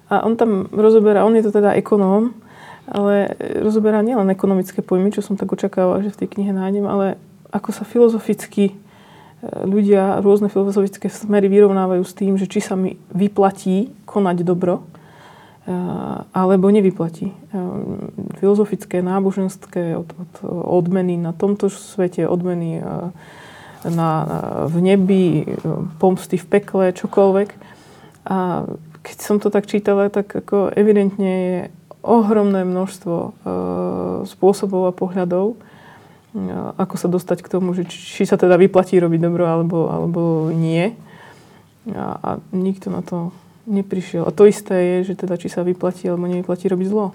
A 0.10 0.26
on 0.26 0.34
tam 0.36 0.68
rozoberá, 0.74 1.24
on 1.24 1.38
je 1.38 1.46
to 1.46 1.54
teda 1.54 1.78
ekonóm, 1.78 2.34
ale 2.90 3.32
rozoberá 3.62 4.02
nielen 4.02 4.28
ekonomické 4.34 4.82
pojmy, 4.82 5.14
čo 5.14 5.24
som 5.24 5.38
tak 5.38 5.54
očakávala, 5.54 6.04
že 6.04 6.12
v 6.12 6.20
tej 6.26 6.28
knihe 6.36 6.52
nájdem, 6.52 6.84
ale 6.84 7.16
ako 7.54 7.70
sa 7.72 7.86
filozoficky 7.86 8.74
e, 8.74 8.76
ľudia, 9.64 10.20
rôzne 10.20 10.50
filozofické 10.52 11.08
smery 11.08 11.48
vyrovnávajú 11.48 12.04
s 12.04 12.18
tým, 12.18 12.36
že 12.36 12.50
či 12.50 12.60
sa 12.60 12.76
mi 12.76 12.98
vyplatí 13.14 13.94
konať 14.04 14.44
dobro, 14.44 14.84
alebo 16.34 16.74
nevyplatí. 16.74 17.30
E, 17.30 17.36
filozofické, 18.42 19.06
náboženské 19.06 19.94
od, 19.94 20.10
od 20.10 20.34
odmeny 20.66 21.22
na 21.22 21.38
tomto 21.38 21.70
svete, 21.70 22.26
odmeny 22.26 22.82
na, 23.86 24.12
v 24.66 24.76
nebi, 24.82 25.26
pomsty 25.98 26.38
v 26.38 26.46
pekle, 26.50 26.86
čokoľvek. 26.94 27.50
A 28.30 28.66
keď 29.02 29.18
som 29.22 29.38
to 29.42 29.50
tak 29.50 29.66
čítala, 29.66 30.14
tak 30.14 30.30
ako 30.30 30.70
evidentne 30.74 31.34
je 31.34 31.58
ohromné 32.02 32.66
množstvo 32.66 33.18
spôsobov 34.30 34.90
a 34.90 34.94
pohľadov, 34.94 35.58
ako 36.78 36.96
sa 36.98 37.08
dostať 37.10 37.46
k 37.46 37.52
tomu, 37.52 37.74
že 37.74 37.86
či 37.90 38.26
sa 38.26 38.38
teda 38.38 38.58
vyplatí 38.58 38.98
robiť 38.98 39.20
dobro 39.22 39.46
alebo, 39.50 39.90
alebo 39.90 40.22
nie. 40.54 40.94
A, 41.94 42.14
a 42.22 42.30
nikto 42.54 42.94
na 42.94 43.02
to 43.02 43.34
neprišiel. 43.68 44.26
A 44.26 44.32
to 44.32 44.50
isté 44.50 45.02
je, 45.02 45.14
že 45.14 45.26
teda 45.26 45.38
či 45.38 45.50
sa 45.50 45.66
vyplatí 45.66 46.10
alebo 46.10 46.30
nevyplatí 46.30 46.70
robiť 46.70 46.88
zlo. 46.88 47.14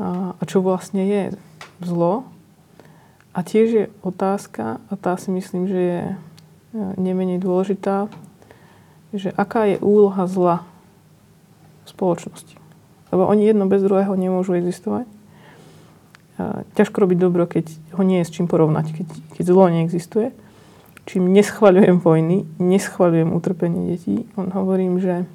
A, 0.00 0.34
a 0.34 0.42
čo 0.46 0.64
vlastne 0.64 1.04
je 1.04 1.22
zlo, 1.80 2.28
a 3.30 3.46
tiež 3.46 3.68
je 3.70 3.84
otázka, 4.02 4.82
a 4.90 4.92
tá 4.98 5.14
si 5.14 5.30
myslím, 5.30 5.70
že 5.70 5.78
je 5.78 6.00
e, 6.02 6.14
nemenej 6.98 7.38
dôležitá, 7.38 8.10
že 9.14 9.30
aká 9.38 9.70
je 9.70 9.78
úloha 9.78 10.26
zla 10.26 10.66
v 11.86 11.88
spoločnosti. 11.94 12.54
Lebo 13.14 13.26
oni 13.26 13.46
jedno 13.46 13.70
bez 13.70 13.86
druhého 13.86 14.14
nemôžu 14.18 14.58
existovať. 14.58 15.06
A 16.42 16.66
ťažko 16.74 17.06
robiť 17.06 17.18
dobro, 17.22 17.46
keď 17.46 17.70
ho 17.94 18.02
nie 18.02 18.22
je 18.22 18.26
s 18.26 18.34
čím 18.34 18.50
porovnať, 18.50 18.98
keď, 18.98 19.08
keď 19.38 19.44
zlo 19.46 19.64
neexistuje. 19.70 20.34
Čím 21.06 21.30
neschvaľujem 21.30 22.02
vojny, 22.02 22.46
neschvaľujem 22.58 23.30
utrpenie 23.34 23.94
detí, 23.94 24.26
on 24.34 24.50
hovorím, 24.50 24.98
že 25.02 25.26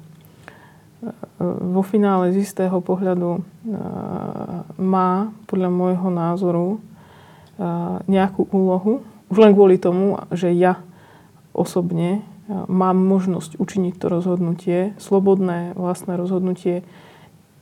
vo 1.40 1.82
finále 1.84 2.32
z 2.32 2.46
istého 2.46 2.78
pohľadu 2.80 3.30
e, 3.36 3.40
má 4.80 5.30
podľa 5.46 5.70
môjho 5.70 6.08
názoru 6.10 6.68
nejakú 8.04 8.52
úlohu, 8.52 9.00
už 9.32 9.36
len 9.40 9.56
kvôli 9.56 9.80
tomu, 9.80 10.20
že 10.28 10.52
ja 10.52 10.76
osobne 11.56 12.20
mám 12.48 13.00
možnosť 13.00 13.58
učiniť 13.58 13.94
to 13.98 14.06
rozhodnutie, 14.06 14.78
slobodné 15.00 15.74
vlastné 15.74 16.14
rozhodnutie, 16.14 16.86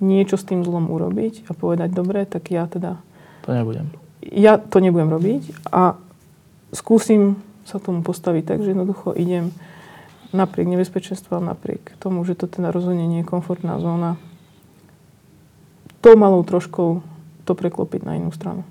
niečo 0.02 0.36
s 0.36 0.44
tým 0.44 0.66
zlom 0.66 0.92
urobiť 0.92 1.48
a 1.48 1.56
povedať, 1.56 1.94
dobre, 1.94 2.28
tak 2.28 2.52
ja 2.52 2.68
teda... 2.68 3.00
To 3.48 3.54
nebudem. 3.54 3.88
Ja 4.24 4.60
to 4.60 4.82
nebudem 4.82 5.08
robiť 5.08 5.70
a 5.72 5.96
skúsim 6.74 7.40
sa 7.64 7.80
tomu 7.80 8.04
postaviť 8.04 8.44
tak, 8.44 8.58
že 8.60 8.76
jednoducho 8.76 9.16
idem 9.16 9.54
napriek 10.34 10.66
nebezpečenstvám, 10.66 11.46
napriek 11.46 11.94
tomu, 12.02 12.26
že 12.26 12.34
to 12.34 12.50
teda 12.50 12.74
rozhodne 12.74 13.06
nie 13.06 13.22
je 13.22 13.30
komfortná 13.30 13.78
zóna, 13.78 14.18
tou 16.02 16.18
malou 16.18 16.44
troškou 16.44 17.00
to 17.48 17.52
preklopiť 17.56 18.04
na 18.04 18.18
inú 18.18 18.34
stranu. 18.34 18.66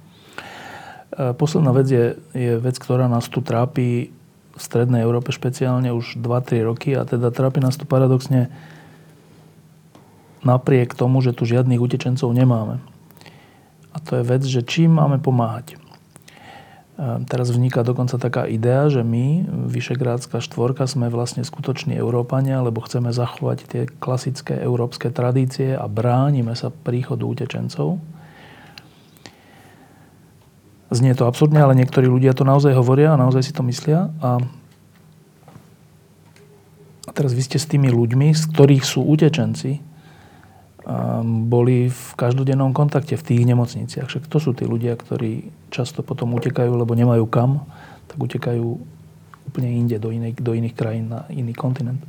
E, 1.17 1.33
posledná 1.33 1.73
vec 1.73 1.87
je, 1.89 2.05
je 2.35 2.53
vec, 2.61 2.75
ktorá 2.77 3.09
nás 3.09 3.25
tu 3.25 3.41
trápi 3.41 4.13
v 4.53 4.61
Strednej 4.61 5.01
Európe 5.01 5.33
špeciálne 5.33 5.89
už 5.89 6.21
2-3 6.21 6.69
roky 6.69 6.93
a 6.93 7.07
teda 7.09 7.33
trápi 7.33 7.57
nás 7.57 7.73
tu 7.73 7.89
paradoxne 7.89 8.53
napriek 10.45 10.93
tomu, 10.93 11.23
že 11.25 11.33
tu 11.33 11.47
žiadnych 11.49 11.81
utečencov 11.81 12.29
nemáme. 12.35 12.77
A 13.93 13.97
to 14.01 14.19
je 14.19 14.23
vec, 14.25 14.43
že 14.45 14.61
čím 14.61 14.93
máme 14.93 15.17
pomáhať. 15.17 15.77
Teraz 17.01 17.49
vzniká 17.49 17.81
dokonca 17.81 18.21
taká 18.21 18.45
idea, 18.45 18.85
že 18.85 19.01
my, 19.01 19.49
Vyšegrádska 19.65 20.45
štvorka, 20.45 20.85
sme 20.85 21.09
vlastne 21.09 21.41
skutoční 21.41 21.97
Európania, 21.97 22.61
lebo 22.61 22.85
chceme 22.85 23.09
zachovať 23.09 23.57
tie 23.65 23.83
klasické 23.97 24.61
európske 24.61 25.09
tradície 25.09 25.73
a 25.73 25.89
bránime 25.89 26.53
sa 26.53 26.69
príchodu 26.69 27.25
utečencov. 27.25 27.97
Znie 30.93 31.17
to 31.17 31.25
absurdne, 31.25 31.57
ale 31.65 31.73
niektorí 31.73 32.05
ľudia 32.05 32.37
to 32.37 32.45
naozaj 32.45 32.77
hovoria 32.77 33.17
a 33.17 33.21
naozaj 33.21 33.41
si 33.41 33.57
to 33.57 33.65
myslia. 33.65 34.13
A 34.21 34.37
teraz 37.17 37.33
vy 37.33 37.41
ste 37.41 37.57
s 37.57 37.65
tými 37.65 37.89
ľuďmi, 37.89 38.37
z 38.37 38.43
ktorých 38.53 38.85
sú 38.85 39.01
utečenci, 39.01 39.81
boli 41.23 41.87
v 41.87 42.05
každodennom 42.19 42.75
kontakte 42.75 43.15
v 43.15 43.23
tých 43.23 43.43
nemocniciach. 43.47 44.11
Však 44.11 44.27
to 44.27 44.37
sú 44.43 44.51
tí 44.51 44.67
ľudia, 44.67 44.99
ktorí 44.99 45.47
často 45.71 46.03
potom 46.03 46.35
utekajú, 46.35 46.75
lebo 46.75 46.91
nemajú 46.91 47.23
kam, 47.31 47.63
tak 48.11 48.19
utekajú 48.19 48.65
úplne 49.47 49.69
inde, 49.71 49.95
do, 49.99 50.11
inej, 50.11 50.35
do 50.39 50.51
iných 50.51 50.75
krajín, 50.75 51.11
na 51.11 51.23
iný 51.31 51.55
kontinent. 51.55 52.03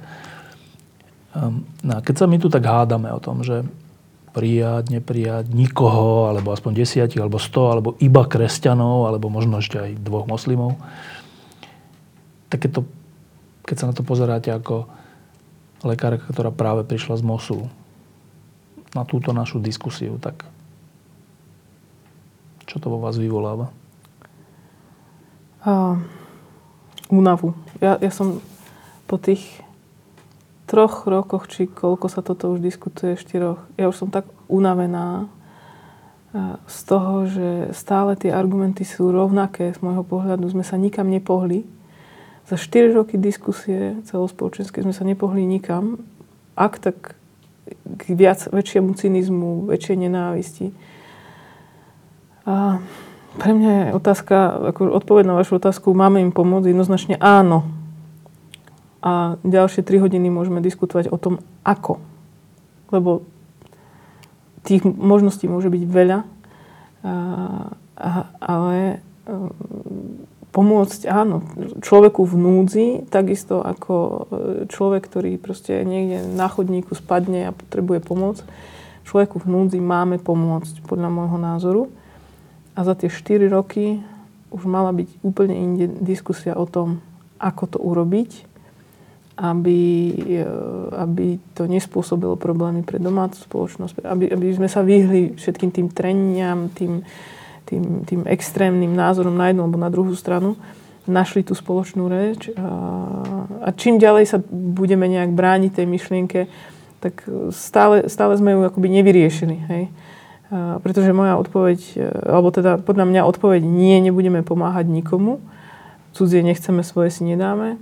No 1.83 1.93
a 1.95 2.03
keď 2.03 2.15
sa 2.15 2.27
my 2.27 2.39
tu 2.39 2.51
tak 2.51 2.67
hádame 2.67 3.11
o 3.15 3.23
tom, 3.23 3.47
že 3.47 3.63
prijať, 4.35 4.91
neprijať 4.91 5.55
nikoho, 5.55 6.27
alebo 6.27 6.51
aspoň 6.51 6.83
desiatich, 6.83 7.23
alebo 7.23 7.39
sto, 7.39 7.71
alebo 7.71 7.95
iba 8.03 8.27
kresťanov, 8.27 9.07
alebo 9.07 9.31
možno 9.31 9.63
ešte 9.63 9.79
aj 9.79 10.03
dvoch 10.03 10.27
moslimov, 10.27 10.75
tak 12.51 12.67
keď, 12.67 12.71
to, 12.75 12.81
keď 13.67 13.77
sa 13.79 13.87
na 13.91 13.95
to 13.95 14.03
pozeráte 14.03 14.51
ako 14.51 14.91
lekárka, 15.87 16.27
ktorá 16.27 16.51
práve 16.51 16.83
prišla 16.83 17.19
z 17.19 17.23
Mosulu, 17.23 17.71
na 18.95 19.03
túto 19.03 19.35
našu 19.35 19.59
diskusiu, 19.59 20.17
tak 20.23 20.47
čo 22.65 22.81
to 22.81 22.89
vo 22.89 22.99
vás 23.03 23.19
vyvoláva? 23.21 23.71
Uh. 25.67 25.99
Ja, 27.79 28.01
ja 28.01 28.11
som 28.11 28.43
po 29.07 29.21
tých 29.21 29.63
troch 30.67 31.07
rokoch, 31.07 31.47
či 31.47 31.69
koľko 31.69 32.07
sa 32.09 32.25
toto 32.25 32.51
už 32.51 32.65
diskutuje, 32.65 33.15
štyroch, 33.15 33.61
ja 33.79 33.87
už 33.87 33.97
som 34.03 34.09
tak 34.11 34.27
unavená 34.49 35.29
z 36.67 36.79
toho, 36.83 37.31
že 37.31 37.49
stále 37.71 38.19
tie 38.19 38.35
argumenty 38.35 38.83
sú 38.83 39.15
rovnaké 39.15 39.71
z 39.71 39.79
môjho 39.79 40.03
pohľadu. 40.03 40.51
Sme 40.51 40.67
sa 40.67 40.75
nikam 40.75 41.07
nepohli. 41.07 41.63
Za 42.51 42.59
4 42.59 42.91
roky 42.91 43.15
diskusie 43.17 44.03
celospoločenské 44.03 44.83
sme 44.83 44.91
sa 44.91 45.07
nepohli 45.07 45.47
nikam. 45.47 46.03
Ak 46.59 46.83
tak 46.83 47.15
k 47.97 48.03
viac, 48.13 48.45
väčšiemu 48.53 48.93
cynizmu, 48.97 49.69
väčšej 49.69 49.97
nenávisti. 49.97 50.67
A 52.45 52.79
pre 53.41 53.51
mňa 53.51 53.71
je 53.73 53.97
otázka, 53.97 54.37
ako 54.75 54.95
odpoveď 54.95 55.25
na 55.27 55.35
vašu 55.35 55.57
otázku, 55.59 55.91
máme 55.97 56.23
im 56.23 56.31
pomôcť? 56.31 56.71
Jednoznačne 56.71 57.17
áno. 57.19 57.67
A 59.05 59.37
ďalšie 59.45 59.85
3 59.85 60.01
hodiny 60.01 60.33
môžeme 60.33 60.65
diskutovať 60.65 61.13
o 61.13 61.17
tom, 61.21 61.41
ako. 61.67 62.01
Lebo 62.93 63.27
tých 64.65 64.85
možností 64.85 65.45
môže 65.45 65.69
byť 65.69 65.83
veľa, 65.85 66.19
a, 67.05 68.11
ale 68.41 69.05
pomôcť, 70.55 71.11
áno, 71.11 71.43
človeku 71.83 72.23
v 72.23 72.35
núdzi, 72.39 72.87
takisto 73.11 73.59
ako 73.59 73.95
e, 73.99 74.17
človek, 74.71 75.03
ktorý 75.11 75.35
proste 75.43 75.83
niekde 75.83 76.23
na 76.31 76.47
chodníku 76.47 76.95
spadne 76.95 77.51
a 77.51 77.57
potrebuje 77.57 77.99
pomoc. 77.99 78.39
Človeku 79.03 79.43
v 79.43 79.51
núdzi 79.51 79.83
máme 79.83 80.23
pomôcť, 80.23 80.87
podľa 80.87 81.11
môjho 81.11 81.39
názoru. 81.43 81.83
A 82.79 82.87
za 82.87 82.95
tie 82.95 83.11
4 83.11 83.51
roky 83.51 83.99
už 84.55 84.63
mala 84.71 84.95
byť 84.95 85.27
úplne 85.27 85.59
inde 85.59 85.87
diskusia 85.99 86.55
o 86.55 86.71
tom, 86.71 87.03
ako 87.43 87.75
to 87.75 87.79
urobiť, 87.83 88.47
aby, 89.35 89.83
e, 90.39 90.47
aby 90.95 91.43
to 91.59 91.67
nespôsobilo 91.67 92.39
problémy 92.39 92.87
pre 92.87 93.03
domácu 93.03 93.43
spoločnosť, 93.43 94.07
aby, 94.07 94.31
aby 94.31 94.47
sme 94.55 94.71
sa 94.71 94.87
vyhli 94.87 95.35
všetkým 95.35 95.75
tým 95.75 95.91
treniam, 95.91 96.71
tým, 96.71 97.03
tým, 97.65 98.05
tým 98.05 98.23
extrémnym 98.29 98.93
názorom 98.93 99.35
na 99.35 99.51
jednu 99.51 99.65
alebo 99.65 99.79
na 99.81 99.91
druhú 99.93 100.13
stranu, 100.17 100.57
našli 101.05 101.45
tú 101.45 101.53
spoločnú 101.53 102.09
reč. 102.09 102.49
A, 102.57 102.69
a 103.65 103.69
čím 103.77 104.01
ďalej 104.01 104.25
sa 104.25 104.39
budeme 104.53 105.05
nejak 105.05 105.37
brániť 105.37 105.81
tej 105.81 105.87
myšlienke, 105.89 106.41
tak 107.05 107.29
stále, 107.53 108.09
stále 108.09 108.33
sme 108.41 108.57
ju 108.57 108.61
akoby 108.65 108.89
nevyriešili. 108.89 109.57
Hej? 109.69 109.83
A, 110.49 110.81
pretože 110.81 111.13
moja 111.13 111.37
odpoveď, 111.37 111.81
alebo 112.25 112.49
teda 112.49 112.81
podľa 112.81 113.05
mňa 113.05 113.29
odpoveď 113.29 113.61
nie, 113.61 114.01
nebudeme 114.01 114.41
pomáhať 114.41 114.89
nikomu, 114.89 115.45
cudzie 116.17 116.41
nechceme, 116.41 116.81
svoje 116.81 117.13
si 117.13 117.29
nedáme, 117.29 117.77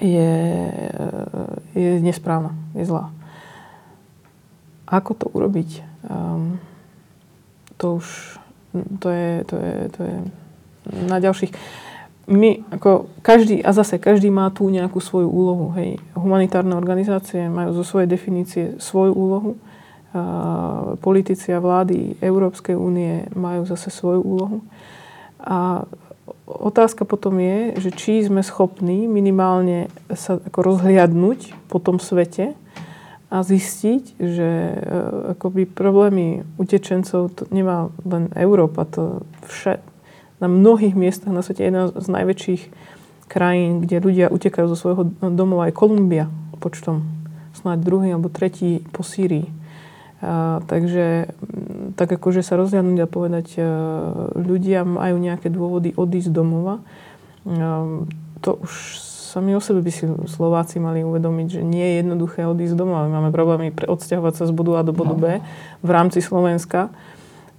je, 0.00 0.32
je 1.76 2.00
nesprávna, 2.00 2.56
je 2.76 2.84
zlá. 2.88 3.12
Ako 4.90 5.14
to 5.14 5.26
urobiť? 5.30 5.86
Um, 6.08 6.58
to 7.78 8.02
už 8.02 8.40
to 8.72 9.08
je, 9.10 9.30
to 9.44 9.56
je, 9.56 9.74
to 9.94 10.00
je 10.02 10.16
na 11.10 11.18
ďalších. 11.18 11.52
My, 12.30 12.62
ako 12.70 13.10
každý, 13.26 13.58
a 13.58 13.74
zase 13.74 13.98
každý 13.98 14.30
má 14.30 14.46
tu 14.54 14.70
nejakú 14.70 15.02
svoju 15.02 15.26
úlohu. 15.26 15.74
Hej. 15.74 15.98
Humanitárne 16.14 16.78
organizácie 16.78 17.50
majú 17.50 17.74
zo 17.74 17.82
svojej 17.82 18.06
definície 18.06 18.78
svoju 18.78 19.12
úlohu. 19.12 19.52
A 20.10 20.98
politici 20.98 21.54
a 21.54 21.62
vlády 21.62 22.18
Európskej 22.18 22.74
únie 22.74 23.26
majú 23.34 23.66
zase 23.66 23.90
svoju 23.90 24.22
úlohu. 24.22 24.58
A 25.38 25.86
otázka 26.46 27.06
potom 27.06 27.38
je, 27.38 27.78
že 27.78 27.90
či 27.94 28.22
sme 28.26 28.42
schopní 28.42 29.06
minimálne 29.06 29.86
sa 30.10 30.38
ako 30.38 30.74
rozhliadnúť 30.74 31.54
po 31.70 31.78
tom 31.78 32.02
svete, 32.02 32.58
a 33.30 33.46
zistiť, 33.46 34.18
že 34.18 34.48
e, 34.50 34.76
akoby 35.38 35.70
problémy 35.70 36.42
utečencov 36.58 37.30
to 37.30 37.46
nemá 37.54 37.94
len 38.02 38.26
Európa, 38.34 38.82
to 38.90 39.22
vše, 39.46 39.78
na 40.42 40.50
mnohých 40.50 40.98
miestach 40.98 41.30
na 41.30 41.46
svete 41.46 41.62
jedna 41.62 41.94
z 41.94 42.06
najväčších 42.10 42.62
krajín, 43.30 43.86
kde 43.86 44.02
ľudia 44.02 44.26
utekajú 44.34 44.66
zo 44.66 44.76
svojho 44.76 45.02
domova 45.22 45.70
je 45.70 45.78
Kolumbia 45.78 46.26
počtom 46.60 47.08
snáď 47.56 47.78
druhý 47.82 48.08
alebo 48.12 48.28
tretí 48.28 48.84
po 48.92 49.00
Sýrii. 49.00 49.48
A, 50.20 50.60
takže 50.68 51.32
tak 51.96 52.12
akože 52.12 52.44
sa 52.44 52.60
rozhľadnúť 52.60 53.00
a 53.00 53.08
povedať, 53.08 53.46
e, 53.56 53.64
ľudia 54.36 54.84
majú 54.84 55.16
nejaké 55.16 55.48
dôvody 55.48 55.96
odísť 55.96 56.28
domova, 56.28 56.84
a, 57.48 58.04
to 58.44 58.60
už 58.60 58.72
sami 59.30 59.54
o 59.54 59.62
sebe 59.62 59.78
by 59.78 59.92
si 59.94 60.10
Slováci 60.26 60.82
mali 60.82 61.06
uvedomiť, 61.06 61.46
že 61.46 61.62
nie 61.62 61.86
je 61.86 61.94
jednoduché 62.02 62.42
odísť 62.42 62.74
domov. 62.74 63.06
My 63.06 63.22
máme 63.22 63.30
problémy 63.30 63.70
pre 63.70 63.86
odsťahovať 63.86 64.34
sa 64.34 64.44
z 64.50 64.52
bodu 64.52 64.82
A 64.82 64.82
do 64.82 64.90
bodu 64.90 65.14
no. 65.14 65.22
B 65.22 65.38
v 65.86 65.90
rámci 65.90 66.18
Slovenska. 66.18 66.90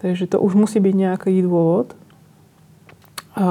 Takže 0.04 0.28
to 0.28 0.44
už 0.44 0.60
musí 0.60 0.84
byť 0.84 0.96
nejaký 0.98 1.32
dôvod. 1.48 1.96
A, 3.40 3.48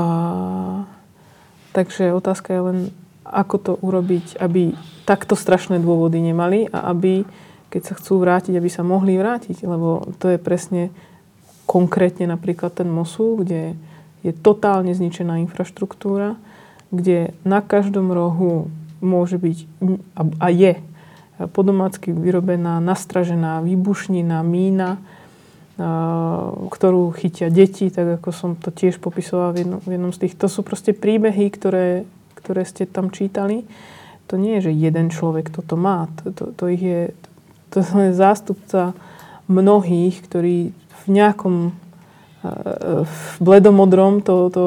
takže 1.72 2.12
otázka 2.12 2.52
je 2.52 2.60
len, 2.60 2.78
ako 3.24 3.56
to 3.56 3.72
urobiť, 3.80 4.36
aby 4.36 4.76
takto 5.08 5.32
strašné 5.32 5.80
dôvody 5.80 6.20
nemali 6.20 6.68
a 6.68 6.92
aby, 6.92 7.24
keď 7.72 7.82
sa 7.88 7.94
chcú 7.96 8.20
vrátiť, 8.20 8.52
aby 8.52 8.68
sa 8.68 8.84
mohli 8.84 9.16
vrátiť. 9.16 9.64
Lebo 9.64 10.04
to 10.20 10.28
je 10.28 10.36
presne 10.36 10.92
konkrétne 11.64 12.28
napríklad 12.28 12.76
ten 12.76 12.90
Mosul, 12.90 13.40
kde 13.40 13.78
je 14.20 14.36
totálne 14.36 14.92
zničená 14.92 15.40
infraštruktúra, 15.48 16.36
kde 16.90 17.34
na 17.46 17.62
každom 17.62 18.10
rohu 18.10 18.68
môže 19.00 19.40
byť 19.40 19.58
a 20.36 20.46
je 20.50 20.76
podomácky 21.54 22.12
vyrobená, 22.12 22.82
nastražená 22.84 23.64
výbušnina, 23.64 24.44
mína, 24.44 25.00
ktorú 26.68 27.16
chytia 27.16 27.48
deti, 27.48 27.88
tak 27.88 28.20
ako 28.20 28.28
som 28.36 28.50
to 28.52 28.68
tiež 28.68 29.00
popisovala 29.00 29.56
v 29.56 29.80
v 29.80 29.90
jednom 29.96 30.12
z 30.12 30.28
tých. 30.28 30.36
To 30.36 30.52
sú 30.52 30.60
proste 30.60 30.92
príbehy, 30.92 31.48
ktoré, 31.48 32.04
ktoré 32.36 32.68
ste 32.68 32.84
tam 32.84 33.08
čítali. 33.08 33.64
To 34.28 34.36
nie 34.36 34.60
je, 34.60 34.68
že 34.68 34.76
jeden 34.76 35.08
človek 35.08 35.48
toto 35.48 35.80
má. 35.80 36.12
To, 36.20 36.36
to, 36.36 36.44
to, 36.52 36.64
ich 36.68 36.84
je, 36.84 37.02
to 37.72 37.80
je 38.04 38.12
zástupca 38.12 38.92
mnohých, 39.48 40.20
ktorí 40.20 40.76
v 40.76 41.04
nejakom 41.08 41.72
v 42.40 43.36
bledomodrom 43.40 44.24
to, 44.24 44.48
to, 44.48 44.66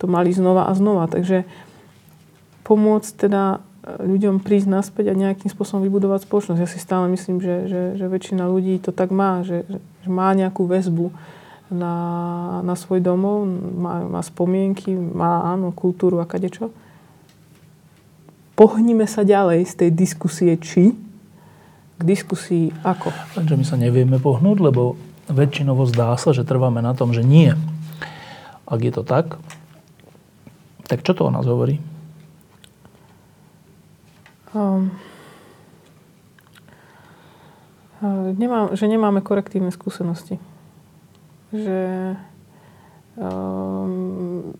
to 0.00 0.08
mali 0.08 0.32
znova 0.32 0.66
a 0.66 0.72
znova. 0.72 1.06
Takže 1.12 1.44
pomôcť 2.64 3.10
teda 3.28 3.60
e, 3.84 4.08
ľuďom 4.08 4.40
prísť 4.40 4.68
naspäť 4.72 5.12
a 5.12 5.20
nejakým 5.20 5.52
spôsobom 5.52 5.84
vybudovať 5.84 6.24
spoločnosť. 6.24 6.60
Ja 6.64 6.68
si 6.70 6.80
stále 6.80 7.12
myslím, 7.12 7.44
že, 7.44 7.68
že, 7.68 7.82
že 8.00 8.06
väčšina 8.08 8.48
ľudí 8.48 8.80
to 8.80 8.96
tak 8.96 9.12
má, 9.12 9.44
že, 9.44 9.68
že 10.00 10.08
má 10.08 10.32
nejakú 10.32 10.64
väzbu 10.64 11.12
na, 11.70 11.94
na 12.64 12.74
svoj 12.74 13.04
domov, 13.04 13.46
má, 13.76 14.02
má 14.08 14.20
spomienky, 14.24 14.90
má 14.96 15.52
áno, 15.52 15.70
kultúru 15.70 16.18
a 16.18 16.26
kadečo. 16.26 16.72
Pohnime 18.58 19.04
sa 19.04 19.24
ďalej 19.24 19.68
z 19.68 19.74
tej 19.84 19.90
diskusie 19.94 20.52
či 20.56 20.92
k 21.96 22.02
diskusii 22.02 22.72
ako. 22.80 23.12
Takže 23.36 23.54
my 23.60 23.64
sa 23.64 23.76
nevieme 23.76 24.16
pohnúť, 24.16 24.58
lebo 24.60 24.96
väčšinovo 25.28 25.84
zdá 25.84 26.16
sa, 26.16 26.32
že 26.32 26.48
trváme 26.48 26.80
na 26.80 26.96
tom, 26.96 27.12
že 27.12 27.20
nie. 27.20 27.52
Ak 28.64 28.80
je 28.80 28.92
to 28.92 29.04
tak, 29.04 29.36
tak 30.90 31.06
čo 31.06 31.14
to 31.14 31.30
o 31.30 31.30
nás 31.30 31.46
hovorí? 31.46 31.78
Um, 34.50 34.90
nemám, 38.34 38.74
že 38.74 38.90
nemáme 38.90 39.22
korektívne 39.22 39.70
skúsenosti. 39.70 40.42
Že, 41.54 42.18
um, 43.14 44.50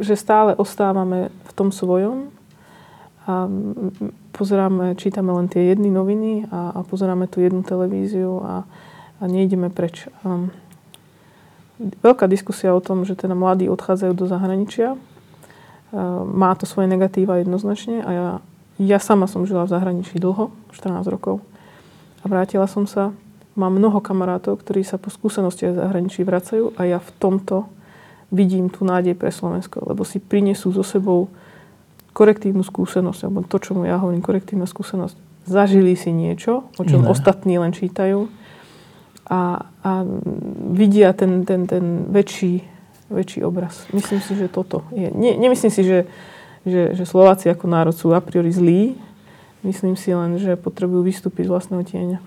že 0.00 0.16
stále 0.16 0.56
ostávame 0.56 1.28
v 1.28 1.52
tom 1.52 1.68
svojom 1.68 2.32
a 3.28 3.44
pozeráme, 4.32 4.96
čítame 4.96 5.28
len 5.36 5.52
tie 5.52 5.76
jedny 5.76 5.92
noviny 5.92 6.48
a, 6.48 6.72
a 6.72 6.80
pozeráme 6.88 7.28
tú 7.28 7.44
jednu 7.44 7.60
televíziu 7.60 8.40
a, 8.40 8.64
a 9.20 9.22
nejdeme 9.28 9.68
preč. 9.68 10.08
Um, 10.24 10.48
veľká 12.00 12.24
diskusia 12.32 12.72
o 12.72 12.80
tom, 12.80 13.04
že 13.04 13.12
teda 13.12 13.36
mladí 13.36 13.68
odchádzajú 13.68 14.12
do 14.16 14.24
zahraničia. 14.24 14.96
Um, 15.94 16.26
má 16.34 16.54
to 16.58 16.66
svoje 16.66 16.90
negatíva 16.90 17.38
jednoznačne 17.38 18.02
a 18.02 18.10
ja, 18.10 18.28
ja 18.82 18.98
sama 18.98 19.30
som 19.30 19.46
žila 19.46 19.64
v 19.64 19.72
zahraničí 19.78 20.18
dlho, 20.18 20.50
14 20.74 21.06
rokov. 21.06 21.40
A 22.22 22.30
vrátila 22.30 22.66
som 22.66 22.90
sa. 22.90 23.14
Mám 23.56 23.78
mnoho 23.80 24.02
kamarátov, 24.04 24.60
ktorí 24.60 24.84
sa 24.84 25.00
po 25.00 25.08
skúsenosti 25.08 25.70
v 25.70 25.80
zahraničí 25.80 26.26
vracajú 26.26 26.76
a 26.76 26.84
ja 26.84 26.98
v 27.00 27.10
tomto 27.16 27.70
vidím 28.34 28.68
tú 28.68 28.82
nádej 28.82 29.14
pre 29.14 29.30
Slovensko, 29.30 29.80
lebo 29.86 30.02
si 30.02 30.18
prinesú 30.18 30.74
so 30.74 30.82
sebou 30.82 31.30
korektívnu 32.12 32.64
skúsenosť, 32.64 33.28
alebo 33.28 33.46
to, 33.46 33.60
čo 33.60 33.76
ja 33.84 34.00
hovorím, 34.00 34.24
korektívna 34.24 34.66
skúsenosť. 34.66 35.46
Zažili 35.46 35.94
si 35.94 36.10
niečo, 36.10 36.66
o 36.74 36.82
čom 36.82 37.06
ne. 37.06 37.08
ostatní 37.12 37.54
len 37.60 37.70
čítajú 37.70 38.26
a, 39.26 39.66
a 39.82 39.92
vidia 40.74 41.10
ten, 41.14 41.42
ten, 41.42 41.66
ten 41.66 42.06
väčší, 42.10 42.62
väčší 43.08 43.46
obraz. 43.46 43.86
Myslím 43.94 44.18
si, 44.18 44.34
že 44.34 44.50
toto 44.50 44.82
je. 44.90 45.10
Nie, 45.14 45.38
nemyslím 45.38 45.70
si, 45.70 45.82
že, 45.86 45.98
že, 46.66 46.94
že 46.94 47.04
Slováci 47.06 47.46
ako 47.46 47.70
národ 47.70 47.94
sú 47.94 48.10
a 48.10 48.20
priori 48.22 48.50
zlí. 48.50 48.98
Myslím 49.62 49.94
si 49.98 50.14
len, 50.14 50.38
že 50.38 50.58
potrebujú 50.58 51.06
vystúpiť 51.06 51.46
z 51.46 51.52
vlastného 51.52 51.82
tieňa. 51.86 52.18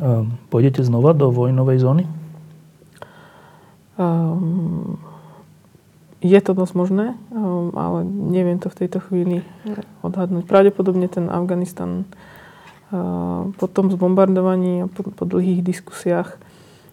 Um, 0.00 0.38
pôjdete 0.48 0.82
znova 0.82 1.14
do 1.14 1.30
vojnovej 1.30 1.78
zóny? 1.78 2.04
Um, 4.00 4.98
je 6.22 6.38
to 6.38 6.54
dosť 6.54 6.74
možné, 6.78 7.06
um, 7.34 7.74
ale 7.74 8.06
neviem 8.06 8.56
to 8.62 8.70
v 8.70 8.78
tejto 8.86 9.02
chvíli 9.02 9.42
odhadnúť. 10.00 10.46
Pravdepodobne 10.46 11.10
ten 11.10 11.28
Afganistan 11.28 12.08
uh, 12.90 13.50
po 13.54 13.66
tom 13.68 13.90
zbombardovaní 13.90 14.82
a 14.82 14.90
po, 14.90 15.10
po 15.12 15.24
dlhých 15.26 15.60
diskusiách 15.60 16.40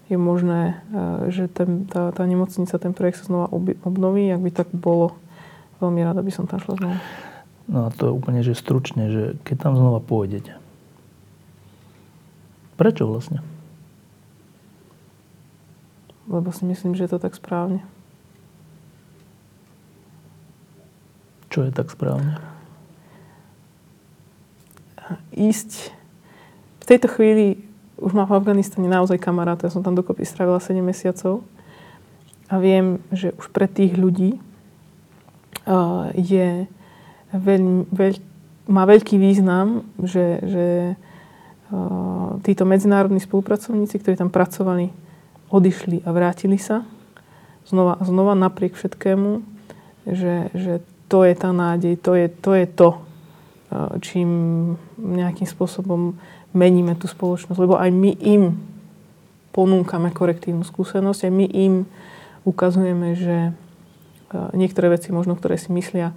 je 0.10 0.18
možné, 0.18 0.82
uh, 0.90 1.30
že 1.30 1.46
ten, 1.46 1.86
tá, 1.86 2.10
tá 2.10 2.26
nemocnica, 2.26 2.82
ten 2.82 2.98
projekt 2.98 3.22
sa 3.22 3.30
znova 3.30 3.48
obnoví. 3.86 4.28
Ak 4.34 4.42
by 4.42 4.52
tak 4.52 4.70
bolo, 4.74 5.14
veľmi 5.80 6.02
rada 6.02 6.26
by 6.26 6.32
som 6.34 6.50
tam 6.50 6.60
šla 6.60 6.76
znova. 6.82 6.98
No 7.70 7.86
a 7.86 7.94
to 7.94 8.10
úplne, 8.18 8.42
že 8.42 8.58
stručne, 8.58 9.14
že 9.14 9.24
keď 9.46 9.70
tam 9.70 9.74
znova 9.78 10.02
pôjdete, 10.02 10.58
prečo 12.82 13.06
vlastne? 13.06 13.46
Lebo 16.26 16.50
si 16.50 16.66
myslím, 16.66 16.98
že 16.98 17.06
je 17.06 17.12
to 17.14 17.22
tak 17.22 17.38
správne. 17.38 17.86
Čo 21.54 21.66
je 21.66 21.72
tak 21.74 21.94
správne? 21.94 22.42
Ísť 25.34 25.94
v 26.82 26.86
tejto 26.86 27.10
chvíli 27.10 27.69
už 28.00 28.12
mám 28.16 28.28
v 28.28 28.36
Afganistane 28.40 28.88
naozaj 28.88 29.20
kamaráta. 29.20 29.68
Ja 29.68 29.74
som 29.76 29.84
tam 29.86 29.96
dokopy 29.96 30.24
strávila 30.24 30.64
7 30.64 30.80
mesiacov 30.80 31.44
a 32.50 32.58
viem, 32.58 33.04
že 33.14 33.36
už 33.38 33.52
pre 33.54 33.70
tých 33.70 33.94
ľudí 33.94 34.42
uh, 35.70 36.10
je 36.18 36.66
veľ, 37.30 37.64
veľ, 37.94 38.14
má 38.72 38.84
veľký 38.90 39.22
význam, 39.22 39.86
že, 40.02 40.42
že 40.42 40.66
uh, 41.70 42.42
títo 42.42 42.66
medzinárodní 42.66 43.22
spolupracovníci, 43.22 44.02
ktorí 44.02 44.18
tam 44.18 44.34
pracovali, 44.34 44.90
odišli 45.54 46.06
a 46.06 46.10
vrátili 46.10 46.58
sa 46.58 46.86
znova 47.70 48.02
a 48.02 48.04
znova 48.04 48.34
napriek 48.34 48.74
všetkému, 48.74 49.46
že, 50.10 50.50
že 50.58 50.74
to 51.06 51.22
je 51.22 51.34
tá 51.38 51.54
nádej, 51.54 52.02
to 52.02 52.18
je 52.18 52.28
to, 52.30 52.52
je 52.58 52.66
to 52.66 52.90
eh, 52.98 53.94
čím 54.02 54.30
nejakým 54.98 55.46
spôsobom 55.46 56.18
meníme 56.56 56.98
tú 56.98 57.06
spoločnosť. 57.06 57.60
Lebo 57.60 57.78
aj 57.78 57.90
my 57.94 58.12
im 58.20 58.44
ponúkame 59.54 60.14
korektívnu 60.14 60.62
skúsenosť, 60.64 61.30
aj 61.30 61.34
my 61.34 61.46
im 61.50 61.74
ukazujeme, 62.46 63.18
že 63.18 63.38
eh, 63.50 64.50
niektoré 64.54 64.94
veci, 64.94 65.10
možno 65.12 65.36
ktoré 65.36 65.58
si 65.58 65.74
myslia 65.74 66.14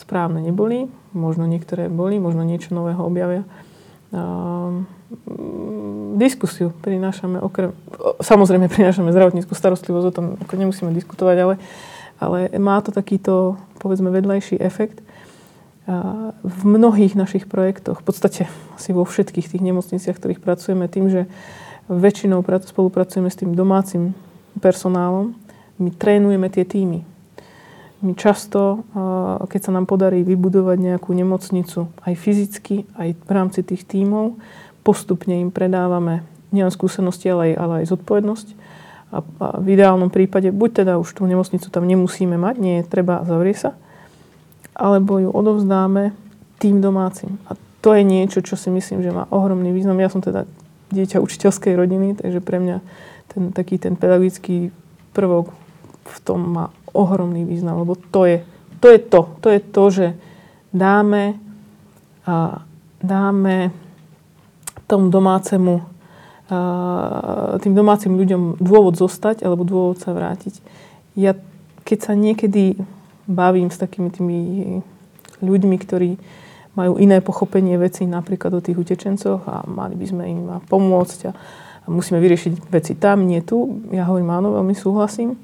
správne 0.00 0.40
neboli, 0.40 0.88
možno 1.12 1.44
niektoré 1.44 1.92
boli, 1.92 2.16
možno 2.16 2.40
niečo 2.40 2.72
nového 2.72 3.04
objavia. 3.04 3.44
Um, 4.10 4.88
diskusiu 6.18 6.74
prinášame 6.82 7.38
okrem, 7.38 7.76
samozrejme 8.18 8.66
prinášame 8.72 9.12
zdravotníckú 9.12 9.54
starostlivosť, 9.54 10.06
o 10.08 10.16
tom 10.16 10.26
nemusíme 10.40 10.90
diskutovať, 10.96 11.36
ale 11.38 11.54
ale 12.20 12.52
má 12.60 12.76
to 12.84 12.92
takýto, 12.92 13.56
povedzme, 13.80 14.12
vedľajší 14.12 14.60
efekt. 14.60 15.00
V 15.86 16.60
mnohých 16.64 17.16
našich 17.16 17.48
projektoch, 17.48 18.00
v 18.00 18.06
podstate 18.06 18.42
asi 18.76 18.92
vo 18.92 19.08
všetkých 19.08 19.56
tých 19.56 19.62
nemocniciach, 19.64 20.16
ktorých 20.16 20.44
pracujeme, 20.44 20.86
tým, 20.86 21.08
že 21.08 21.22
väčšinou 21.90 22.44
spolupracujeme 22.44 23.26
s 23.26 23.40
tým 23.40 23.56
domácim 23.58 24.14
personálom, 24.62 25.34
my 25.80 25.90
trénujeme 25.90 26.46
tie 26.52 26.62
týmy. 26.62 27.02
My 28.00 28.16
často, 28.16 28.84
keď 29.44 29.60
sa 29.60 29.72
nám 29.76 29.84
podarí 29.84 30.24
vybudovať 30.24 30.78
nejakú 30.80 31.12
nemocnicu, 31.12 31.92
aj 32.00 32.14
fyzicky, 32.16 32.88
aj 32.96 33.08
v 33.12 33.30
rámci 33.30 33.60
tých 33.60 33.84
tímov, 33.84 34.40
postupne 34.80 35.36
im 35.36 35.52
predávame 35.52 36.24
nielen 36.48 36.72
skúsenosti, 36.72 37.28
ale 37.28 37.52
aj, 37.52 37.54
ale 37.60 37.72
aj 37.84 37.86
zodpovednosť 37.92 38.46
a, 39.10 39.18
v 39.58 39.66
ideálnom 39.74 40.08
prípade 40.08 40.54
buď 40.54 40.82
teda 40.82 40.92
už 40.98 41.12
tú 41.12 41.26
nemocnicu 41.26 41.66
tam 41.68 41.84
nemusíme 41.86 42.38
mať, 42.38 42.54
nie 42.62 42.74
je 42.80 42.88
treba, 42.88 43.22
zavrie 43.26 43.54
sa, 43.54 43.74
alebo 44.74 45.18
ju 45.18 45.30
odovzdáme 45.30 46.12
tým 46.60 46.80
domácim. 46.84 47.40
A 47.48 47.56
to 47.80 47.96
je 47.96 48.04
niečo, 48.04 48.44
čo 48.44 48.54
si 48.54 48.68
myslím, 48.68 49.00
že 49.00 49.14
má 49.14 49.24
ohromný 49.32 49.72
význam. 49.72 50.00
Ja 50.00 50.12
som 50.12 50.20
teda 50.20 50.44
dieťa 50.92 51.22
učiteľskej 51.22 51.72
rodiny, 51.78 52.18
takže 52.18 52.44
pre 52.44 52.60
mňa 52.60 52.76
ten, 53.30 53.42
taký 53.54 53.80
ten 53.80 53.94
pedagogický 53.96 54.74
prvok 55.16 55.54
v 56.10 56.18
tom 56.20 56.40
má 56.42 56.66
ohromný 56.90 57.46
význam, 57.46 57.80
lebo 57.80 57.94
to 57.94 58.26
je 58.26 58.42
to, 58.80 58.86
je 58.90 58.98
to, 58.98 59.20
to, 59.38 59.48
je 59.52 59.60
to 59.60 59.84
že 59.92 60.06
dáme, 60.72 61.36
a 62.26 62.64
dáme 63.04 63.70
tomu 64.88 65.12
domácemu 65.12 65.86
tým 67.62 67.74
domácim 67.78 68.10
ľuďom 68.18 68.58
dôvod 68.58 68.98
zostať 68.98 69.46
alebo 69.46 69.62
dôvod 69.62 70.02
sa 70.02 70.10
vrátiť. 70.10 70.58
Ja 71.14 71.38
keď 71.86 71.98
sa 72.10 72.12
niekedy 72.18 72.78
bavím 73.30 73.70
s 73.70 73.78
takými 73.78 74.10
tými 74.10 74.38
ľuďmi, 75.38 75.76
ktorí 75.78 76.10
majú 76.74 76.98
iné 76.98 77.22
pochopenie 77.22 77.78
veci 77.78 78.06
napríklad 78.06 78.58
o 78.58 78.64
tých 78.64 78.78
utečencoch 78.78 79.42
a 79.46 79.66
mali 79.66 79.94
by 79.94 80.06
sme 80.06 80.24
im 80.26 80.40
pomôcť 80.66 81.18
a, 81.30 81.32
a 81.82 81.86
musíme 81.90 82.18
vyriešiť 82.22 82.70
veci 82.70 82.98
tam, 82.98 83.26
nie 83.26 83.42
tu. 83.42 83.82
Ja 83.90 84.06
hovorím 84.06 84.30
áno, 84.30 84.54
veľmi 84.54 84.74
súhlasím. 84.74 85.38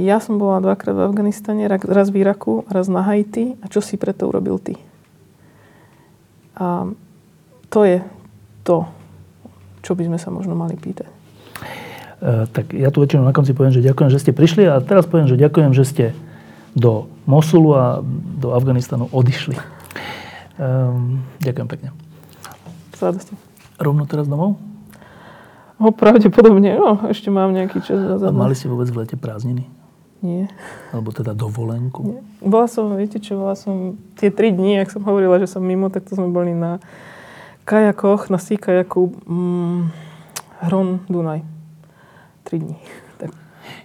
Ja 0.00 0.24
som 0.24 0.40
bola 0.40 0.64
dvakrát 0.64 0.96
v 0.96 1.04
Afganistane, 1.04 1.68
raz 1.68 2.08
v 2.08 2.24
Iraku, 2.24 2.64
raz 2.64 2.88
na 2.88 3.04
Haiti. 3.04 3.60
A 3.60 3.68
čo 3.68 3.84
si 3.84 4.00
preto 4.00 4.24
urobil 4.24 4.56
ty? 4.56 4.80
A 6.56 6.88
to 7.68 7.84
je 7.84 8.00
to, 8.64 8.88
čo 9.84 9.92
by 9.92 10.08
sme 10.08 10.16
sa 10.16 10.32
možno 10.32 10.56
mali 10.56 10.80
pýtať? 10.80 11.08
E, 12.24 12.48
tak 12.48 12.72
ja 12.72 12.88
tu 12.88 13.04
väčšinou 13.04 13.28
na 13.28 13.36
konci 13.36 13.52
poviem, 13.52 13.76
že 13.76 13.84
ďakujem, 13.84 14.08
že 14.08 14.20
ste 14.22 14.32
prišli 14.32 14.64
a 14.64 14.80
teraz 14.80 15.04
poviem, 15.04 15.28
že 15.28 15.36
ďakujem, 15.36 15.70
že 15.76 15.84
ste 15.84 16.04
do 16.72 17.08
Mosulu 17.28 17.76
a 17.76 18.00
do 18.40 18.56
Afganistanu 18.56 19.08
odišli. 19.12 19.56
E, 19.56 20.68
ďakujem 21.40 21.68
pekne. 21.68 21.88
S 22.96 23.00
radosťou. 23.00 23.36
Rovno 23.80 24.04
teraz 24.08 24.28
domov? 24.28 24.60
No, 25.82 25.90
pravdepodobne, 25.90 26.78
no, 26.78 27.10
ešte 27.10 27.32
mám 27.32 27.50
nejaký 27.50 27.82
čas. 27.82 27.98
A 27.98 28.30
mali 28.30 28.54
ste 28.54 28.70
vôbec 28.70 28.86
v 28.86 29.02
lete 29.02 29.16
prázdniny? 29.18 29.66
Nie. 30.22 30.46
Alebo 30.94 31.10
teda 31.10 31.34
dovolenku? 31.34 32.00
Nie. 32.06 32.22
Bola 32.38 32.70
som, 32.70 32.94
viete 32.94 33.18
čo, 33.18 33.42
bola 33.42 33.58
som 33.58 33.98
tie 34.14 34.30
tri 34.30 34.54
dní, 34.54 34.78
ak 34.78 34.94
som 34.94 35.02
hovorila, 35.02 35.42
že 35.42 35.50
som 35.50 35.66
mimo, 35.66 35.90
tak 35.90 36.06
to 36.06 36.14
sme 36.14 36.30
boli 36.30 36.54
na 36.54 36.78
kajakoch, 37.66 38.30
na 38.30 38.38
sí 38.38 38.54
kajaku 38.54 39.10
mm, 39.26 39.80
Hron 40.70 41.02
Dunaj. 41.10 41.42
Tri 42.46 42.62
dní. 42.62 42.78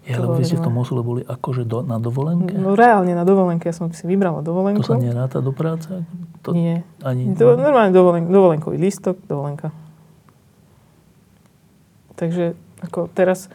Ja, 0.07 0.23
lebo 0.23 0.39
vy 0.39 0.47
ste 0.47 0.55
v 0.55 0.63
tom 0.63 0.75
Mosule 0.75 1.03
boli 1.03 1.21
akože 1.27 1.67
do, 1.67 1.83
na 1.83 1.99
dovolenke? 1.99 2.55
No 2.55 2.79
reálne 2.79 3.11
na 3.11 3.27
dovolenke. 3.27 3.67
Ja 3.67 3.75
som 3.75 3.91
si 3.91 4.07
vybrala 4.07 4.39
dovolenku. 4.39 4.83
To 4.83 4.95
sa 4.95 5.01
neráta 5.01 5.43
do 5.43 5.51
práce? 5.51 6.07
To, 6.47 6.55
Nie. 6.55 6.87
Ani, 7.03 7.35
to, 7.35 7.59
normálne 7.59 7.91
dovolen, 7.91 8.31
dovolenkový 8.31 8.79
lístok, 8.79 9.19
dovolenka. 9.27 9.75
Takže 12.15 12.55
ako 12.81 13.11
teraz 13.11 13.51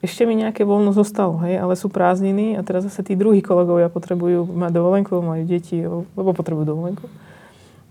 ešte 0.00 0.24
mi 0.24 0.32
nejaké 0.32 0.64
voľno 0.64 0.96
zostalo, 0.96 1.36
hej, 1.44 1.60
ale 1.60 1.76
sú 1.76 1.92
prázdniny 1.92 2.56
a 2.56 2.64
teraz 2.64 2.88
zase 2.88 3.04
tí 3.04 3.12
druhí 3.12 3.44
kolegovia 3.44 3.92
potrebujú 3.92 4.48
mať 4.48 4.72
dovolenku, 4.72 5.12
majú 5.20 5.44
deti, 5.44 5.84
lebo 5.84 6.30
potrebujú 6.32 6.64
dovolenku. 6.64 7.04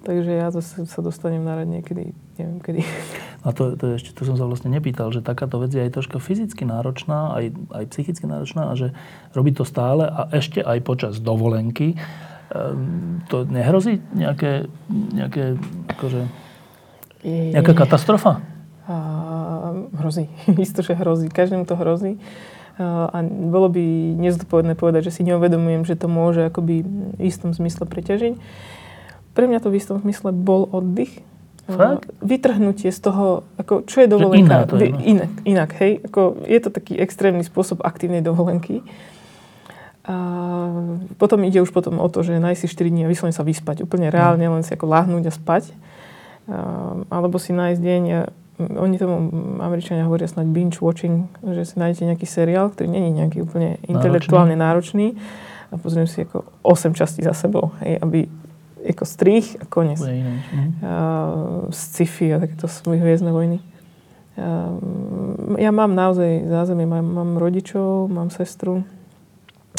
Takže 0.02 0.32
ja 0.34 0.50
zase 0.50 0.90
sa 0.90 1.00
dostanem 1.06 1.46
na 1.46 1.62
rad 1.62 1.70
niekedy, 1.70 2.18
neviem 2.40 2.60
kedy. 2.64 2.82
A 3.46 3.56
to, 3.56 3.76
to 3.80 3.96
ešte, 3.96 4.12
tu 4.16 4.28
som 4.28 4.36
sa 4.36 4.44
vlastne 4.48 4.68
nepýtal, 4.72 5.12
že 5.16 5.24
takáto 5.24 5.60
vec 5.64 5.72
je 5.72 5.80
aj 5.80 5.96
troška 5.96 6.20
fyzicky 6.20 6.68
náročná, 6.68 7.40
aj, 7.40 7.46
aj 7.72 7.84
psychicky 7.92 8.28
náročná 8.28 8.72
a 8.72 8.74
že 8.76 8.92
robí 9.32 9.56
to 9.56 9.64
stále 9.64 10.04
a 10.04 10.28
ešte 10.36 10.60
aj 10.60 10.80
počas 10.84 11.24
dovolenky 11.24 11.96
to 13.30 13.46
nehrozí 13.46 14.02
nejaké, 14.14 14.66
nejaké 14.90 15.58
akože, 15.94 16.22
nejaká 17.26 17.74
katastrofa? 17.78 18.42
A, 18.90 18.98
hrozí. 20.02 20.26
Isto, 20.58 20.82
že 20.82 20.98
hrozí. 20.98 21.30
Každému 21.30 21.70
to 21.70 21.78
hrozí. 21.78 22.18
A 22.80 23.20
bolo 23.28 23.68
by 23.68 23.84
nezodpovedné 24.18 24.80
povedať, 24.80 25.12
že 25.12 25.20
si 25.20 25.28
neuvedomujem, 25.28 25.84
že 25.84 26.00
to 26.00 26.08
môže 26.08 26.48
akoby 26.48 26.88
v 26.88 27.22
istom 27.22 27.52
zmysle 27.52 27.84
preťažiť. 27.84 28.40
Pre 29.36 29.46
mňa 29.46 29.60
to 29.60 29.68
v 29.70 29.78
istom 29.78 30.00
zmysle 30.00 30.32
bol 30.32 30.66
oddych. 30.72 31.20
Fakt? 31.70 32.10
Vytrhnutie 32.26 32.90
z 32.90 33.00
toho, 33.00 33.46
ako, 33.62 33.86
čo 33.86 34.02
je 34.02 34.08
dovolenka. 34.10 34.66
Iná 34.66 34.70
to 34.70 34.82
je, 34.82 34.90
no. 34.90 35.00
Inak, 35.00 35.32
inak, 35.46 35.70
hej. 35.78 36.02
Ako, 36.10 36.42
je 36.50 36.60
to 36.62 36.70
taký 36.74 36.98
extrémny 36.98 37.46
spôsob 37.46 37.86
aktívnej 37.86 38.26
dovolenky. 38.26 38.82
A 40.10 40.16
potom 41.22 41.46
ide 41.46 41.62
už 41.62 41.70
potom 41.70 42.02
o 42.02 42.08
to, 42.10 42.26
že 42.26 42.42
nájsť 42.42 42.60
si 42.66 42.68
4 42.68 42.90
dní 42.90 43.02
a 43.06 43.12
vyslovene 43.12 43.38
sa 43.38 43.46
vyspať. 43.46 43.86
Úplne 43.86 44.10
reálne, 44.10 44.42
len 44.50 44.66
si 44.66 44.74
ako 44.74 44.90
láhnúť 44.90 45.30
a 45.30 45.34
spať. 45.34 45.64
A, 46.50 46.58
alebo 47.14 47.38
si 47.38 47.54
nájsť 47.54 47.82
deň 47.82 48.04
oni 48.60 49.00
tomu 49.00 49.32
Američania 49.64 50.04
hovoria 50.04 50.28
snať 50.28 50.48
binge 50.52 50.84
watching, 50.84 51.32
že 51.40 51.64
si 51.64 51.80
nájdete 51.80 52.04
nejaký 52.12 52.28
seriál, 52.28 52.68
ktorý 52.76 52.92
není 52.92 53.16
nejaký 53.16 53.48
úplne 53.48 53.80
intelektuálne 53.88 54.52
náročný 54.60 55.16
a 55.72 55.80
pozriem 55.80 56.12
si 56.12 56.28
ako 56.28 56.44
8 56.68 56.92
častí 56.92 57.24
za 57.24 57.32
sebou, 57.32 57.72
hej, 57.80 58.04
aby 58.04 58.28
ako 58.86 59.06
strých 59.06 59.60
a 59.60 59.66
koniec. 59.68 60.00
Uh, 60.00 61.68
sci-fi 61.72 62.36
a 62.36 62.42
takéto 62.42 62.72
svoje 62.72 63.04
hviezdne 63.04 63.32
vojny. 63.34 63.60
Uh, 64.40 64.80
ja 65.60 65.76
mám 65.76 65.92
naozaj 65.92 66.48
zázemie, 66.48 66.88
mám, 66.88 67.04
mám 67.04 67.32
rodičov, 67.36 68.08
mám 68.08 68.32
sestru, 68.32 68.88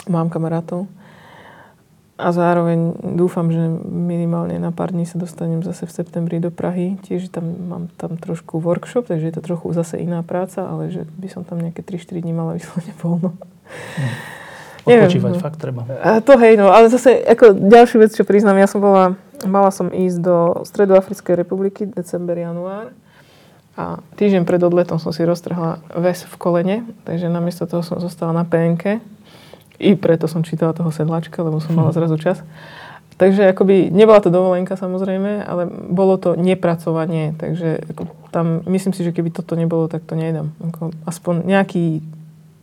mám 0.08 0.28
kamarátov 0.28 0.88
a 2.20 2.28
zároveň 2.36 2.92
dúfam, 3.16 3.48
že 3.48 3.64
minimálne 3.88 4.60
na 4.60 4.70
pár 4.70 4.92
dní 4.92 5.08
sa 5.08 5.16
dostanem 5.16 5.64
zase 5.64 5.88
v 5.88 5.96
septembri 5.96 6.36
do 6.36 6.52
Prahy. 6.52 7.00
Tiež 7.00 7.32
tam 7.32 7.48
mám 7.66 7.88
tam 7.96 8.20
trošku 8.20 8.60
workshop, 8.60 9.08
takže 9.08 9.32
je 9.32 9.34
to 9.40 9.42
trochu 9.42 9.72
zase 9.72 9.96
iná 9.96 10.20
práca, 10.20 10.68
ale 10.68 10.92
že 10.92 11.08
by 11.16 11.28
som 11.32 11.42
tam 11.48 11.64
nejaké 11.64 11.80
3-4 11.80 12.20
dní 12.20 12.36
mala 12.36 12.60
vyslovene 12.60 12.92
voľno. 13.02 13.30
Hm. 13.96 14.39
Odpočívať 14.90 15.32
no. 15.36 15.40
fakt 15.40 15.58
treba. 15.62 15.86
A 16.02 16.18
to 16.24 16.34
hej, 16.40 16.58
no, 16.58 16.74
ale 16.74 16.90
zase 16.90 17.22
ako 17.22 17.54
ďalšiu 17.54 17.96
vec, 18.02 18.10
čo 18.16 18.26
priznám, 18.26 18.58
ja 18.58 18.66
som 18.66 18.82
bola, 18.82 19.14
mala 19.46 19.70
som 19.70 19.92
ísť 19.92 20.18
do 20.18 20.36
Stredoafrickej 20.66 21.34
republiky 21.38 21.86
december, 21.86 22.34
január 22.34 22.90
a 23.78 24.02
týždeň 24.18 24.44
pred 24.44 24.60
odletom 24.60 25.00
som 25.00 25.14
si 25.14 25.24
roztrhla 25.24 25.80
ves 25.96 26.26
v 26.26 26.34
kolene, 26.36 26.76
takže 27.08 27.32
namiesto 27.32 27.64
toho 27.64 27.80
som 27.80 27.96
zostala 28.02 28.36
na 28.36 28.44
PNK 28.44 29.00
i 29.80 29.96
preto 29.96 30.28
som 30.28 30.44
čítala 30.44 30.76
toho 30.76 30.92
sedlačka, 30.92 31.40
lebo 31.40 31.62
som 31.62 31.72
mala 31.72 31.94
hm. 31.94 31.96
zrazu 31.96 32.16
čas. 32.20 32.38
Takže 33.20 33.52
akoby, 33.52 33.92
nebola 33.92 34.24
to 34.24 34.32
dovolenka 34.32 34.80
samozrejme, 34.80 35.44
ale 35.44 35.68
bolo 35.68 36.16
to 36.16 36.40
nepracovanie, 36.40 37.36
takže 37.36 37.84
ako, 37.92 38.08
tam 38.32 38.64
myslím 38.64 38.96
si, 38.96 39.04
že 39.04 39.12
keby 39.12 39.28
toto 39.28 39.60
nebolo, 39.60 39.92
tak 39.92 40.08
to 40.08 40.16
nejdem. 40.16 40.56
Ako, 40.72 40.96
aspoň 41.04 41.44
nejaký, 41.44 42.00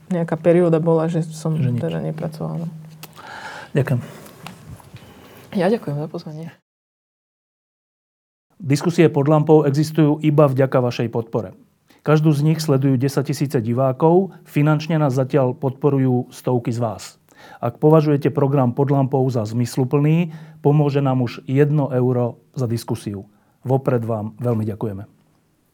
nejaká 0.07 0.35
perióda 0.39 0.79
bola, 0.79 1.11
že 1.11 1.23
som 1.27 1.55
že 1.59 1.71
teda 1.75 1.99
nepracovala. 2.03 2.63
No. 2.63 2.67
Ďakujem. 3.75 3.99
Ja 5.55 5.67
ďakujem 5.71 5.95
za 5.95 6.07
pozvanie. 6.07 6.47
Diskusie 8.57 9.05
pod 9.07 9.29
lampou 9.29 9.63
existujú 9.69 10.17
iba 10.25 10.49
vďaka 10.49 10.81
vašej 10.81 11.13
podpore. 11.13 11.53
Každú 12.01 12.31
z 12.34 12.41
nich 12.41 12.59
sledujú 12.63 12.97
10 12.97 13.27
tisíce 13.27 13.57
divákov, 13.59 14.34
finančne 14.47 14.97
nás 14.97 15.13
zatiaľ 15.13 15.53
podporujú 15.53 16.31
stovky 16.34 16.71
z 16.71 16.79
vás. 16.79 17.03
Ak 17.61 17.77
považujete 17.77 18.34
program 18.34 18.73
pod 18.73 18.89
lampou 18.89 19.21
za 19.29 19.45
zmysluplný, 19.45 20.34
pomôže 20.65 21.03
nám 21.03 21.21
už 21.21 21.45
1 21.45 21.69
euro 21.93 22.41
za 22.57 22.65
diskusiu. 22.65 23.29
Vopred 23.61 24.01
vám 24.01 24.34
veľmi 24.41 24.65
ďakujeme. 24.65 25.16